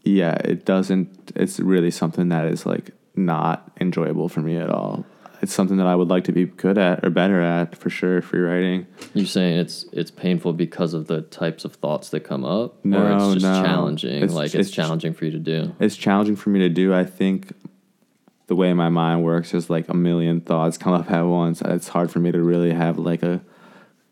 yeah, 0.03 0.36
it 0.43 0.65
doesn't. 0.65 1.32
It's 1.36 1.59
really 1.59 1.91
something 1.91 2.30
that 2.30 2.45
is 2.45 2.65
like 2.65 2.91
not 3.15 3.72
enjoyable 3.82 4.30
for 4.30 4.41
me 4.41 4.57
at 4.57 4.70
all. 4.70 5.05
It's 5.41 5.53
something 5.53 5.78
that 5.78 5.86
I 5.88 5.95
would 5.95 6.07
like 6.07 6.24
to 6.26 6.32
be 6.32 6.45
good 6.45 6.78
at 6.80 7.05
or 7.05 7.09
better 7.11 7.41
at 7.41 7.76
for 7.78 7.89
sure. 7.89 8.22
Free 8.22 8.39
writing. 8.39 8.88
You're 9.13 9.26
saying 9.28 9.57
it's 9.59 9.86
it's 9.91 10.09
painful 10.11 10.53
because 10.53 10.93
of 10.93 11.07
the 11.07 11.22
types 11.24 11.65
of 11.65 11.76
thoughts 11.76 12.09
that 12.09 12.22
come 12.22 12.43
up, 12.45 12.84
or 12.86 13.11
it's 13.11 13.34
just 13.34 13.45
no. 13.45 13.63
challenging. 13.63 14.15
It's- 14.18 14.34
like 14.34 14.45
it's, 14.47 14.55
it's- 14.55 14.72
challenging 14.72 15.13
for 15.13 15.26
you 15.26 15.32
to 15.32 15.39
do. 15.39 15.76
It's 15.80 15.95
challenging 15.95 16.36
for 16.36 16.49
me 16.49 16.59
to 16.59 16.70
do. 16.70 16.93
I 16.93 17.03
think 17.05 17.53
the 18.48 18.56
way 18.56 18.74
my 18.74 18.89
mind 18.89 19.24
works 19.24 19.54
is 19.54 19.70
like 19.70 19.88
a 19.89 19.93
million 19.93 20.41
thoughts 20.41 20.78
come 20.78 20.93
up 20.93 21.12
at 21.12 21.22
once. 21.24 21.62
It's 21.62 21.89
hard 21.89 22.12
for 22.12 22.20
me 22.20 22.32
to 22.32 22.41
really 22.41 22.74
have 22.74 22.98
like 22.98 23.24
a 23.24 23.41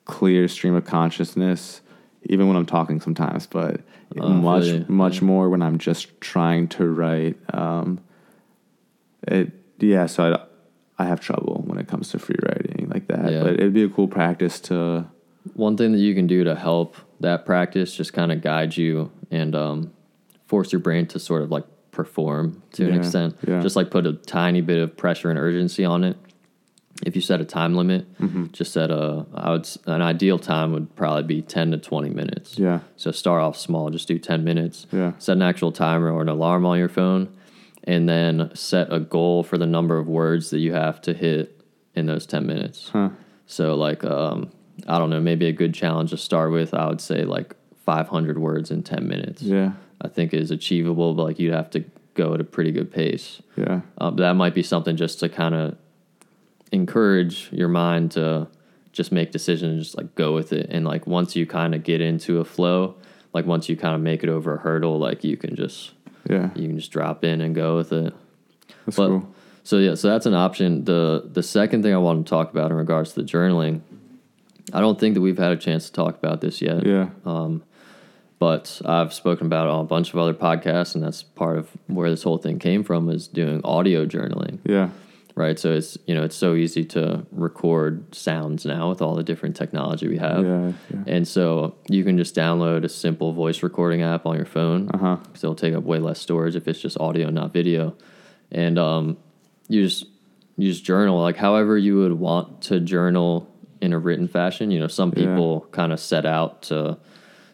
clear 0.05 0.47
stream 0.47 0.75
of 0.75 0.85
consciousness, 0.85 1.81
even 2.23 2.47
when 2.47 2.57
I'm 2.57 2.65
talking 2.65 2.99
sometimes. 3.01 3.47
But 3.47 3.81
Oh, 4.19 4.29
much 4.29 4.65
you. 4.65 4.85
much 4.87 5.15
Yeah. 5.21 5.25
more 5.27 5.49
when 5.49 5.61
I'm 5.61 5.77
just 5.79 6.21
trying 6.21 6.67
to 6.69 6.87
write. 6.87 7.37
Um, 7.53 7.99
it 9.27 9.51
yeah. 9.79 10.05
So 10.05 10.33
I 10.97 11.03
I 11.03 11.07
have 11.07 11.19
trouble 11.19 11.63
when 11.65 11.77
it 11.79 11.87
comes 11.87 12.09
to 12.09 12.19
free 12.19 12.37
writing 12.43 12.87
like 12.93 13.07
that. 13.07 13.31
Yeah. 13.31 13.43
But 13.43 13.53
it'd 13.55 13.73
be 13.73 13.83
a 13.83 13.89
cool 13.89 14.07
practice 14.07 14.59
to 14.61 15.05
One 15.53 15.75
thing 15.75 15.91
that 15.91 15.97
you 15.99 16.13
can 16.15 16.27
do 16.27 16.43
to 16.43 16.55
help 16.55 16.95
that 17.19 17.45
practice 17.45 17.95
just 17.95 18.13
kind 18.13 18.31
of 18.31 18.41
guide 18.41 18.77
you 18.77 19.11
and 19.31 19.55
um, 19.55 19.91
force 20.47 20.71
your 20.71 20.79
brain 20.79 21.05
to 21.07 21.19
sort 21.19 21.41
of 21.41 21.51
like 21.51 21.65
perform 21.95 22.61
to 22.73 22.87
an 22.87 22.95
extent. 22.99 23.35
yeah. 23.47 23.61
Just 23.61 23.75
like 23.75 23.89
put 23.89 24.05
a 24.05 24.13
tiny 24.13 24.61
bit 24.61 24.79
of 24.79 24.95
pressure 24.97 25.29
and 25.31 25.39
urgency 25.39 25.83
on 25.85 26.03
it. 26.03 26.17
If 27.05 27.15
you 27.15 27.21
set 27.21 27.41
a 27.41 27.45
time 27.45 27.75
limit, 27.75 28.03
Mm-hmm. 28.19 28.45
just 28.53 28.71
set 28.71 28.89
a 28.91 29.25
I 29.33 29.51
would 29.51 29.67
an 29.85 30.01
ideal 30.01 30.37
time 30.39 30.71
would 30.73 30.95
probably 30.95 31.23
be 31.23 31.41
ten 31.41 31.71
to 31.71 31.77
twenty 31.77 32.09
minutes. 32.09 32.57
yeah 32.59 32.79
So 32.95 33.11
start 33.11 33.41
off 33.41 33.57
small, 33.57 33.89
just 33.89 34.07
do 34.07 34.17
10 34.19 34.43
minutes. 34.43 34.87
Yeah. 34.91 35.11
Set 35.17 35.35
an 35.37 35.41
actual 35.41 35.71
timer 35.71 36.09
or 36.11 36.21
an 36.21 36.29
alarm 36.29 36.65
on 36.65 36.77
your 36.77 36.87
phone, 36.89 37.27
and 37.83 38.07
then 38.07 38.49
set 38.53 38.93
a 38.93 38.99
goal 38.99 39.43
for 39.43 39.57
the 39.57 39.65
number 39.67 39.97
of 39.97 40.07
words 40.07 40.49
that 40.51 40.59
you 40.59 40.73
have 40.73 41.01
to 41.01 41.13
hit 41.13 41.61
in 41.95 42.05
those 42.05 42.25
10 42.25 42.45
minutes. 42.47 42.89
huh 42.93 43.09
So, 43.45 43.75
like, 43.75 44.03
um, 44.05 44.51
I 44.87 44.97
don't 44.99 45.09
know, 45.09 45.21
maybe 45.21 45.45
a 45.47 45.53
good 45.53 45.73
challenge 45.73 46.09
to 46.11 46.17
start 46.17 46.51
with, 46.51 46.73
I 46.73 46.87
would 46.87 47.01
say 47.01 47.23
like 47.25 47.55
500 47.85 48.37
words 48.39 48.71
in 48.71 48.83
10 48.83 49.07
minutes. 49.07 49.41
yeah 49.41 49.73
I 50.05 50.07
think 50.07 50.33
is 50.33 50.51
achievable, 50.51 51.13
but 51.13 51.23
like 51.23 51.39
you'd 51.39 51.53
have 51.53 51.69
to 51.71 51.83
go 52.13 52.33
at 52.33 52.39
a 52.39 52.43
pretty 52.43 52.71
good 52.71 52.91
pace. 52.91 53.41
yeah 53.57 53.81
Uh, 53.97 54.11
but 54.11 54.17
that 54.17 54.33
might 54.35 54.53
be 54.53 54.63
something 54.63 54.95
just 54.95 55.19
to 55.19 55.29
kind 55.29 55.55
of 55.55 55.77
encourage 56.71 57.49
your 57.51 57.67
mind 57.67 58.11
to 58.11 58.47
just 58.91 59.11
make 59.11 59.31
decisions 59.31 59.85
just 59.85 59.97
like 59.97 60.15
go 60.15 60.33
with 60.33 60.53
it. 60.53 60.67
And 60.69 60.85
like 60.85 61.05
once 61.05 61.35
you 61.35 61.45
kind 61.45 61.75
of 61.75 61.83
get 61.83 62.01
into 62.01 62.39
a 62.39 62.45
flow, 62.45 62.95
like 63.33 63.45
once 63.45 63.67
you 63.67 63.75
kind 63.75 63.95
of 63.95 64.01
make 64.01 64.23
it 64.23 64.29
over 64.29 64.55
a 64.55 64.57
hurdle, 64.57 64.97
like 64.97 65.23
you 65.23 65.37
can 65.37 65.55
just 65.55 65.91
yeah. 66.29 66.49
you 66.55 66.67
can 66.67 66.77
just 66.77 66.91
drop 66.91 67.23
in 67.23 67.41
and 67.41 67.53
go 67.53 67.75
with 67.75 67.91
it. 67.91 68.13
That's 68.85 68.97
But 68.97 69.07
cool. 69.09 69.35
so 69.63 69.77
yeah, 69.77 69.95
so 69.95 70.09
that's 70.09 70.25
an 70.25 70.33
option. 70.33 70.85
The 70.85 71.29
the 71.31 71.43
second 71.43 71.83
thing 71.83 71.93
I 71.93 71.97
want 71.97 72.25
to 72.25 72.29
talk 72.29 72.51
about 72.51 72.71
in 72.71 72.77
regards 72.77 73.13
to 73.13 73.21
the 73.21 73.27
journaling, 73.27 73.81
I 74.71 74.79
don't 74.79 74.99
think 74.99 75.15
that 75.15 75.21
we've 75.21 75.37
had 75.37 75.51
a 75.51 75.57
chance 75.57 75.87
to 75.87 75.91
talk 75.91 76.15
about 76.15 76.41
this 76.41 76.61
yet 76.61 76.85
Yeah. 76.85 77.09
But 78.39 78.81
I've 78.85 79.13
spoken 79.13 79.47
about 79.47 79.67
it 79.67 79.71
on 79.71 79.81
a 79.81 79.87
bunch 79.87 80.13
of 80.13 80.19
other 80.19 80.33
podcasts, 80.33 80.95
and 80.95 81.03
that's 81.03 81.23
part 81.23 81.57
of 81.57 81.69
where 81.87 82.09
this 82.09 82.23
whole 82.23 82.37
thing 82.37 82.59
came 82.59 82.83
from 82.83 83.09
is 83.09 83.27
doing 83.27 83.61
audio 83.63 84.05
journaling, 84.05 84.59
Yeah. 84.65 84.89
right? 85.35 85.57
So 85.57 85.71
it's 85.73 85.97
you 86.05 86.13
know 86.13 86.23
it's 86.23 86.35
so 86.35 86.53
easy 86.55 86.83
to 86.85 87.25
record 87.31 88.13
sounds 88.13 88.65
now 88.65 88.89
with 88.89 89.01
all 89.01 89.15
the 89.15 89.23
different 89.23 89.55
technology 89.55 90.07
we 90.07 90.17
have, 90.17 90.43
Yeah. 90.43 90.71
Yeah. 90.93 91.03
and 91.07 91.27
so 91.27 91.75
you 91.89 92.03
can 92.03 92.17
just 92.17 92.35
download 92.35 92.83
a 92.83 92.89
simple 92.89 93.31
voice 93.31 93.63
recording 93.63 94.01
app 94.01 94.25
on 94.25 94.35
your 94.35 94.45
phone 94.45 94.89
Uh 94.93 94.97
huh. 94.97 95.15
because 95.23 95.43
it'll 95.43 95.55
take 95.55 95.73
up 95.73 95.83
way 95.83 95.99
less 95.99 96.19
storage 96.19 96.55
if 96.55 96.67
it's 96.67 96.79
just 96.81 96.97
audio, 96.99 97.29
not 97.29 97.53
video, 97.53 97.95
and 98.51 98.77
um, 98.77 99.17
you 99.69 99.81
just 99.83 100.05
you 100.57 100.69
just 100.71 100.83
journal 100.85 101.19
like 101.21 101.37
however 101.37 101.77
you 101.77 101.97
would 101.97 102.13
want 102.13 102.61
to 102.63 102.79
journal 102.79 103.49
in 103.81 103.91
a 103.93 103.99
written 103.99 104.27
fashion. 104.27 104.71
You 104.71 104.79
know, 104.79 104.87
some 104.87 105.09
Yeah. 105.15 105.25
people 105.25 105.67
kind 105.71 105.91
of 105.93 105.99
set 105.99 106.25
out 106.25 106.61
to 106.63 106.97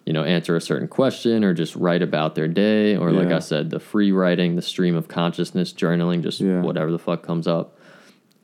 you 0.06 0.14
know, 0.14 0.24
answer 0.24 0.56
a 0.56 0.62
certain 0.62 0.88
question 0.88 1.44
or 1.44 1.54
just 1.54 1.76
write 1.76 2.02
about 2.02 2.36
their 2.36 2.48
day, 2.48 2.96
or 2.98 3.12
like 3.12 3.28
I 3.32 3.40
said, 3.40 3.70
the 3.70 3.80
free 3.80 4.12
writing, 4.12 4.56
the 4.56 4.62
stream 4.62 4.96
of 4.96 5.08
consciousness, 5.08 5.72
journaling, 5.74 6.24
just 6.24 6.42
Yeah. 6.42 6.62
whatever 6.62 6.92
the 6.92 6.98
fuck 7.00 7.22
comes 7.24 7.48
up. 7.48 7.78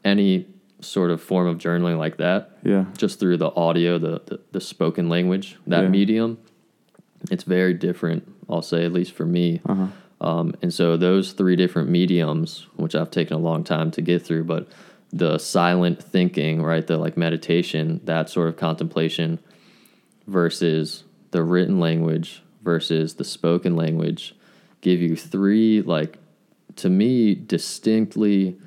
Any 0.06 0.46
sort 0.82 1.10
of 1.10 1.20
form 1.22 1.48
of 1.48 1.58
journaling 1.58 1.98
like 1.98 2.18
that, 2.18 2.52
Yeah. 2.64 2.86
just 2.96 3.20
through 3.20 3.38
the 3.38 3.50
audio, 3.56 3.98
the, 3.98 4.22
the, 4.28 4.40
the 4.52 4.62
spoken 4.62 5.10
language, 5.10 5.58
that 5.66 5.84
Yeah. 5.86 5.90
medium, 5.90 6.38
it's 7.32 7.44
very 7.44 7.74
different, 7.74 8.32
I'll 8.48 8.62
say, 8.62 8.86
at 8.86 8.94
least 8.94 9.14
for 9.14 9.26
me. 9.26 9.60
Uh-huh. 9.66 9.88
Um, 10.22 10.54
and 10.62 10.72
so 10.74 10.96
those 10.96 11.32
three 11.34 11.56
different 11.56 11.90
mediums, 11.90 12.68
which 12.76 12.94
I've 12.96 13.10
taken 13.12 13.34
a 13.36 13.40
long 13.40 13.64
time 13.64 13.90
to 13.92 14.02
get 14.02 14.22
through, 14.22 14.44
but 14.44 14.68
the 15.12 15.40
silent 15.40 16.02
thinking, 16.04 16.62
right, 16.62 16.86
the 16.86 16.98
like 16.98 17.18
meditation, 17.18 18.02
that 18.06 18.30
sort 18.30 18.48
of 18.50 18.58
contemplation 18.58 19.40
versus 20.28 21.04
the 21.32 21.44
written 21.44 21.80
language 21.80 22.44
versus 22.64 23.16
the 23.16 23.24
spoken 23.24 23.76
language 23.76 24.36
give 24.82 25.02
you 25.02 25.16
three 25.16 25.82
like 25.82 26.18
to 26.76 26.90
me 26.90 27.34
distinctly 27.34 28.58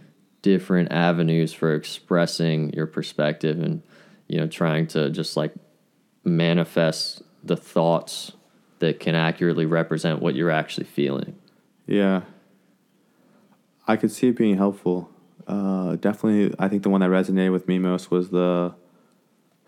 different 0.43 0.91
avenues 0.91 1.53
for 1.53 1.75
expressing 1.75 2.73
your 2.73 2.87
perspective 2.87 3.61
and 3.61 3.83
you 4.27 4.39
know 4.39 4.47
trying 4.47 4.87
to 4.87 5.11
just 5.11 5.37
like 5.37 5.55
manifest 6.25 7.23
the 7.45 7.57
thoughts 7.57 8.33
that 8.79 9.01
can 9.01 9.15
accurately 9.15 9.67
represent 9.67 10.21
what 10.21 10.35
you're 10.35 10.51
actually 10.51 10.87
feeling 10.87 11.37
Yeah. 11.87 12.23
I 13.87 13.97
could 13.97 14.13
see 14.13 14.29
it 14.29 14.37
being 14.37 14.57
helpful. 14.57 15.11
Uh, 15.49 15.97
definitely, 15.97 16.55
I 16.61 16.69
think 16.69 16.85
the 16.85 16.91
one 16.91 17.01
that 17.01 17.11
resonated 17.11 17.51
with 17.51 17.67
me 17.67 17.81
most 17.81 18.09
was 18.09 18.31
the 18.31 18.73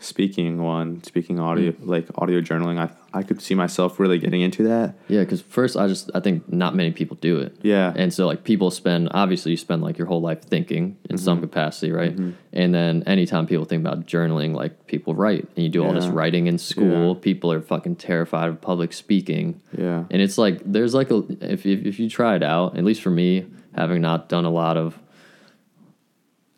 speaking 0.02 0.62
one, 0.62 1.02
speaking 1.04 1.38
audio, 1.38 1.72
like 1.80 2.06
audio 2.16 2.40
journaling. 2.40 2.78
I 2.78 2.90
I 3.14 3.22
could 3.22 3.42
see 3.42 3.54
myself 3.54 4.00
really 4.00 4.18
getting 4.18 4.40
into 4.40 4.62
that. 4.64 4.94
yeah 5.08 5.20
because 5.20 5.42
first 5.42 5.76
i 5.76 5.86
just 5.86 6.10
i 6.14 6.20
think 6.20 6.50
not 6.50 6.74
many 6.74 6.92
people 6.92 7.14
do 7.20 7.38
it 7.40 7.54
Yeah. 7.62 7.92
And 7.94 8.12
so 8.12 8.26
like 8.26 8.42
people 8.42 8.70
spend 8.70 9.08
obviously 9.12 9.50
you 9.50 9.58
spend 9.58 9.82
like 9.82 9.98
your 9.98 10.06
whole 10.06 10.22
life 10.22 10.42
thinking 10.42 10.96
in 11.10 11.18
some 11.18 11.36
Mm-hmm. 11.38 11.46
capacity, 11.46 11.92
right? 11.92 12.16
And 12.54 12.74
then 12.74 13.02
anytime 13.06 13.46
people 13.46 13.66
think 13.66 13.80
about 13.86 14.06
journaling, 14.06 14.54
like 14.54 14.86
people 14.86 15.14
write 15.14 15.44
and 15.56 15.62
you 15.64 15.68
do 15.68 15.84
all 15.84 15.92
this 15.92 16.06
writing 16.06 16.46
in 16.46 16.56
school, 16.58 17.14
Yeah. 17.14 17.20
people 17.20 17.52
are 17.52 17.60
fucking 17.60 17.96
terrified 17.96 18.48
of 18.48 18.60
public 18.62 18.92
speaking. 18.94 19.60
yeah. 19.76 20.04
And 20.10 20.22
it's 20.22 20.38
like 20.38 20.56
there's 20.64 20.94
like 20.94 21.10
a 21.10 21.18
if 21.54 21.66
if, 21.66 21.84
if 21.84 21.98
you 22.00 22.08
try 22.08 22.34
it 22.36 22.42
out, 22.42 22.78
at 22.78 22.84
least 22.84 23.02
for 23.02 23.10
me, 23.10 23.44
having 23.76 24.00
not 24.00 24.28
done 24.30 24.46
a 24.46 24.50
lot 24.50 24.76
of 24.78 24.98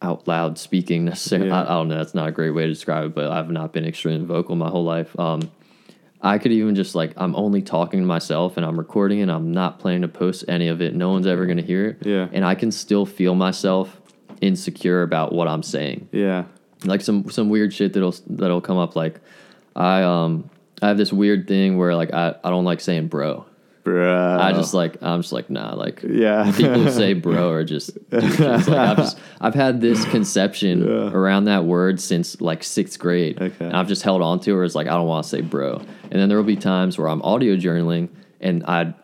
out 0.05 0.28
loud 0.28 0.59
speaking 0.59 1.05
necessarily, 1.07 1.48
Yeah. 1.48 1.62
I, 1.62 1.64
I 1.64 1.68
don't 1.68 1.88
know, 1.88 1.96
that's 1.96 2.14
not 2.14 2.28
a 2.28 2.32
great 2.32 2.50
way 2.50 2.62
to 2.64 2.68
describe 2.68 3.05
it, 3.07 3.14
but 3.14 3.30
I've 3.30 3.50
not 3.50 3.72
been 3.72 3.84
extremely 3.84 4.26
vocal 4.26 4.55
my 4.55 4.68
whole 4.68 4.84
life. 4.84 5.18
Um, 5.18 5.50
I 6.20 6.38
could 6.38 6.52
even 6.52 6.74
just 6.74 6.94
like 6.94 7.12
I'm 7.16 7.34
only 7.36 7.61
talking 7.61 8.00
to 8.00 8.07
myself 8.07 8.57
and 8.57 8.64
I'm 8.64 8.78
recording 8.78 9.20
and 9.20 9.30
I'm 9.30 9.52
not 9.52 9.78
planning 9.78 10.02
to 10.02 10.09
post 10.09 10.44
any 10.48 10.68
of 10.68 10.80
it. 10.80 10.94
No 10.94 11.11
one's 11.11 11.26
ever 11.26 11.44
gonna 11.44 11.61
hear 11.62 11.88
it. 11.88 12.07
Yeah. 12.07 12.28
And 12.32 12.44
I 12.46 12.55
can 12.55 12.72
still 12.72 13.05
feel 13.05 13.34
myself 13.34 14.00
insecure 14.40 15.02
about 15.02 15.34
what 15.34 15.48
I'm 15.48 15.62
saying. 15.62 16.09
Yeah. 16.12 16.44
Like 16.84 17.02
some 17.02 17.30
some 17.30 17.50
weird 17.50 17.74
shit 17.74 17.92
that'll 17.92 18.14
that'll 18.26 18.62
come 18.62 18.78
up. 18.78 18.96
Like 18.96 19.20
I 19.76 20.02
um 20.02 20.48
I 20.80 20.88
have 20.88 20.96
this 20.96 21.12
weird 21.12 21.46
thing 21.46 21.76
where 21.76 21.94
like 21.94 22.14
I, 22.14 22.34
I 22.42 22.48
don't 22.48 22.64
like 22.64 22.80
saying 22.80 23.09
bro. 23.09 23.44
Bruh. 23.85 24.41
I 24.41 24.53
just 24.53 24.72
like 24.72 24.97
I'm 25.03 25.20
just 25.20 25.32
like 25.32 25.51
nah 25.51 25.74
like 25.74 26.03
Yeah. 26.03 26.51
people 26.57 26.80
who 26.85 26.91
say 27.03 27.12
bro 27.12 27.51
are 27.51 27.64
just 27.64 27.91
douches. 28.11 28.41
like 28.41 28.68
I've 28.68 28.97
just 28.97 29.18
I've 29.41 29.55
had 29.55 29.80
this 29.82 30.05
conception 30.07 30.85
Yeah. 30.87 31.11
around 31.12 31.45
that 31.45 31.64
word 31.66 32.01
since 32.01 32.41
like 32.41 32.64
sixth 32.64 32.99
grade. 32.99 33.41
Okay. 33.41 33.64
And 33.66 33.76
I've 33.76 33.89
just 33.89 34.03
held 34.03 34.22
on 34.22 34.41
to 34.41 34.61
it 34.61 34.64
it's 34.64 34.74
like 34.74 34.87
I 34.87 34.91
don't 34.95 35.07
want 35.07 35.24
to 35.24 35.28
say 35.28 35.43
bro. 35.43 35.82
And 36.11 36.12
then 36.12 36.28
there 36.30 36.39
will 36.39 36.45
be 36.45 36.57
times 36.57 36.97
where 36.99 37.09
I'm 37.09 37.20
audio 37.22 37.57
journaling 37.57 38.09
and 38.41 38.64
I 38.64 38.95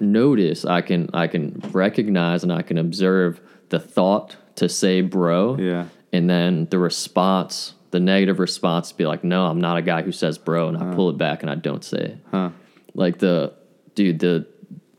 notice 0.00 0.64
I 0.64 0.80
can 0.82 1.10
I 1.12 1.26
can 1.26 1.60
recognize 1.72 2.42
and 2.42 2.52
I 2.52 2.62
can 2.62 2.78
observe 2.78 3.40
the 3.70 3.80
thought 3.80 4.36
to 4.56 4.68
say 4.68 5.00
bro. 5.00 5.56
Yeah. 5.58 5.86
And 6.12 6.28
then 6.28 6.66
the 6.70 6.78
response, 6.78 7.74
the 7.90 7.98
negative 8.00 8.38
response 8.38 8.92
be 8.92 9.06
like, 9.06 9.24
no, 9.24 9.46
I'm 9.46 9.60
not 9.60 9.78
a 9.78 9.82
guy 9.82 10.02
who 10.02 10.12
says 10.12 10.38
bro 10.38 10.68
and 10.68 10.76
I 10.76 10.80
uh-huh. 10.82 10.94
pull 10.94 11.10
it 11.10 11.18
back 11.18 11.42
and 11.42 11.50
I 11.50 11.54
don't 11.56 11.82
say 11.84 11.98
it 11.98 12.18
Huh. 12.30 12.50
like 12.94 13.18
the 13.18 13.54
dude 13.94 14.18
the 14.18 14.46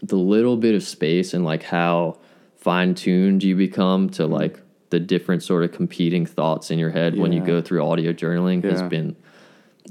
the 0.02 0.16
little 0.16 0.58
bit 0.58 0.76
of 0.76 0.84
space 0.84 1.34
and 1.34 1.46
like 1.46 1.64
how 1.64 2.18
fine 2.58 2.94
tuned 2.94 3.44
you 3.44 3.56
become 3.56 4.10
to 4.10 4.24
mm. 4.24 4.30
like 4.30 4.60
the 4.90 5.00
different 5.00 5.42
sort 5.42 5.64
of 5.64 5.72
competing 5.72 6.26
thoughts 6.26 6.70
in 6.70 6.78
your 6.78 6.92
head 6.92 7.18
when 7.18 7.32
you 7.32 7.42
go 7.42 7.62
through 7.62 7.84
audio 7.84 8.14
journaling 8.14 8.64
has 8.64 8.84
been 8.84 9.16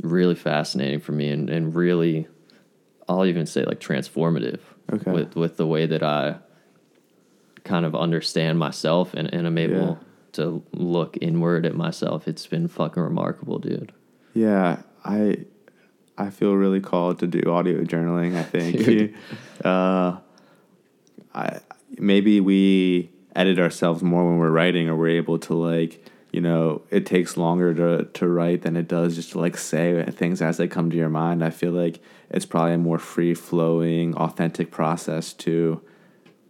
really 0.03 0.35
fascinating 0.35 1.01
for 1.01 1.13
me 1.13 1.29
and, 1.29 1.51
and 1.51 1.75
really 1.75 2.29
I'll 3.09 3.27
even 3.27 3.47
say 3.47 3.65
like 3.65 3.81
transformative 3.81 4.61
Okay. 4.93 5.11
with 5.11 5.37
with 5.37 5.57
the 5.57 5.67
way 5.67 5.87
that 5.87 6.03
I 6.03 6.37
kind 7.65 7.87
of 7.87 7.95
understand 7.95 8.59
myself 8.59 9.15
and, 9.15 9.33
and 9.33 9.47
I'm 9.47 9.59
able 9.59 9.75
Yeah. 9.75 9.95
to 10.33 10.63
look 10.73 11.17
inward 11.21 11.65
at 11.65 11.75
myself. 11.75 12.27
It's 12.29 12.47
been 12.47 12.69
fucking 12.69 13.03
remarkable, 13.03 13.59
dude. 13.59 13.93
Yeah, 14.35 14.83
I 15.05 15.45
I 16.19 16.31
feel 16.31 16.55
really 16.55 16.81
called 16.81 17.19
to 17.21 17.27
do 17.27 17.51
audio 17.51 17.83
journaling. 17.85 18.37
I 18.37 18.43
think 18.43 19.15
uh, 19.65 20.19
I 21.35 21.61
maybe 21.99 22.41
we 22.41 23.11
edit 23.35 23.59
ourselves 23.59 24.03
more 24.03 24.25
when 24.29 24.39
we're 24.39 24.51
writing, 24.51 24.89
or 24.89 24.97
we're 24.97 25.17
able 25.17 25.39
to 25.41 25.55
like 25.55 26.05
you 26.33 26.41
know 26.41 26.83
it 26.91 27.07
takes 27.07 27.37
longer 27.37 27.75
to 27.75 28.05
to 28.05 28.29
write 28.29 28.63
than 28.63 28.77
it 28.77 28.89
does 28.89 29.17
just 29.17 29.33
to 29.33 29.39
like 29.41 29.57
say 29.57 30.05
things 30.11 30.43
as 30.43 30.57
they 30.59 30.69
come 30.69 30.91
to 30.91 30.97
your 30.97 31.09
mind. 31.09 31.43
I 31.45 31.51
feel 31.51 31.73
like 31.73 32.01
it's 32.31 32.47
probably 32.47 32.75
a 32.75 32.79
more 32.79 32.99
free 32.99 33.35
flowing, 33.35 34.15
authentic 34.17 34.71
process 34.71 35.33
to 35.35 35.81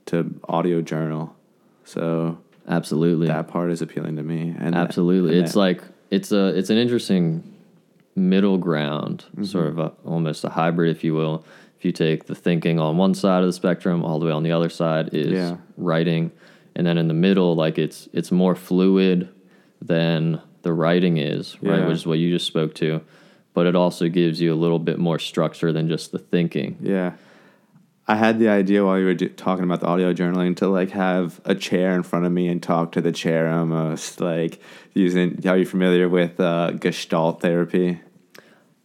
to 0.06 0.40
audio 0.48 0.80
journal. 0.82 1.36
So 1.84 2.38
Absolutely. 2.68 3.26
that 3.28 3.48
part 3.48 3.70
is 3.70 3.82
appealing 3.82 4.16
to 4.16 4.22
me. 4.22 4.54
And 4.58 4.74
Absolutely. 4.74 5.36
and 5.36 5.44
it's 5.44 5.52
that- 5.54 5.58
like 5.58 5.82
it's 6.10 6.32
a 6.32 6.46
it's 6.56 6.70
an 6.70 6.78
interesting 6.78 7.51
middle 8.14 8.58
ground, 8.58 9.24
Mm-hmm. 9.32 9.44
sort 9.44 9.66
of 9.68 9.78
a, 9.78 9.92
almost 10.04 10.44
a 10.44 10.50
hybrid, 10.50 10.90
if 10.94 11.02
you 11.04 11.14
will. 11.14 11.44
If 11.78 11.84
you 11.84 11.92
take 11.92 12.26
the 12.26 12.34
thinking 12.34 12.78
on 12.78 12.96
one 12.96 13.14
side 13.14 13.40
of 13.42 13.46
the 13.48 13.52
spectrum, 13.52 14.04
all 14.04 14.18
the 14.20 14.26
way 14.26 14.32
on 14.32 14.42
the 14.44 14.52
other 14.52 14.68
side 14.68 15.10
is 15.14 15.32
Yeah. 15.32 15.56
writing, 15.76 16.30
and 16.76 16.86
then 16.86 16.96
in 16.98 17.08
the 17.08 17.14
middle, 17.14 17.54
like 17.56 17.76
it's 17.78 18.08
it's 18.12 18.30
more 18.30 18.54
fluid 18.54 19.28
than 19.80 20.40
the 20.62 20.72
writing 20.72 21.16
is, 21.18 21.60
right? 21.62 21.84
Which 21.86 21.96
is 21.96 22.06
what 22.06 22.18
you 22.20 22.30
just 22.30 22.46
spoke 22.46 22.74
to, 22.76 23.00
but 23.52 23.66
it 23.66 23.74
also 23.74 24.08
gives 24.08 24.40
you 24.40 24.52
a 24.54 24.54
little 24.54 24.78
bit 24.78 24.98
more 24.98 25.18
structure 25.18 25.72
than 25.72 25.88
just 25.88 26.12
the 26.12 26.18
thinking. 26.20 26.76
Yeah. 26.80 27.12
I 28.08 28.16
had 28.16 28.38
the 28.38 28.48
idea 28.48 28.84
while 28.84 28.98
you 28.98 29.04
were 29.04 29.14
do- 29.14 29.28
talking 29.28 29.64
about 29.64 29.80
the 29.80 29.86
audio 29.86 30.12
journaling 30.12 30.56
to 30.56 30.68
like 30.68 30.90
have 30.90 31.40
a 31.44 31.54
chair 31.54 31.94
in 31.94 32.02
front 32.02 32.26
of 32.26 32.32
me 32.32 32.48
and 32.48 32.62
talk 32.62 32.92
to 32.92 33.00
the 33.00 33.12
chair 33.12 33.48
almost 33.48 34.20
like 34.20 34.60
using. 34.92 35.46
Are 35.46 35.56
you 35.56 35.64
familiar 35.64 36.08
with 36.08 36.40
uh, 36.40 36.72
Gestalt 36.72 37.40
therapy? 37.40 38.00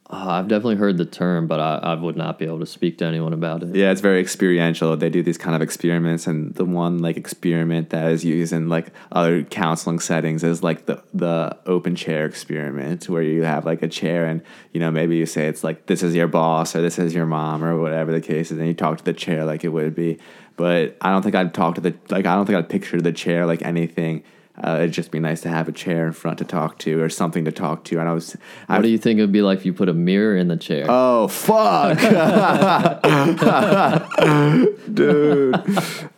Uh, 0.10 0.28
I've 0.30 0.48
definitely 0.48 0.78
heard 0.78 0.98
the 0.98 1.06
term, 1.06 1.48
but 1.48 1.60
I, 1.60 1.80
I 1.84 1.94
would 1.96 2.16
not 2.16 2.40
be 2.40 2.46
able 2.46 2.60
to 2.60 2.66
speak 2.66 2.98
to 3.00 3.06
anyone 3.06 3.34
about 3.34 3.62
it. 3.62 3.76
Yeah, 3.76 3.92
it's 3.92 4.00
very 4.00 4.22
experiential. 4.22 4.96
They 4.96 5.10
do 5.10 5.22
these 5.22 5.38
kind 5.38 5.54
of 5.54 5.62
experiments, 5.62 6.28
and 6.28 6.56
the 6.56 6.64
one 6.64 7.00
like 7.00 7.18
experiment 7.18 7.90
that 7.90 8.10
is 8.12 8.24
used 8.24 8.54
in 8.54 8.70
like 8.70 8.94
other 9.12 9.44
counseling 9.44 10.00
settings 10.00 10.46
is 10.46 10.64
like 10.64 10.86
the 10.86 11.04
the 11.14 11.58
open 11.66 11.98
chair 11.98 12.26
experiment, 12.26 13.10
where 13.10 13.22
you 13.22 13.44
have 13.44 13.66
like 13.66 13.84
a 13.84 13.90
chair, 13.90 14.26
and 14.26 14.42
you 14.72 14.80
know 14.80 14.92
maybe 14.92 15.18
you 15.18 15.26
say 15.26 15.48
it's 15.48 15.64
like 15.64 15.88
this 15.88 16.02
is 16.02 16.16
your 16.16 16.28
boss 16.28 16.74
or 16.74 16.82
this 16.82 16.98
is 16.98 17.14
your 17.14 17.26
mom 17.26 17.62
or 17.62 17.78
whatever 17.78 18.14
the 18.14 18.22
case 18.22 18.50
is, 18.50 18.60
and 18.60 18.68
you 18.68 18.74
talk 18.74 19.00
to 19.00 19.04
the 19.04 19.14
chair 19.14 19.44
like 19.44 19.66
it 19.66 19.70
would 19.70 19.94
be. 19.94 20.20
But 20.56 20.96
I 21.02 21.12
don't 21.12 21.22
think 21.22 21.36
I'd 21.36 21.54
talk 21.54 21.76
to 21.76 21.82
the 21.82 21.94
like 22.10 22.26
I 22.26 22.36
don't 22.36 22.46
think 22.46 22.58
I'd 22.58 22.70
picture 22.70 23.02
the 23.02 23.12
chair 23.12 23.46
like 23.46 23.62
anything. 23.62 24.24
Uh, 24.64 24.78
it'd 24.78 24.92
just 24.92 25.12
be 25.12 25.20
nice 25.20 25.42
to 25.42 25.50
have 25.50 25.68
a 25.68 25.72
chair 25.72 26.08
in 26.08 26.14
front 26.14 26.40
to 26.40 26.46
talk 26.46 26.80
to 26.80 27.00
or 27.00 27.10
something 27.10 27.46
to 27.46 27.52
talk 27.52 27.84
to. 27.84 28.00
And 28.00 28.10
I 28.10 28.14
was, 28.14 28.36
I 28.68 28.78
What 28.78 28.84
do 28.84 28.90
you 28.90 28.98
think 28.98 29.20
it 29.20 29.22
would 29.22 29.32
be 29.32 29.44
like 29.44 29.60
if 29.60 29.66
you 29.66 29.74
put 29.74 29.88
a 29.88 29.94
mirror 29.94 30.36
in 30.36 30.48
the 30.48 30.58
chair? 30.58 30.86
Oh 30.90 31.28
fuck, 31.28 32.00
dude! 34.94 35.56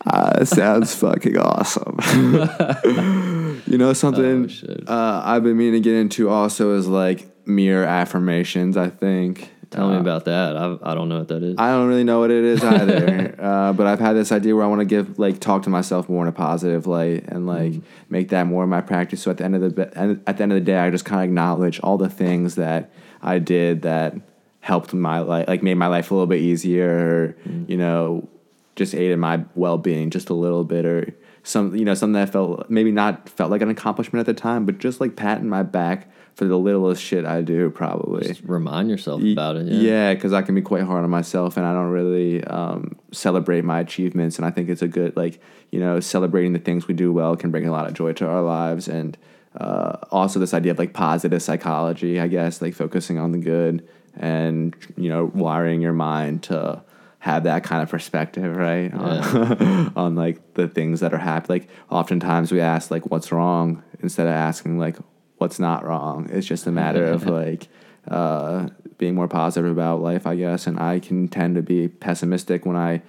Uh, 0.06 0.44
sounds 0.44 0.94
fucking 0.94 1.36
awesome. 1.36 1.98
you 3.66 3.76
know 3.76 3.92
something 3.92 4.50
Oh, 4.86 4.92
uh, 4.92 5.22
I've 5.24 5.42
been 5.42 5.56
meaning 5.56 5.74
to 5.74 5.80
get 5.80 5.94
into 5.96 6.30
also 6.30 6.74
is 6.74 6.88
like 6.88 7.28
mirror 7.46 7.84
affirmations. 7.84 8.76
I 8.76 8.88
think. 8.88 9.50
Tell 9.70 9.88
me 9.88 9.96
Uh, 9.96 10.00
about 10.00 10.24
that. 10.24 10.56
I, 10.56 10.76
I 10.82 10.94
don't 10.94 11.08
know 11.08 11.18
what 11.18 11.28
that 11.28 11.42
is. 11.42 11.54
I 11.58 11.70
don't 11.70 11.86
really 11.88 12.02
know 12.04 12.18
what 12.20 12.30
it 12.30 12.42
is 12.44 12.62
either, 12.64 13.34
uh, 13.40 13.72
but 13.72 13.86
I've 13.86 14.00
had 14.00 14.14
this 14.14 14.32
idea 14.32 14.54
where 14.56 14.64
I 14.64 14.68
want 14.68 14.80
to 14.80 14.84
give 14.84 15.18
like 15.18 15.38
talk 15.38 15.62
to 15.62 15.70
myself 15.70 16.08
more 16.08 16.22
in 16.22 16.28
a 16.28 16.32
positive 16.32 16.86
light 16.86 17.24
and 17.28 17.46
like 17.46 17.72
Mm. 17.72 17.82
make 18.08 18.28
that 18.30 18.46
more 18.46 18.64
of 18.64 18.68
my 18.68 18.80
practice. 18.80 19.22
So 19.22 19.30
at 19.30 19.36
the 19.38 19.44
end 19.44 19.54
of 19.54 19.62
the 19.76 19.98
and 19.98 20.20
at 20.26 20.36
the 20.38 20.42
end 20.42 20.52
of 20.52 20.56
the 20.56 20.64
day, 20.64 20.78
I 20.78 20.90
just 20.90 21.04
kind 21.04 21.20
of 21.20 21.24
acknowledge 21.24 21.78
all 21.80 21.98
the 21.98 22.08
things 22.08 22.56
that 22.56 22.90
I 23.22 23.38
did 23.38 23.82
that 23.82 24.14
helped 24.60 24.92
my 24.92 25.20
life, 25.20 25.46
like 25.48 25.62
made 25.62 25.74
my 25.74 25.86
life 25.86 26.10
a 26.10 26.14
little 26.14 26.26
bit 26.26 26.40
easier, 26.40 26.90
or 26.90 27.36
Mm. 27.48 27.68
you 27.70 27.76
know, 27.76 28.28
just 28.76 28.94
aided 28.94 29.18
my 29.18 29.44
well 29.54 29.78
being 29.78 30.10
just 30.10 30.30
a 30.30 30.34
little 30.34 30.64
bit, 30.64 30.84
or 30.84 31.14
some 31.44 31.76
you 31.76 31.84
know 31.84 31.94
something 31.94 32.14
that 32.14 32.30
felt 32.30 32.68
maybe 32.68 32.90
not 32.90 33.28
felt 33.28 33.50
like 33.52 33.62
an 33.62 33.70
accomplishment 33.70 34.20
at 34.20 34.26
the 34.34 34.38
time, 34.40 34.66
but 34.66 34.78
just 34.78 35.00
like 35.00 35.14
patting 35.16 35.48
my 35.48 35.62
back 35.62 36.10
for 36.34 36.44
the 36.46 36.56
littlest 36.56 37.02
shit 37.02 37.24
I 37.24 37.42
do, 37.42 37.70
probably. 37.70 38.28
Just 38.28 38.42
remind 38.44 38.88
yourself 38.88 39.22
about 39.22 39.56
it. 39.56 39.66
Yeah. 39.66 39.90
Yeah, 39.90 40.14
because 40.14 40.32
I 40.32 40.42
can 40.42 40.54
be 40.54 40.62
quite 40.62 40.82
hard 40.82 41.04
on 41.04 41.10
myself, 41.10 41.56
and 41.56 41.66
I 41.66 41.72
don't 41.72 41.90
really 41.90 42.42
um, 42.44 42.96
celebrate 43.12 43.64
my 43.64 43.80
achievements. 43.80 44.36
And 44.36 44.46
I 44.46 44.50
think 44.50 44.68
it's 44.68 44.82
a 44.82 44.88
good, 44.88 45.16
like, 45.16 45.40
you 45.70 45.80
know, 45.80 46.00
celebrating 46.00 46.52
the 46.52 46.58
things 46.58 46.88
we 46.88 46.94
do 46.94 47.12
well 47.12 47.36
can 47.36 47.50
bring 47.50 47.66
a 47.66 47.72
lot 47.72 47.86
of 47.86 47.94
joy 47.94 48.12
to 48.14 48.26
our 48.26 48.42
lives. 48.42 48.88
And 48.88 49.16
uh, 49.56 49.96
also 50.10 50.38
this 50.38 50.54
idea 50.54 50.72
of 50.72 50.78
like 50.78 50.92
positive 50.92 51.42
psychology, 51.42 52.20
I 52.20 52.28
guess, 52.28 52.62
like 52.62 52.74
focusing 52.74 53.18
on 53.18 53.32
the 53.32 53.38
good 53.38 53.86
and 54.16 54.74
you 54.96 55.08
know 55.08 55.30
wiring 55.34 55.80
your 55.80 55.92
mind 55.92 56.42
to 56.44 56.82
have 57.20 57.44
that 57.44 57.62
kind 57.64 57.82
of 57.82 57.90
perspective, 57.90 58.56
right? 58.56 58.92
On, 58.94 59.92
on 59.96 60.14
like 60.14 60.54
the 60.54 60.68
things 60.68 61.00
that 61.00 61.12
are 61.12 61.18
happening. 61.18 61.60
Like 61.60 61.70
oftentimes 61.90 62.50
we 62.50 62.60
ask 62.60 62.90
like 62.90 63.10
what's 63.10 63.30
wrong 63.30 63.82
instead 64.00 64.26
of 64.26 64.32
asking 64.32 64.78
like 64.78 64.96
what's 65.40 65.58
not 65.58 65.84
wrong. 65.84 66.28
It's 66.30 66.46
just 66.46 66.66
a 66.66 66.70
matter 66.70 67.04
of 67.04 67.26
like 67.40 67.68
uh, 68.08 68.68
being 68.98 69.14
more 69.14 69.26
positive 69.28 69.70
about 69.70 70.00
life, 70.02 70.26
I 70.26 70.36
guess. 70.36 70.66
And 70.66 70.78
I 70.78 71.00
can 71.00 71.28
tend 71.28 71.54
to 71.56 71.62
be 71.62 71.88
pessimistic 71.88 72.66
when 72.66 72.76
I 72.76 73.02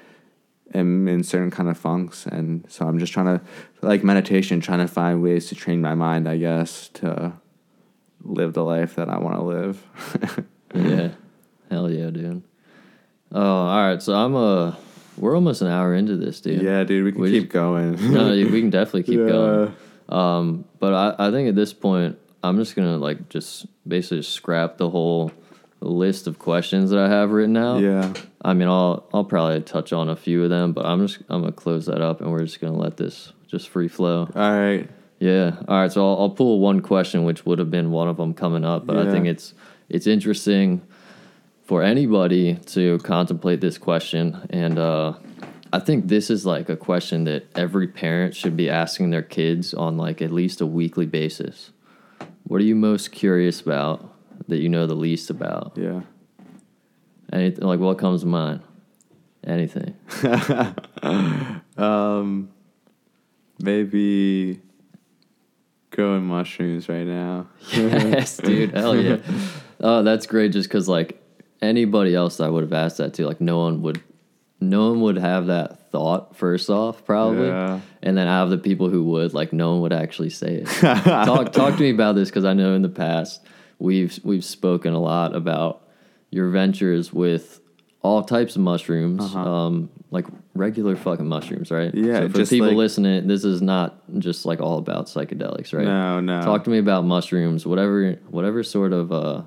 am 0.73 1.07
in 1.09 1.23
certain 1.23 1.51
kind 1.51 1.67
of 1.69 1.77
funks, 1.77 2.25
and 2.25 2.65
so 2.69 2.87
I'm 2.87 2.97
just 2.99 3.11
trying 3.11 3.25
to 3.37 3.41
like 3.81 4.03
meditation, 4.03 4.61
trying 4.61 4.79
to 4.79 4.87
find 4.87 5.21
ways 5.21 5.47
to 5.49 5.55
train 5.55 5.81
my 5.81 5.93
mind, 5.93 6.27
I 6.29 6.37
guess, 6.37 6.87
to 6.95 7.33
live 8.23 8.53
the 8.53 8.63
life 8.63 8.95
that 8.95 9.09
I 9.09 9.17
want 9.19 9.35
to 9.37 9.43
live. 9.43 10.45
Yeah. 10.73 11.09
Hell 11.69 11.91
yeah, 11.91 12.09
dude. 12.11 12.43
Oh, 13.33 13.41
all 13.41 13.89
right. 13.89 14.01
So 14.01 14.13
I'm 14.13 14.33
uh 14.37 14.75
we're 15.17 15.35
almost 15.35 15.61
an 15.61 15.67
hour 15.67 15.93
into 15.93 16.15
this, 16.15 16.39
dude. 16.39 16.61
yeah, 16.61 16.85
dude, 16.85 17.03
we 17.03 17.11
can 17.11 17.19
We 17.19 17.31
keep 17.31 17.43
just- 17.43 17.51
going. 17.53 18.13
No, 18.13 18.29
we 18.29 18.61
can 18.61 18.69
definitely 18.69 19.03
keep 19.03 19.19
Yeah. 19.19 19.27
going. 19.27 19.75
Um, 20.07 20.63
but 20.79 20.93
I, 20.93 21.27
I 21.27 21.31
think 21.31 21.49
at 21.49 21.55
this 21.55 21.73
point 21.73 22.17
I'm 22.43 22.57
just 22.57 22.75
gonna 22.75 22.97
like 22.97 23.29
just 23.29 23.67
basically 23.87 24.23
scrap 24.23 24.77
the 24.77 24.89
whole 24.89 25.31
list 25.79 26.27
of 26.27 26.37
questions 26.39 26.91
that 26.91 26.99
I 26.99 27.09
have 27.09 27.31
written 27.31 27.57
out. 27.57 27.81
Yeah. 27.81 28.13
I 28.41 28.53
mean 28.53 28.67
I'll 28.67 29.07
I'll 29.13 29.23
probably 29.23 29.61
touch 29.61 29.93
on 29.93 30.09
a 30.09 30.15
few 30.15 30.43
of 30.43 30.49
them, 30.49 30.73
but 30.73 30.85
I'm 30.85 31.05
just 31.07 31.19
I'm 31.29 31.41
gonna 31.41 31.51
close 31.51 31.85
that 31.87 32.01
up 32.01 32.21
and 32.21 32.31
we're 32.31 32.43
just 32.43 32.59
gonna 32.59 32.77
let 32.77 32.97
this 32.97 33.33
just 33.47 33.69
free 33.69 33.87
flow. 33.87 34.29
All 34.35 34.59
right. 34.59 34.89
Yeah. 35.19 35.57
All 35.67 35.81
right. 35.81 35.91
So 35.91 36.07
I'll, 36.07 36.21
I'll 36.21 36.29
pull 36.29 36.59
one 36.59 36.79
question, 36.79 37.23
which 37.23 37.45
would 37.45 37.59
have 37.59 37.69
been 37.69 37.91
one 37.91 38.07
of 38.07 38.17
them 38.17 38.33
coming 38.33 38.65
up, 38.65 38.85
but 38.85 38.97
I 38.97 39.11
think 39.11 39.27
it's 39.27 39.53
it's 39.89 40.07
interesting 40.07 40.81
for 41.63 41.83
anybody 41.83 42.55
to 42.55 42.97
contemplate 42.99 43.61
this 43.61 43.77
question, 43.77 44.47
and 44.49 44.77
uh, 44.79 45.13
I 45.71 45.79
think 45.79 46.07
this 46.07 46.29
is 46.29 46.45
like 46.45 46.69
a 46.69 46.75
question 46.75 47.25
that 47.25 47.45
every 47.55 47.87
parent 47.87 48.35
should 48.35 48.57
be 48.57 48.69
asking 48.69 49.11
their 49.11 49.21
kids 49.21 49.73
on 49.73 49.97
like 49.97 50.21
at 50.21 50.31
least 50.31 50.59
a 50.61 50.65
weekly 50.65 51.05
basis. 51.05 51.70
What 52.51 52.59
are 52.59 52.65
you 52.65 52.75
most 52.75 53.13
curious 53.13 53.61
about 53.61 54.13
that 54.49 54.57
you 54.57 54.67
know 54.67 54.85
the 54.85 54.93
least 54.93 55.29
about? 55.29 55.71
Yeah. 55.77 56.01
Anything 57.31 57.63
like 57.63 57.79
what 57.79 57.97
comes 57.97 58.23
to 58.23 58.27
mind? 58.27 58.59
Anything? 59.47 59.95
Um, 61.77 62.49
maybe 63.59 64.59
growing 65.91 66.25
mushrooms 66.25 66.89
right 66.89 67.07
now. 67.07 67.47
yes, 67.71 68.35
dude. 68.43 68.75
Hell 68.75 68.97
yeah. 68.97 69.17
Oh, 69.79 70.03
that's 70.03 70.25
great. 70.27 70.51
Just 70.51 70.67
because 70.67 70.89
like 70.89 71.23
anybody 71.61 72.13
else 72.13 72.41
I 72.41 72.49
would 72.49 72.63
have 72.63 72.73
asked 72.73 72.97
that 72.97 73.13
to, 73.13 73.25
like 73.25 73.39
no 73.39 73.59
one 73.59 73.81
would, 73.83 74.03
no 74.59 74.89
one 74.89 74.99
would 75.01 75.17
have 75.17 75.47
that 75.47 75.80
thought 75.91 76.35
first 76.35 76.69
off, 76.69 77.05
probably. 77.05 77.47
Yeah. 77.47 77.79
And 78.01 78.17
then 78.17 78.27
out 78.27 78.43
of 78.45 78.49
the 78.49 78.57
people 78.57 78.89
who 78.89 79.03
would, 79.05 79.33
like 79.33 79.53
no 79.53 79.71
one 79.73 79.81
would 79.81 79.93
actually 79.93 80.29
say 80.29 80.63
it. 80.63 80.67
talk 80.81 81.51
talk 81.51 81.75
to 81.75 81.81
me 81.81 81.89
about 81.91 82.15
this 82.15 82.29
because 82.29 82.45
I 82.45 82.53
know 82.53 82.73
in 82.73 82.81
the 82.81 82.89
past 82.89 83.41
we've 83.79 84.19
we've 84.23 84.45
spoken 84.45 84.93
a 84.93 84.99
lot 84.99 85.35
about 85.35 85.87
your 86.29 86.49
ventures 86.49 87.11
with 87.11 87.59
all 88.03 88.23
types 88.23 88.55
of 88.55 88.61
mushrooms, 88.63 89.35
um, 89.35 89.87
like 90.09 90.25
regular 90.55 90.95
fucking 90.95 91.27
mushrooms, 91.27 91.69
right? 91.69 91.89
Uh-huh. 91.93 92.03
Yeah, 92.07 92.19
So 92.21 92.29
for 92.29 92.45
people 92.47 92.67
like- 92.69 92.77
listening, 92.77 93.27
this 93.27 93.43
is 93.43 93.61
not 93.61 94.01
just 94.17 94.43
like 94.45 94.59
all 94.59 94.79
about 94.79 95.05
psychedelics, 95.05 95.71
right? 95.73 95.85
No, 95.85 96.19
no. 96.19 96.41
Talk 96.41 96.63
to 96.63 96.69
me 96.71 96.79
about 96.79 97.05
mushrooms, 97.05 97.65
whatever 97.65 98.13
whatever 98.29 98.63
sort 98.63 98.93
of 98.93 99.11
uh 99.11 99.43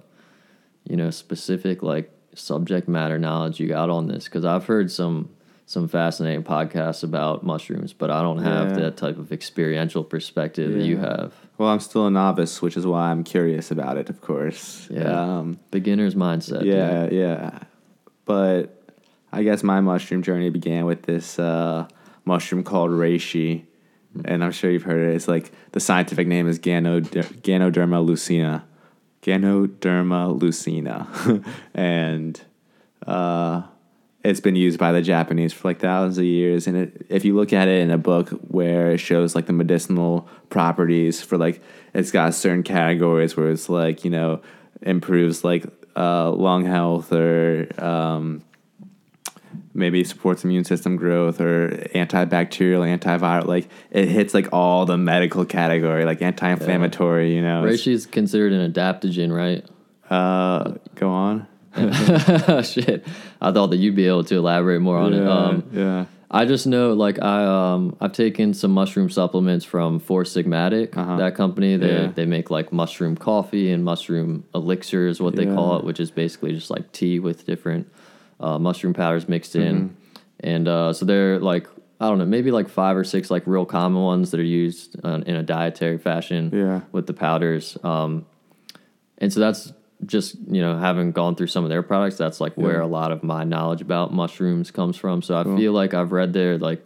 you 0.89 0.97
know, 0.97 1.11
specific 1.11 1.83
like 1.83 2.11
subject 2.35 2.89
matter 2.89 3.19
knowledge 3.19 3.59
you 3.61 3.67
got 3.69 3.89
on 3.91 4.07
this 4.09 4.29
cuz 4.29 4.45
I've 4.45 4.67
heard 4.67 4.91
some 4.91 5.31
some 5.67 5.89
fascinating 5.89 6.43
podcasts 6.45 7.03
about 7.03 7.43
mushrooms, 7.43 7.93
but 7.95 8.11
I 8.11 8.21
don't 8.23 8.39
have 8.43 8.71
Yeah. 8.73 8.77
that 8.85 8.97
type 8.99 9.19
of 9.19 9.33
experiential 9.33 10.05
perspective 10.05 10.73
that 10.75 10.85
you 10.85 10.99
have. 10.99 11.33
Well, 11.57 11.69
I'm 11.71 11.81
still 11.81 12.07
a 12.07 12.11
novice, 12.11 12.61
which 12.61 12.77
is 12.77 12.87
why 12.87 13.11
I'm 13.11 13.25
curious 13.25 13.71
about 13.71 13.97
it, 13.97 14.11
of 14.11 14.21
course. 14.21 14.89
Yeah. 14.91 15.39
Um, 15.39 15.59
Beginner's 15.71 16.15
mindset. 16.15 16.61
dude. 16.61 16.67
yeah, 16.75 17.09
yeah. 17.11 17.59
But 18.27 18.83
I 19.33 19.43
guess 19.43 19.63
my 19.63 19.81
mushroom 19.81 20.23
journey 20.23 20.51
began 20.51 20.85
with 20.85 21.03
this 21.03 21.39
uh, 21.39 21.87
mushroom 22.27 22.63
called 22.63 22.91
reishi, 22.91 23.65
and 24.25 24.45
I'm 24.45 24.53
sure 24.53 24.71
you've 24.71 24.83
heard 24.83 25.09
it. 25.11 25.15
It's 25.17 25.29
like 25.29 25.51
the 25.73 25.81
scientific 25.81 26.27
name 26.27 26.47
is 26.47 26.59
Ganoder- 26.59 27.41
Ganoderma 27.43 28.05
lucina, 28.05 28.65
Ganoderma 29.23 30.41
lucina, 30.41 31.09
and 31.75 32.41
uh, 33.07 33.63
it's 34.25 34.41
been 34.41 34.57
used 34.57 34.79
by 34.79 34.91
the 34.91 35.03
Japanese 35.03 35.53
for 35.53 35.69
like 35.69 35.79
thousands 35.79 36.17
of 36.17 36.25
years. 36.25 36.67
And 36.67 36.77
it, 36.77 37.07
if 37.11 37.25
you 37.27 37.37
look 37.37 37.53
at 37.53 37.69
it 37.69 37.81
in 37.83 37.91
a 37.91 37.99
book 37.99 38.31
where 38.49 38.93
it 38.93 38.99
shows 38.99 39.35
like 39.35 39.47
the 39.47 39.53
medicinal 39.53 40.27
properties 40.49 41.21
for 41.21 41.37
like, 41.37 41.63
it's 41.93 42.11
got 42.11 42.35
certain 42.35 42.63
categories 42.63 43.37
where 43.37 43.51
it's 43.51 43.69
like 43.69 44.05
you 44.05 44.11
know 44.11 44.41
improves 44.81 45.45
like 45.45 45.67
uh, 45.95 46.31
lung 46.33 46.65
health 46.65 47.13
or 47.13 47.69
um, 47.79 48.43
maybe 49.75 50.03
supports 50.05 50.43
immune 50.43 50.65
system 50.65 50.97
growth 50.97 51.41
or 51.41 51.69
antibacterial, 51.95 52.99
antiviral. 52.99 53.47
Like 53.47 53.69
it 53.91 54.09
hits 54.09 54.33
like 54.33 54.49
all 54.53 54.87
the 54.87 54.97
medical 54.97 55.45
category, 55.45 56.07
like 56.07 56.23
anti-inflammatory. 56.23 57.35
You 57.35 57.43
know, 57.43 57.63
Reishi 57.63 57.93
is 57.93 58.07
considered 58.07 58.53
an 58.53 58.73
adaptogen, 58.73 59.35
right? 59.35 59.65
Uh, 60.11 60.77
go 60.95 61.11
on. 61.11 61.47
Shit. 62.63 63.05
I 63.45 63.53
thought 63.53 63.69
that 63.71 63.77
you'd 63.77 63.95
be 63.95 64.07
able 64.09 64.25
to 64.25 64.37
elaborate 64.37 64.81
more 64.81 64.97
on 64.99 65.13
it. 65.13 65.23
Yeah, 65.23 65.31
Um, 65.39 65.65
yeah. 65.73 66.05
I 66.31 66.47
just 66.47 66.67
know, 66.67 66.95
like 66.95 67.23
I 67.23 67.45
um, 67.45 67.97
I've 68.01 68.13
taken 68.13 68.55
some 68.55 68.73
mushroom 68.73 69.09
supplements 69.11 69.65
from 69.65 70.01
Four 70.01 70.25
Sigmatic. 70.25 70.97
Uh-huh. 70.97 71.17
That 71.19 71.35
company, 71.37 71.77
they 71.77 71.93
Yeah. 71.95 72.07
they 72.15 72.27
make 72.27 72.51
like 72.51 72.73
mushroom 72.73 73.17
coffee 73.17 73.71
and 73.71 73.85
mushroom 73.85 74.45
elixir 74.55 75.07
is 75.07 75.21
what 75.21 75.37
they 75.37 75.47
call 75.47 75.77
it, 75.79 75.85
which 75.85 76.01
is 76.01 76.11
basically 76.11 76.53
just 76.55 76.71
like 76.71 76.91
tea 76.93 77.21
with 77.21 77.47
different 77.47 77.87
uh, 78.41 78.59
mushroom 78.59 78.95
powders 78.95 79.29
mixed 79.29 79.55
in. 79.55 79.75
Mm-hmm. 79.77 79.95
And 80.41 80.67
uh, 80.69 80.93
so 80.93 81.05
they're 81.05 81.39
like 81.39 81.69
I 82.01 82.09
don't 82.09 82.19
know, 82.19 82.25
maybe 82.27 82.51
like 82.51 82.69
five 82.69 82.97
or 82.97 83.05
six 83.05 83.31
like 83.31 83.45
real 83.47 83.65
common 83.67 84.03
ones 84.03 84.31
that 84.33 84.41
are 84.41 84.43
used 84.65 84.97
uh, 85.05 85.21
in 85.27 85.37
a 85.37 85.43
dietary 85.45 85.99
fashion 85.99 86.51
Yeah. 86.53 86.81
with 86.91 87.07
the 87.07 87.15
powders. 87.15 87.79
Um, 87.85 88.27
and 89.19 89.33
so 89.33 89.39
that's 89.39 89.73
just 90.07 90.37
you 90.49 90.61
know 90.61 90.77
having 90.79 91.13
gone 91.13 91.35
through 91.35 91.47
some 91.47 91.65
of 91.65 91.71
their 91.71 91.83
products 91.83 92.17
that's 92.17 92.41
like 92.41 92.55
where 92.55 92.81
a 92.81 92.87
lot 92.87 93.13
of 93.13 93.23
my 93.23 93.45
knowledge 93.45 93.81
about 93.81 94.13
mushrooms 94.13 94.71
comes 94.71 94.97
from 94.97 95.23
so 95.23 95.37
i 95.37 95.45
feel 95.57 95.73
like 95.73 95.95
i've 95.95 96.13
read 96.13 96.33
there 96.33 96.59
like 96.59 96.85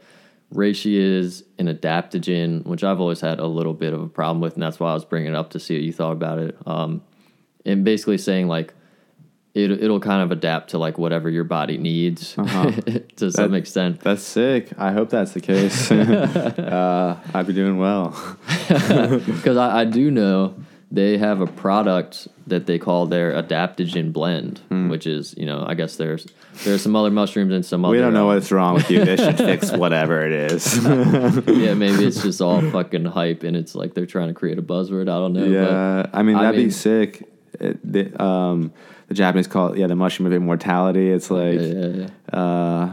reishi 0.55 0.97
is 0.97 1.45
an 1.59 1.67
adaptogen 1.67 2.65
which 2.67 2.85
i've 2.85 3.01
always 3.01 3.21
had 3.21 3.39
a 3.39 3.47
little 3.47 3.75
bit 3.75 3.93
of 3.93 4.01
a 4.01 4.09
problem 4.09 4.41
with 4.41 4.55
and 4.55 4.63
that's 4.63 4.79
why 4.79 4.91
i 4.91 4.95
was 4.95 5.05
bringing 5.05 5.33
it 5.33 5.37
up 5.37 5.51
to 5.51 5.61
see 5.61 5.75
what 5.75 5.83
you 5.83 5.93
thought 5.93 6.13
about 6.13 6.39
it 6.39 6.57
um, 6.67 7.03
and 7.65 7.85
basically 7.85 8.19
saying 8.19 8.49
like 8.49 8.75
it, 9.55 9.71
it'll 9.71 10.01
kind 10.01 10.23
of 10.23 10.31
adapt 10.31 10.71
to 10.71 10.79
like 10.79 10.99
whatever 10.99 11.29
your 11.29 11.45
body 11.45 11.79
needs 11.79 12.35
to 13.17 13.33
some 13.33 13.55
extent 13.55 14.01
That's 14.01 14.23
sick. 14.23 14.71
I 14.79 14.93
hope 14.93 15.11
that's 15.11 15.33
the 15.33 15.41
case. 15.41 15.91
uh, 15.91 17.19
I'd 17.35 17.47
be 17.47 17.53
doing 17.53 17.79
well. 17.79 18.11
because 18.69 19.57
I, 19.57 19.81
I 19.81 19.85
do 19.85 20.11
know 20.11 20.55
they 20.91 21.19
have 21.19 21.41
a 21.43 21.47
product 21.47 22.29
that 22.47 22.65
they 22.67 22.79
call 22.79 23.07
their 23.07 23.33
adaptogen 23.33 24.13
blend, 24.13 24.61
Hmm. 24.71 24.89
which 24.89 25.07
is 25.07 25.35
you 25.37 25.45
know 25.47 25.65
I 25.67 25.75
guess 25.75 25.97
there's 25.97 26.27
there's 26.65 26.81
some 26.83 26.97
other 26.97 27.11
mushrooms 27.11 27.53
and 27.53 27.65
some 27.65 27.85
other. 27.85 27.93
We 27.93 28.01
don't 28.01 28.15
know 28.15 28.27
what's 28.27 28.51
wrong 28.51 28.75
with 28.75 28.91
you. 28.91 29.05
This 29.05 29.21
should 29.21 29.37
fix 29.51 29.71
whatever 29.73 30.25
it 30.27 30.33
is. 30.33 30.77
yeah, 30.87 31.75
maybe 31.75 32.05
it's 32.07 32.23
just 32.23 32.41
all 32.41 32.61
fucking 32.71 33.05
hype 33.05 33.43
and 33.43 33.57
it's 33.57 33.75
like 33.75 33.95
they're 33.95 34.07
trying 34.07 34.29
to 34.29 34.35
create 34.35 34.59
a 34.59 34.63
buzzword. 34.63 35.03
I 35.03 35.19
don't 35.19 35.35
know. 35.35 35.45
yeah, 35.45 36.07
I 36.13 36.23
mean 36.23 36.37
that'd 36.37 36.57
mean- 36.57 36.69
be 36.69 36.73
sick. 36.73 37.29
It, 37.61 37.81
the, 37.93 38.23
um, 38.23 38.73
the 39.09 39.15
Japanese 39.15 39.47
call 39.47 39.73
it 39.73 39.79
yeah 39.79 39.87
the 39.89 39.97
mushroom 39.97 40.27
of 40.27 40.33
immortality. 40.33 41.11
It's 41.11 41.31
like 41.31 41.55
yeah, 41.61 41.67
yeah, 41.67 41.87
yeah. 42.33 42.39
uh, 42.39 42.93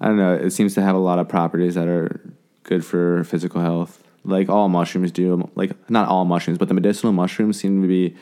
I 0.00 0.06
don't 0.06 0.16
know. 0.16 0.34
It 0.34 0.50
seems 0.50 0.74
to 0.74 0.82
have 0.82 0.94
a 0.94 1.00
lot 1.00 1.18
of 1.18 1.28
properties 1.28 1.74
that 1.74 1.88
are 1.88 2.20
good 2.62 2.84
for 2.84 3.22
physical 3.24 3.60
health. 3.60 4.02
Like 4.24 4.48
all 4.48 4.68
mushrooms 4.68 5.12
do. 5.12 5.50
Like 5.54 5.90
not 5.90 6.08
all 6.08 6.24
mushrooms, 6.24 6.58
but 6.58 6.68
the 6.68 6.74
medicinal 6.74 7.12
mushrooms 7.12 7.58
seem 7.58 7.82
to 7.82 7.88
be 7.88 8.16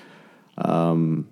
um, 0.58 1.28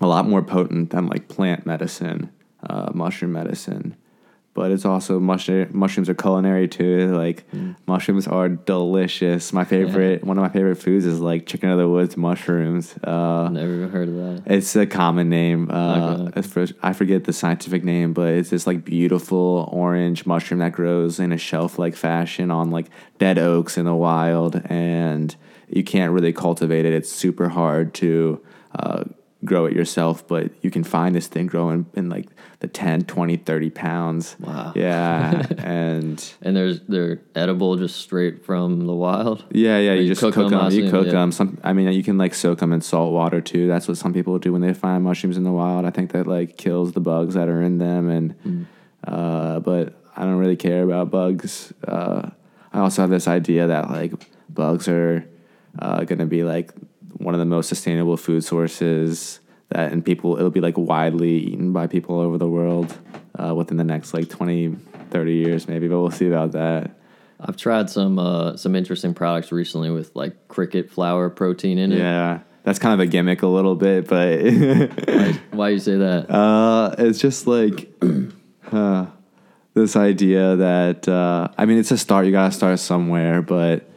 a 0.00 0.06
lot 0.06 0.26
more 0.28 0.42
potent 0.42 0.90
than 0.90 1.06
like 1.06 1.28
plant 1.28 1.66
medicine, 1.66 2.30
uh, 2.68 2.90
mushroom 2.94 3.32
medicine. 3.32 3.96
But 4.58 4.72
it's 4.72 4.84
also 4.84 5.20
mushroom, 5.20 5.68
mushrooms 5.72 6.08
are 6.08 6.14
culinary 6.14 6.66
too. 6.66 7.14
Like 7.14 7.44
Mm. 7.54 7.76
mushrooms 7.86 8.26
are 8.26 8.48
delicious. 8.48 9.52
My 9.52 9.62
favorite, 9.64 10.24
one 10.24 10.36
of 10.36 10.42
my 10.42 10.48
favorite 10.48 10.74
foods 10.76 11.04
is 11.06 11.20
like 11.20 11.46
chicken 11.46 11.70
of 11.70 11.78
the 11.78 11.88
woods 11.88 12.16
mushrooms. 12.16 12.96
Uh, 13.04 13.48
Never 13.52 13.72
even 13.76 13.88
heard 13.90 14.08
of 14.08 14.14
that. 14.16 14.42
it's 14.46 14.74
a 14.74 14.84
common 14.84 15.28
name. 15.30 15.70
Uh, 15.70 16.28
Okay. 16.36 16.66
I 16.82 16.92
forget 16.92 17.22
the 17.24 17.32
scientific 17.32 17.84
name, 17.84 18.12
but 18.12 18.30
it's 18.34 18.50
this 18.50 18.66
like 18.66 18.84
beautiful 18.84 19.68
orange 19.72 20.26
mushroom 20.26 20.58
that 20.58 20.72
grows 20.72 21.20
in 21.20 21.30
a 21.30 21.38
shelf-like 21.38 21.94
fashion 21.94 22.50
on 22.50 22.70
like 22.72 22.86
dead 23.18 23.38
oaks 23.38 23.78
in 23.78 23.84
the 23.84 23.94
wild, 23.94 24.60
and 24.68 25.36
you 25.68 25.84
can't 25.84 26.12
really 26.12 26.32
cultivate 26.32 26.84
it. 26.84 26.92
It's 26.92 27.12
super 27.12 27.48
hard 27.50 27.94
to 27.94 28.40
uh, 28.74 29.04
grow 29.44 29.66
it 29.66 29.72
yourself, 29.72 30.26
but 30.26 30.50
you 30.62 30.70
can 30.70 30.82
find 30.82 31.14
this 31.14 31.28
thing 31.28 31.46
growing 31.46 31.86
in 31.94 32.08
like 32.08 32.26
the 32.60 32.66
10, 32.66 33.02
20, 33.04 33.36
30 33.36 33.70
pounds. 33.70 34.34
Wow. 34.40 34.72
Yeah, 34.74 35.46
and 35.58 36.34
And 36.42 36.56
there's 36.56 36.80
they're 36.88 37.20
edible 37.36 37.76
just 37.76 37.96
straight 37.96 38.44
from 38.44 38.86
the 38.86 38.94
wild. 38.94 39.44
yeah, 39.52 39.78
yeah, 39.78 39.92
you, 39.94 40.02
you 40.02 40.08
just 40.08 40.20
cook 40.20 40.34
cook, 40.34 40.46
'em, 40.46 40.50
them. 40.50 40.60
I 40.60 40.68
You 40.70 40.80
assume, 40.86 40.90
cook 40.90 41.06
yeah. 41.06 41.12
them. 41.12 41.30
Some, 41.32 41.58
I 41.62 41.72
mean, 41.72 41.92
you 41.92 42.02
can 42.02 42.18
like 42.18 42.34
soak 42.34 42.58
them 42.58 42.72
in 42.72 42.80
salt 42.80 43.12
water 43.12 43.40
too. 43.40 43.68
That's 43.68 43.86
what 43.86 43.96
some 43.96 44.12
people 44.12 44.36
do 44.40 44.52
when 44.52 44.60
they 44.62 44.74
find 44.74 45.04
mushrooms 45.04 45.36
in 45.36 45.44
the 45.44 45.52
wild. 45.52 45.84
I 45.84 45.90
think 45.90 46.10
that 46.12 46.26
like 46.26 46.56
kills 46.56 46.92
the 46.92 47.00
bugs 47.00 47.34
that 47.34 47.48
are 47.48 47.62
in 47.62 47.78
them, 47.78 48.08
and 48.10 48.34
Mm. 48.44 48.66
uh, 49.06 49.60
but 49.60 49.94
I 50.16 50.22
don't 50.24 50.38
really 50.38 50.56
care 50.56 50.82
about 50.82 51.10
bugs. 51.12 51.72
Uh, 51.86 52.30
I 52.72 52.80
also 52.80 53.02
have 53.02 53.10
this 53.10 53.28
idea 53.28 53.68
that 53.68 53.88
like 53.88 54.12
bugs 54.50 54.88
are 54.88 55.24
uh, 55.78 56.02
going 56.04 56.18
to 56.18 56.26
be 56.26 56.42
like 56.42 56.72
one 57.14 57.34
of 57.34 57.40
the 57.40 57.46
most 57.46 57.68
sustainable 57.68 58.16
food 58.16 58.44
sources 58.44 59.40
that 59.70 59.92
and 59.92 60.04
people 60.04 60.36
it'll 60.36 60.50
be 60.50 60.60
like 60.60 60.76
widely 60.78 61.30
eaten 61.38 61.72
by 61.72 61.86
people 61.86 62.16
all 62.16 62.22
over 62.22 62.38
the 62.38 62.48
world 62.48 62.96
uh, 63.38 63.54
within 63.54 63.76
the 63.76 63.84
next 63.84 64.14
like 64.14 64.28
20 64.28 64.76
30 65.10 65.32
years 65.32 65.68
maybe 65.68 65.88
but 65.88 66.00
we'll 66.00 66.10
see 66.10 66.26
about 66.26 66.52
that 66.52 66.98
I've 67.40 67.56
tried 67.56 67.88
some 67.88 68.18
uh, 68.18 68.56
some 68.56 68.74
interesting 68.74 69.14
products 69.14 69.52
recently 69.52 69.90
with 69.90 70.10
like 70.16 70.48
cricket 70.48 70.90
flour 70.90 71.30
protein 71.30 71.78
in 71.78 71.92
it. 71.92 71.98
Yeah, 71.98 72.40
that's 72.64 72.80
kind 72.80 72.94
of 72.94 72.98
a 73.00 73.06
gimmick 73.06 73.42
a 73.42 73.46
little 73.46 73.76
bit, 73.76 74.08
but 74.08 74.42
Why, 74.42 75.40
why 75.52 75.68
you 75.68 75.78
say 75.78 75.96
that? 75.98 76.28
uh, 76.28 76.96
it's 76.98 77.20
just 77.20 77.46
like 77.46 77.92
uh, 78.72 79.06
this 79.74 79.94
idea 79.94 80.56
that 80.56 81.06
uh, 81.06 81.46
I 81.56 81.64
mean, 81.66 81.78
it's 81.78 81.92
a 81.92 81.98
start. 81.98 82.26
You 82.26 82.32
gotta 82.32 82.52
start 82.52 82.80
somewhere, 82.80 83.40
but 83.40 83.87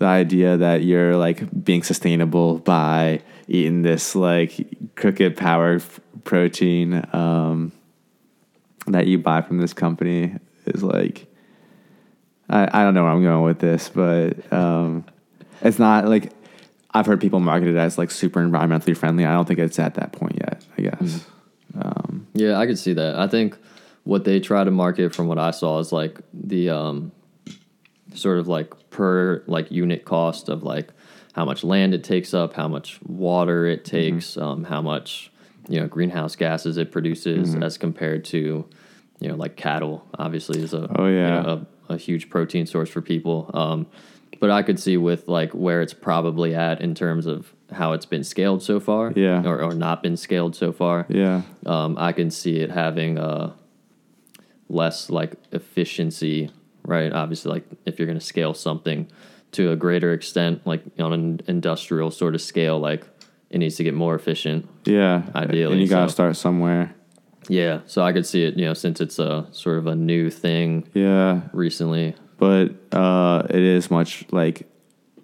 the 0.00 0.06
idea 0.06 0.56
that 0.56 0.82
you're 0.82 1.14
like 1.16 1.62
being 1.62 1.82
sustainable 1.82 2.58
by 2.58 3.22
eating 3.46 3.82
this 3.82 4.16
like 4.16 4.66
crooked 4.96 5.36
power 5.36 5.74
f- 5.74 6.00
protein 6.24 7.06
um, 7.12 7.70
that 8.86 9.06
you 9.06 9.18
buy 9.18 9.42
from 9.42 9.58
this 9.58 9.72
company 9.72 10.34
is 10.66 10.82
like. 10.82 11.26
I, 12.48 12.80
I 12.80 12.82
don't 12.82 12.94
know 12.94 13.04
where 13.04 13.12
I'm 13.12 13.22
going 13.22 13.44
with 13.44 13.60
this, 13.60 13.88
but 13.90 14.52
um, 14.52 15.04
it's 15.62 15.78
not 15.78 16.08
like 16.08 16.32
I've 16.92 17.06
heard 17.06 17.20
people 17.20 17.38
market 17.38 17.68
it 17.68 17.76
as 17.76 17.96
like 17.96 18.10
super 18.10 18.40
environmentally 18.44 18.96
friendly. 18.96 19.24
I 19.24 19.32
don't 19.34 19.46
think 19.46 19.60
it's 19.60 19.78
at 19.78 19.94
that 19.94 20.10
point 20.12 20.36
yet. 20.40 20.64
I 20.76 20.82
guess. 20.82 21.24
Um, 21.80 22.26
Yeah, 22.34 22.58
I 22.58 22.66
could 22.66 22.78
see 22.78 22.94
that. 22.94 23.16
I 23.16 23.28
think 23.28 23.56
what 24.02 24.24
they 24.24 24.40
try 24.40 24.64
to 24.64 24.70
market 24.72 25.14
from 25.14 25.28
what 25.28 25.38
I 25.38 25.52
saw 25.52 25.78
is 25.78 25.92
like 25.92 26.18
the 26.32 26.70
um, 26.70 27.12
sort 28.14 28.38
of 28.38 28.48
like 28.48 28.89
per 29.00 29.42
like 29.46 29.70
unit 29.72 30.04
cost 30.04 30.50
of 30.50 30.62
like 30.62 30.88
how 31.32 31.44
much 31.46 31.64
land 31.64 31.94
it 31.94 32.04
takes 32.04 32.34
up, 32.34 32.52
how 32.52 32.68
much 32.68 33.00
water 33.02 33.64
it 33.64 33.84
Mm-hmm. 33.84 33.96
takes, 33.96 34.36
um, 34.36 34.64
how 34.64 34.82
much 34.82 35.32
you 35.70 35.80
know 35.80 35.86
greenhouse 35.86 36.36
gases 36.36 36.76
it 36.76 36.92
produces 36.92 37.54
Mm-hmm. 37.54 37.62
as 37.62 37.78
compared 37.78 38.24
to 38.26 38.66
you 39.20 39.28
know 39.28 39.36
like 39.36 39.56
cattle. 39.56 40.06
Obviously, 40.18 40.60
is 40.62 40.74
a 40.74 40.82
Oh, 40.98 41.06
you 41.06 41.14
yeah. 41.16 41.40
know, 41.40 41.66
a, 41.88 41.94
a 41.94 41.96
huge 41.96 42.28
protein 42.28 42.66
source 42.66 42.90
for 42.90 43.00
people. 43.00 43.50
Um, 43.54 43.86
but 44.38 44.50
I 44.50 44.62
could 44.62 44.78
see 44.78 44.96
with 44.98 45.26
like 45.28 45.52
where 45.52 45.80
it's 45.80 45.94
probably 45.94 46.54
at 46.54 46.80
in 46.82 46.94
terms 46.94 47.24
of 47.26 47.54
how 47.72 47.92
it's 47.94 48.06
been 48.06 48.24
scaled 48.24 48.62
so 48.62 48.80
far, 48.80 49.12
Yeah. 49.16 49.42
or, 49.48 49.62
or 49.62 49.74
not 49.74 50.02
been 50.02 50.16
scaled 50.16 50.54
so 50.56 50.72
far 50.72 51.06
yeah. 51.08 51.42
um, 51.66 51.96
I 51.98 52.12
can 52.12 52.30
see 52.30 52.56
it 52.64 52.70
having 52.70 53.16
uh, 53.18 53.52
less 54.68 55.08
like 55.10 55.32
efficiency, 55.52 56.50
right? 56.84 57.12
Obviously, 57.12 57.50
like 57.52 57.64
if 57.86 57.98
you're 57.98 58.06
going 58.06 58.18
to 58.18 58.24
scale 58.24 58.54
something 58.54 59.08
to 59.52 59.72
a 59.72 59.76
greater 59.76 60.12
extent, 60.12 60.66
like 60.66 60.82
on 60.98 61.12
an 61.12 61.40
industrial 61.48 62.10
sort 62.10 62.34
of 62.34 62.40
scale, 62.42 62.78
like 62.78 63.06
it 63.50 63.58
needs 63.58 63.76
to 63.76 63.84
get 63.84 63.94
more 63.94 64.14
efficient. 64.14 64.68
Yeah. 64.84 65.22
Ideally, 65.34 65.72
and 65.72 65.80
you 65.82 65.88
gotta 65.88 66.08
so- 66.08 66.14
start 66.14 66.36
somewhere. 66.36 66.94
Yeah, 67.48 67.80
so 67.86 68.02
I 68.02 68.12
could 68.12 68.26
see 68.26 68.44
it, 68.44 68.56
you 68.56 68.64
know, 68.66 68.74
since 68.74 69.00
it's 69.00 69.18
a 69.18 69.48
sort 69.50 69.78
of 69.78 69.86
a 69.88 69.96
new 69.96 70.30
thing 70.30 70.86
Yeah, 70.94 71.40
recently. 71.52 72.14
but 72.38 72.74
uh, 72.92 73.42
it 73.50 73.62
is 73.62 73.90
much 73.90 74.24
like 74.30 74.68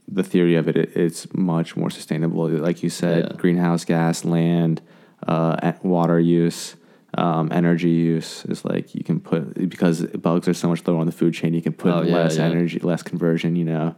the 0.08 0.24
theory 0.24 0.56
of 0.56 0.66
it. 0.66 0.76
it 0.76 0.96
it's 0.96 1.32
much 1.34 1.76
more 1.76 1.90
sustainable. 1.90 2.48
Like 2.48 2.82
you 2.82 2.90
said, 2.90 3.26
Yeah. 3.30 3.36
greenhouse 3.36 3.84
gas, 3.84 4.24
land, 4.24 4.80
uh, 5.28 5.72
water 5.82 6.18
use, 6.18 6.74
um, 7.16 7.50
energy 7.52 7.90
use 7.90 8.44
is 8.46 8.64
like 8.64 8.94
you 8.94 9.02
can 9.02 9.20
put 9.20 9.54
because 9.68 10.02
bugs 10.02 10.46
are 10.48 10.54
so 10.54 10.68
much 10.68 10.86
lower 10.86 11.00
on 11.00 11.06
the 11.06 11.12
food 11.12 11.34
chain. 11.34 11.54
You 11.54 11.62
can 11.62 11.72
put 11.72 11.92
Oh, 11.92 12.02
yeah, 12.02 12.14
less 12.14 12.36
yeah. 12.36 12.44
energy, 12.44 12.78
less 12.80 13.02
conversion. 13.02 13.56
You 13.56 13.64
know, 13.64 13.96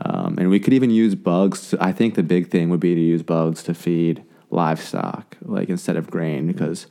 um, 0.00 0.36
and 0.38 0.48
we 0.50 0.58
could 0.60 0.72
even 0.72 0.90
use 0.90 1.14
bugs. 1.14 1.70
To, 1.70 1.78
I 1.82 1.92
think 1.92 2.14
the 2.14 2.22
big 2.22 2.50
thing 2.50 2.70
would 2.70 2.80
be 2.80 2.94
to 2.94 3.00
use 3.00 3.22
bugs 3.22 3.62
to 3.64 3.74
feed 3.74 4.24
livestock, 4.50 5.36
like 5.42 5.68
instead 5.68 5.96
of 5.96 6.10
grain, 6.10 6.46
because 6.46 6.86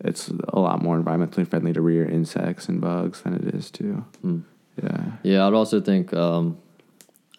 it's 0.00 0.28
a 0.48 0.58
lot 0.58 0.82
more 0.82 0.98
environmentally 0.98 1.46
friendly 1.46 1.72
to 1.72 1.80
rear 1.80 2.08
insects 2.08 2.68
and 2.68 2.80
bugs 2.80 3.22
than 3.22 3.34
it 3.34 3.54
is 3.54 3.70
to. 3.72 4.04
Hmm. 4.22 4.38
Yeah. 4.82 5.04
Yeah, 5.22 5.46
I'd 5.46 5.52
also 5.54 5.80
think 5.80 6.14
um, 6.14 6.56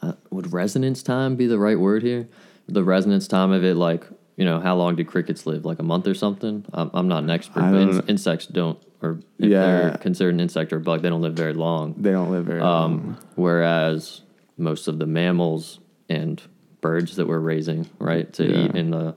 uh, 0.01 0.13
would 0.29 0.53
resonance 0.53 1.01
time 1.01 1.35
be 1.35 1.47
the 1.47 1.57
right 1.57 1.79
word 1.79 2.03
here? 2.03 2.27
The 2.67 2.83
resonance 2.83 3.27
time 3.27 3.51
of 3.51 3.63
it, 3.63 3.75
like 3.75 4.05
you 4.35 4.45
know, 4.45 4.59
how 4.59 4.75
long 4.75 4.95
do 4.95 5.03
crickets 5.05 5.45
live? 5.45 5.65
Like 5.65 5.79
a 5.79 5.83
month 5.83 6.07
or 6.07 6.13
something? 6.13 6.65
I'm, 6.73 6.89
I'm 6.93 7.07
not 7.07 7.23
an 7.23 7.29
expert, 7.29 7.61
but 7.61 7.75
in- 7.75 8.07
insects 8.07 8.45
don't, 8.47 8.79
or 9.01 9.19
if 9.39 9.49
Yeah. 9.49 9.61
they're 9.65 9.97
considered 9.97 10.33
an 10.33 10.39
insect 10.39 10.73
or 10.73 10.77
a 10.77 10.81
bug, 10.81 11.01
they 11.01 11.09
don't 11.09 11.21
live 11.21 11.33
very 11.35 11.53
long. 11.53 11.95
They 11.97 12.11
don't 12.11 12.31
live 12.31 12.45
very 12.45 12.61
long. 12.61 12.83
Um, 12.93 13.17
whereas 13.35 14.21
most 14.57 14.87
of 14.87 14.99
the 14.99 15.05
mammals 15.05 15.79
and 16.09 16.41
birds 16.81 17.15
that 17.17 17.27
we're 17.27 17.39
raising, 17.39 17.89
right, 17.99 18.31
to 18.33 18.45
Yeah. 18.45 18.65
eat 18.65 18.75
in 18.75 18.91
the 18.91 19.15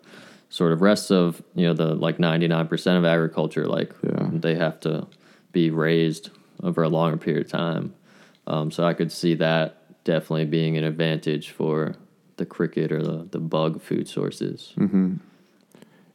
sort 0.48 0.72
of 0.72 0.80
rest 0.80 1.10
of 1.10 1.42
you 1.56 1.66
know 1.66 1.74
the 1.74 1.94
like 1.94 2.18
99% 2.18 2.96
of 2.98 3.04
agriculture, 3.04 3.66
like 3.66 3.92
Yeah. 4.04 4.28
they 4.32 4.54
have 4.54 4.78
to 4.80 5.06
be 5.52 5.70
raised 5.70 6.30
over 6.62 6.82
a 6.82 6.88
longer 6.88 7.16
period 7.16 7.44
of 7.46 7.50
time. 7.50 7.94
Um, 8.46 8.70
so 8.70 8.84
I 8.84 8.92
could 8.94 9.10
see 9.10 9.34
that 9.34 10.04
definitely 10.04 10.44
being 10.44 10.76
an 10.76 10.84
advantage 10.84 11.50
for 11.50 11.96
the 12.36 12.46
cricket 12.46 12.92
or 12.92 13.02
the, 13.02 13.26
the 13.30 13.38
bug 13.40 13.80
food 13.80 14.08
sources. 14.08 14.74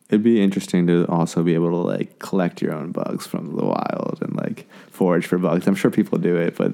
It'd 0.10 0.24
be 0.24 0.42
interesting 0.42 0.88
to 0.88 1.06
also 1.08 1.42
be 1.42 1.54
able 1.54 1.70
to 1.70 1.78
like 1.78 2.20
collect 2.20 2.62
your 2.62 2.74
own 2.74 2.92
bugs 2.92 3.26
from 3.26 3.56
the 3.56 3.64
wild 3.66 4.20
and 4.22 4.36
like 4.36 4.68
forage 4.90 5.26
for 5.26 5.38
bugs. 5.38 5.68
I'm 5.68 5.76
sure 5.76 5.90
people 5.90 6.18
do 6.18 6.36
it, 6.36 6.58
but 6.58 6.74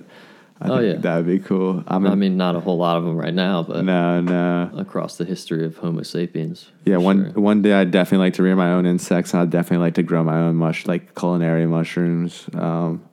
I 0.59 0.69
Oh, 0.69 0.77
think 0.79 0.95
yeah. 0.95 1.01
that 1.01 1.15
would 1.17 1.27
be 1.27 1.37
cool. 1.37 1.83
I'm 1.87 2.07
I 2.07 2.15
mean, 2.15 2.35
not 2.35 2.55
a 2.55 2.59
whole 2.59 2.77
lot 2.79 2.97
of 2.97 3.03
them 3.05 3.15
right 3.15 3.33
now, 3.33 3.61
but 3.61 3.85
no, 3.85 4.21
no. 4.21 4.71
across 4.75 5.17
the 5.17 5.23
history 5.25 5.63
of 5.63 5.77
Homo 5.77 6.01
sapiens. 6.01 6.71
Yeah, 6.83 6.97
one 6.97 7.31
sure. 7.31 7.41
one 7.43 7.61
day 7.61 7.73
I'd 7.73 7.91
definitely 7.91 8.25
like 8.25 8.33
to 8.35 8.43
rear 8.43 8.55
my 8.55 8.71
own 8.71 8.87
insects. 8.87 9.33
and 9.35 9.41
I'd 9.43 9.51
definitely 9.51 9.85
like 9.85 9.93
to 9.95 10.03
grow 10.03 10.23
my 10.23 10.39
own 10.39 10.55
mush 10.55 10.87
like 10.87 11.13
culinary 11.13 11.67
mushrooms. 11.67 12.49
Um, 12.55 13.03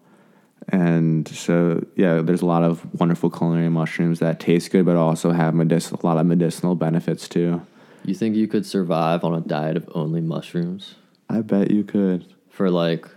and 0.69 1.27
so 1.29 1.85
yeah, 1.97 2.21
there's 2.23 2.43
a 2.43 2.47
lot 2.47 2.62
of 2.62 2.85
wonderful 3.01 3.31
culinary 3.31 3.69
mushrooms 3.69 4.19
that 4.21 4.41
taste 4.41 4.71
good, 4.71 4.85
but 4.87 4.97
also 4.97 5.33
have 5.33 5.55
medicinal, 5.55 6.01
a 6.03 6.07
lot 6.07 6.19
of 6.19 6.27
medicinal 6.27 6.75
benefits 6.75 7.29
too. 7.29 7.61
You 8.05 8.15
think 8.15 8.37
you 8.37 8.49
could 8.49 8.67
survive 8.67 9.25
on 9.25 9.35
a 9.35 9.41
diet 9.41 9.77
of 9.77 9.89
only 9.95 10.21
mushrooms 10.21 10.95
I 11.31 11.41
bet 11.41 11.71
you 11.71 11.85
could. 11.85 12.27
for 12.51 12.71
like, 12.71 13.09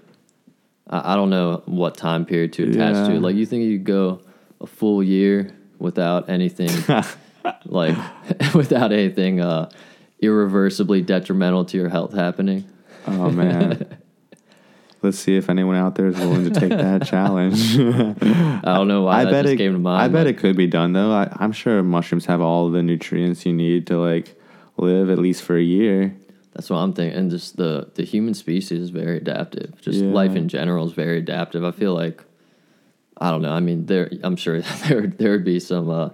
I, 0.90 1.14
I 1.14 1.16
don't 1.16 1.30
know 1.30 1.62
what 1.66 1.98
time 1.98 2.26
period 2.26 2.54
to 2.54 2.64
attach 2.70 2.96
Yeah. 2.96 3.14
to. 3.16 3.20
Like, 3.20 3.36
you 3.36 3.46
think 3.46 3.64
you 3.66 3.78
could 3.78 3.86
go 3.86 4.22
a 4.62 4.68
full 4.68 5.04
year 5.04 5.52
without 5.78 6.30
anything, 6.30 6.70
like, 7.66 7.98
without 8.56 8.92
anything 8.94 9.42
uh, 9.42 9.70
irreversibly 10.22 11.02
detrimental 11.02 11.66
to 11.66 11.78
your 11.78 11.90
health 11.90 12.14
happening? 12.14 12.66
Oh 13.06 13.30
man. 13.32 13.86
Let's 15.04 15.20
see 15.20 15.38
if 15.38 15.50
anyone 15.50 15.76
out 15.76 15.96
there 15.96 16.08
is 16.08 16.18
willing 16.18 16.52
to 16.52 16.60
take 16.60 16.70
that 16.72 17.06
challenge. 17.06 17.78
I 17.80 18.62
don't 18.76 18.88
know 18.88 19.04
why 19.04 19.22
I 19.22 19.24
that 19.26 19.32
bet 19.32 19.44
just 19.46 19.54
it. 19.54 19.58
came 19.58 19.74
to 19.74 19.80
mind. 19.80 20.02
I 20.02 20.08
bet 20.08 20.26
it 20.28 20.38
could 20.40 20.58
be 20.58 20.68
done 20.68 20.94
though. 20.94 21.12
I, 21.12 21.32
I'm 21.40 21.52
sure 21.52 21.84
mushrooms 21.84 22.26
have 22.26 22.42
all 22.42 22.70
the 22.72 22.82
nutrients 22.82 23.46
you 23.46 23.54
need 23.54 23.88
to 23.88 23.98
like 24.00 24.40
live 24.78 25.10
at 25.10 25.20
least 25.20 25.44
for 25.44 25.56
a 25.56 25.62
year. 25.62 26.16
That's 26.54 26.72
what 26.72 26.78
I'm 26.78 26.94
thinking. 26.94 27.18
And 27.18 27.30
just 27.30 27.58
the 27.58 27.90
the 27.94 28.04
human 28.04 28.34
species 28.34 28.80
is 28.82 28.90
very 28.90 29.18
adaptive. 29.18 29.80
Just 29.82 30.00
Yeah. 30.00 30.12
life 30.12 30.36
in 30.36 30.48
general 30.50 30.88
is 30.88 30.94
very 30.94 31.20
adaptive. 31.20 31.64
I 31.64 31.72
feel 31.72 31.94
like 31.94 32.24
I 33.20 33.30
don't 33.30 33.44
know. 33.44 33.52
I 33.52 33.60
mean, 33.60 33.86
there 33.86 34.10
I'm 34.24 34.36
sure 34.36 34.62
there 34.88 35.06
there 35.06 35.32
would 35.32 35.44
be 35.46 35.60
some 35.60 35.90
uh, 35.92 36.10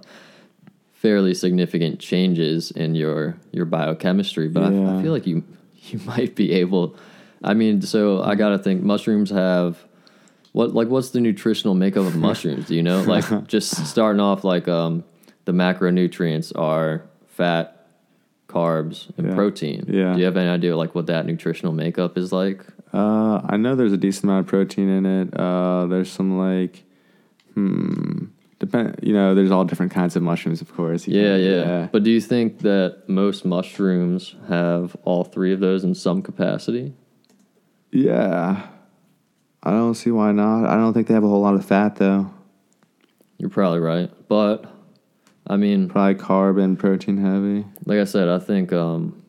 fairly 0.92 1.32
significant 1.34 2.00
changes 2.00 2.70
in 2.70 2.94
your 2.94 3.36
your 3.52 3.64
biochemistry, 3.64 4.48
but 4.48 4.62
I, 4.62 4.98
I 4.98 5.02
feel 5.02 5.12
like 5.12 5.26
you 5.26 5.42
you 5.84 5.98
might 6.00 6.34
be 6.34 6.52
able. 6.52 6.96
I 7.44 7.54
mean, 7.54 7.82
so 7.82 8.22
I 8.22 8.34
got 8.34 8.50
to 8.50 8.58
think 8.58 8.82
mushrooms 8.82 9.30
have 9.30 9.78
What 10.52 10.72
like 10.74 10.88
what's 10.88 11.10
the 11.10 11.20
nutritional 11.20 11.74
makeup 11.74 12.06
of 12.06 12.16
mushrooms? 12.16 12.66
Do 12.68 12.74
you 12.74 12.82
know? 12.82 13.02
Like 13.02 13.46
just 13.54 13.86
starting 13.86 14.20
off 14.20 14.44
like 14.44 14.66
um 14.68 15.04
the 15.44 15.52
macronutrients 15.52 16.52
are 16.58 17.04
fat, 17.28 17.86
carbs, 18.48 19.10
and 19.18 19.28
Yeah. 19.28 19.34
protein. 19.34 19.84
Yeah. 19.88 20.12
Do 20.14 20.18
you 20.20 20.24
have 20.24 20.36
any 20.36 20.48
idea 20.48 20.76
like 20.76 20.94
what 20.94 21.06
that 21.06 21.26
nutritional 21.26 21.72
makeup 21.72 22.16
is 22.16 22.32
like? 22.32 22.64
Uh, 22.92 23.40
I 23.44 23.56
know 23.56 23.74
there's 23.74 23.92
a 23.92 23.96
decent 23.98 24.24
amount 24.24 24.46
of 24.46 24.46
protein 24.46 24.88
in 24.88 25.04
it. 25.04 25.34
Uh, 25.36 25.86
there's 25.86 26.08
some 26.10 26.38
like, 26.38 26.84
hmm, 27.54 28.26
depend. 28.60 29.00
You 29.02 29.12
know, 29.12 29.34
there's 29.34 29.50
all 29.50 29.64
different 29.64 29.90
kinds 29.92 30.14
of 30.16 30.22
mushrooms, 30.22 30.60
of 30.60 30.72
course. 30.74 31.06
Yeah, 31.08 31.22
can't- 31.36 31.42
yeah, 31.42 31.88
But 31.90 32.04
do 32.04 32.10
you 32.12 32.20
think 32.20 32.60
that 32.60 33.02
most 33.08 33.44
mushrooms 33.44 34.36
have 34.48 34.96
all 35.04 35.24
three 35.24 35.52
of 35.52 35.58
those 35.60 35.82
in 35.84 35.94
some 35.94 36.22
capacity? 36.22 36.92
Yeah. 37.94 38.66
I 39.62 39.70
don't 39.70 39.94
see 39.94 40.10
why 40.10 40.32
not. 40.32 40.66
I 40.66 40.76
don't 40.76 40.92
think 40.92 41.06
they 41.06 41.14
have 41.14 41.24
a 41.24 41.28
whole 41.28 41.40
lot 41.40 41.54
of 41.54 41.64
fat 41.64 41.96
though. 41.96 42.30
You're 43.38 43.48
probably 43.50 43.78
right. 43.80 44.10
But 44.28 44.66
I 45.46 45.56
mean, 45.56 45.88
Probably 45.88 46.14
carb 46.16 46.62
and 46.62 46.78
protein 46.78 47.16
heavy. 47.18 47.64
like 47.86 47.98
I 47.98 48.04
said, 48.04 48.28
I 48.28 48.38
think 48.38 48.72
um, 48.72 49.22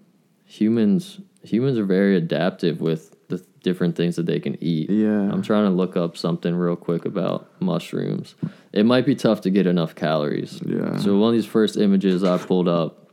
humans 0.44 1.20
humans 1.44 1.78
are 1.78 1.86
very 1.86 2.18
adaptive 2.18 2.82
with 2.82 3.16
the 3.30 3.38
different 3.62 3.96
things 3.96 4.16
that 4.16 4.26
they 4.26 4.40
can 4.40 4.62
eat. 4.64 4.90
Yeah. 4.90 5.32
I'm 5.32 5.42
trying 5.42 5.66
to 5.66 5.70
look 5.72 5.96
up 5.96 6.18
something 6.18 6.56
real 6.56 6.76
quick 6.76 7.06
about 7.06 7.50
mushrooms. 7.62 8.36
It 8.74 8.86
might 8.86 9.06
be 9.06 9.16
tough 9.16 9.42
to 9.42 9.50
get 9.50 9.68
enough 9.68 9.96
calories. 9.96 10.60
Yeah. 10.66 10.98
So 10.98 11.18
one 11.18 11.30
of 11.30 11.34
these 11.36 11.46
first 11.46 11.78
images 11.78 12.24
I 12.24 12.38
pulled 12.40 12.68
up, 12.68 13.10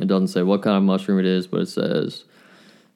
it 0.00 0.06
doesn't 0.06 0.28
say 0.28 0.42
what 0.42 0.62
kind 0.62 0.76
of 0.76 0.82
mushroom 0.82 1.18
it 1.18 1.26
is, 1.26 1.46
but 1.46 1.60
it 1.62 1.66
says 1.68 2.24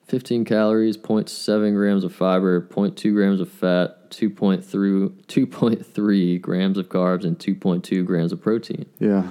15 0.09 0.45
calories, 0.45 0.97
0.7 0.97 1.75
grams 1.75 2.05
of 2.05 2.15
fiber, 2.15 2.61
0.2 2.61 3.13
grams 3.13 3.41
of 3.41 3.51
fat, 3.51 4.11
2.3 4.11 4.63
2.3 5.27 6.41
grams 6.41 6.79
of 6.79 6.89
carbs, 6.89 7.25
and 7.25 7.39
2.2 7.39 8.05
grams 8.05 8.33
of 8.33 8.41
protein. 8.41 8.87
Yeah. 8.99 9.29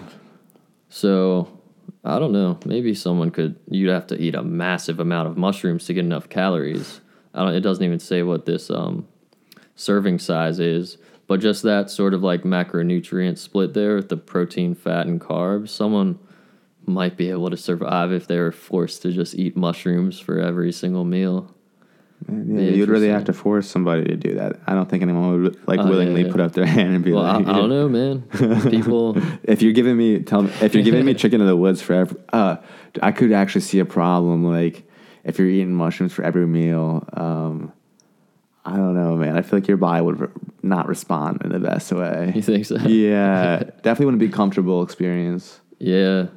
So 0.90 1.56
I 2.04 2.20
don't 2.20 2.34
know. 2.34 2.60
Maybe 2.66 2.94
someone 2.94 3.32
could. 3.32 3.58
You'd 3.70 3.90
have 3.90 4.08
to 4.08 4.22
eat 4.22 4.36
a 4.36 4.44
massive 4.44 5.00
amount 5.00 5.28
of 5.28 5.38
mushrooms 5.38 5.86
to 5.86 5.94
get 5.94 6.06
enough 6.06 6.30
calories. 6.30 7.02
I 7.34 7.44
don't. 7.44 7.56
It 7.56 7.62
doesn't 7.62 7.84
even 7.84 8.00
say 8.00 8.22
what 8.24 8.46
this 8.46 8.70
um, 8.70 9.08
serving 9.76 10.20
size 10.20 10.60
is, 10.60 10.98
but 11.26 11.40
just 11.40 11.64
that 11.64 11.90
sort 11.90 12.14
of 12.14 12.22
like 12.22 12.44
macronutrient 12.44 13.38
split 13.38 13.74
there 13.74 13.96
with 13.96 14.10
the 14.10 14.18
protein, 14.18 14.76
fat, 14.76 15.08
and 15.08 15.20
carbs. 15.20 15.70
Someone 15.70 16.20
might 16.88 17.18
be 17.18 17.30
able 17.30 17.50
to 17.50 17.58
survive 17.58 18.12
if 18.12 18.28
they 18.28 18.38
were 18.38 18.52
forced 18.52 19.02
to 19.04 19.12
just 19.12 19.36
eat 19.36 19.56
mushrooms 19.58 20.20
for 20.20 20.40
every 20.40 20.72
single 20.72 21.04
meal. 21.06 21.52
Yeah, 22.32 22.62
you'd 22.62 22.90
really 22.90 23.10
have 23.10 23.26
to 23.26 23.34
force 23.34 23.70
somebody 23.70 24.06
to 24.06 24.16
do 24.16 24.36
that. 24.36 24.60
I 24.66 24.74
don't 24.74 24.90
think 24.90 25.04
anyone 25.04 25.44
would 25.44 25.68
like 25.68 25.80
Oh, 25.82 25.88
willingly 25.88 26.24
yeah. 26.26 26.32
put 26.32 26.42
up 26.42 26.54
their 26.54 26.66
hand 26.78 26.96
and 26.96 27.04
be 27.04 27.12
Well, 27.12 27.26
I, 27.26 27.38
I 27.38 27.42
don't 27.42 27.70
know, 27.70 27.90
man. 27.90 28.22
People. 28.72 29.18
if 29.44 29.62
you're 29.62 29.74
giving 29.74 29.98
me 29.98 30.20
tell 30.20 30.44
me 30.44 30.52
if 30.62 30.74
you're 30.74 30.84
giving 30.84 31.06
me 31.06 31.14
chicken 31.22 31.42
in 31.42 31.46
the 31.48 31.56
woods 31.58 31.82
for 31.82 31.94
every, 31.94 32.18
uh, 32.34 32.58
I 33.04 33.12
could 33.12 33.32
actually 33.34 33.62
see 33.62 33.80
a 33.80 33.86
problem 33.86 34.44
like 34.46 34.90
if 35.24 35.38
you're 35.38 35.50
eating 35.50 35.76
mushrooms 35.76 36.14
for 36.14 36.24
every 36.24 36.48
meal. 36.48 37.08
Um, 37.14 37.74
I 38.64 38.78
don't 38.78 38.96
know, 38.96 39.16
man. 39.18 39.38
I 39.38 39.42
feel 39.44 39.60
like 39.60 39.68
your 39.68 39.78
body 39.78 40.02
would 40.02 40.20
re- 40.20 40.28
not 40.64 40.88
respond 40.88 41.42
in 41.44 41.52
the 41.52 41.60
best 41.60 41.92
way. 41.92 42.32
You 42.34 42.42
think 42.42 42.66
so? 42.66 42.78
yeah, 42.78 43.58
definitely 43.84 44.06
wouldn't 44.06 44.20
be 44.22 44.28
a 44.28 44.32
comfortable 44.32 44.82
experience. 44.82 45.60
Yeah. 45.78 46.28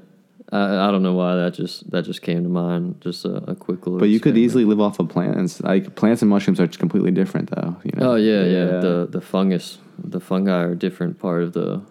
I, 0.51 0.89
I 0.89 0.91
don't 0.91 1.03
know 1.03 1.15
why 1.15 1.37
that 1.37 1.55
just 1.55 1.91
that 1.91 2.05
just 2.05 2.23
came 2.23 2.43
to 2.43 2.49
mind. 2.49 3.01
Just 3.01 3.25
a, 3.25 3.51
a 3.51 3.55
quick 3.55 3.87
little. 3.87 3.99
But 3.99 4.09
you 4.09 4.21
could 4.21 4.39
easily 4.39 4.65
live 4.65 4.81
off 4.81 4.99
of 4.99 5.09
plants. 5.09 5.61
Like 5.61 5.95
plants 5.95 6.23
and 6.23 6.31
mushrooms 6.31 6.61
are 6.61 6.67
completely 6.67 7.11
different, 7.11 7.51
though. 7.51 7.77
You 7.85 7.93
know? 7.95 8.13
Oh 8.13 8.15
yeah, 8.17 8.45
yeah. 8.45 8.65
The 8.81 9.09
the 9.11 9.21
fungus, 9.21 9.79
the 9.99 10.21
fungi 10.21 10.63
are 10.63 10.73
a 10.73 10.79
different 10.79 11.19
part 11.19 11.43
of 11.43 11.53
the 11.53 11.83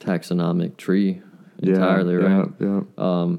taxonomic 0.00 0.76
tree 0.76 1.20
Yeah, 1.60 1.74
entirely, 1.74 2.14
right? 2.16 2.48
Yeah, 2.60 2.80
yeah. 2.96 3.36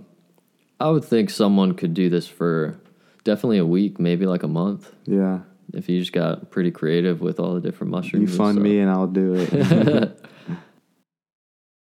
I 0.82 0.89
would 0.89 1.03
think 1.03 1.30
someone 1.30 1.74
could 1.74 1.93
do 1.93 2.09
this 2.09 2.28
for 2.28 2.80
definitely 3.24 3.57
a 3.57 3.65
week, 3.65 3.99
maybe 3.99 4.26
like 4.26 4.43
a 4.43 4.47
month, 4.47 4.93
yeah. 5.05 5.39
if 5.74 5.89
you 5.89 5.99
just 5.99 6.13
got 6.13 6.51
pretty 6.51 6.72
creative 6.72 7.20
with 7.20 7.39
all 7.39 7.53
the 7.53 7.59
different 7.59 7.91
mushrooms. 7.91 8.32
You 8.32 8.38
fund 8.38 8.55
stuff. 8.55 8.63
me 8.63 8.80
and 8.80 8.89
I'll 8.89 9.07
do 9.07 9.34
it. 9.36 10.20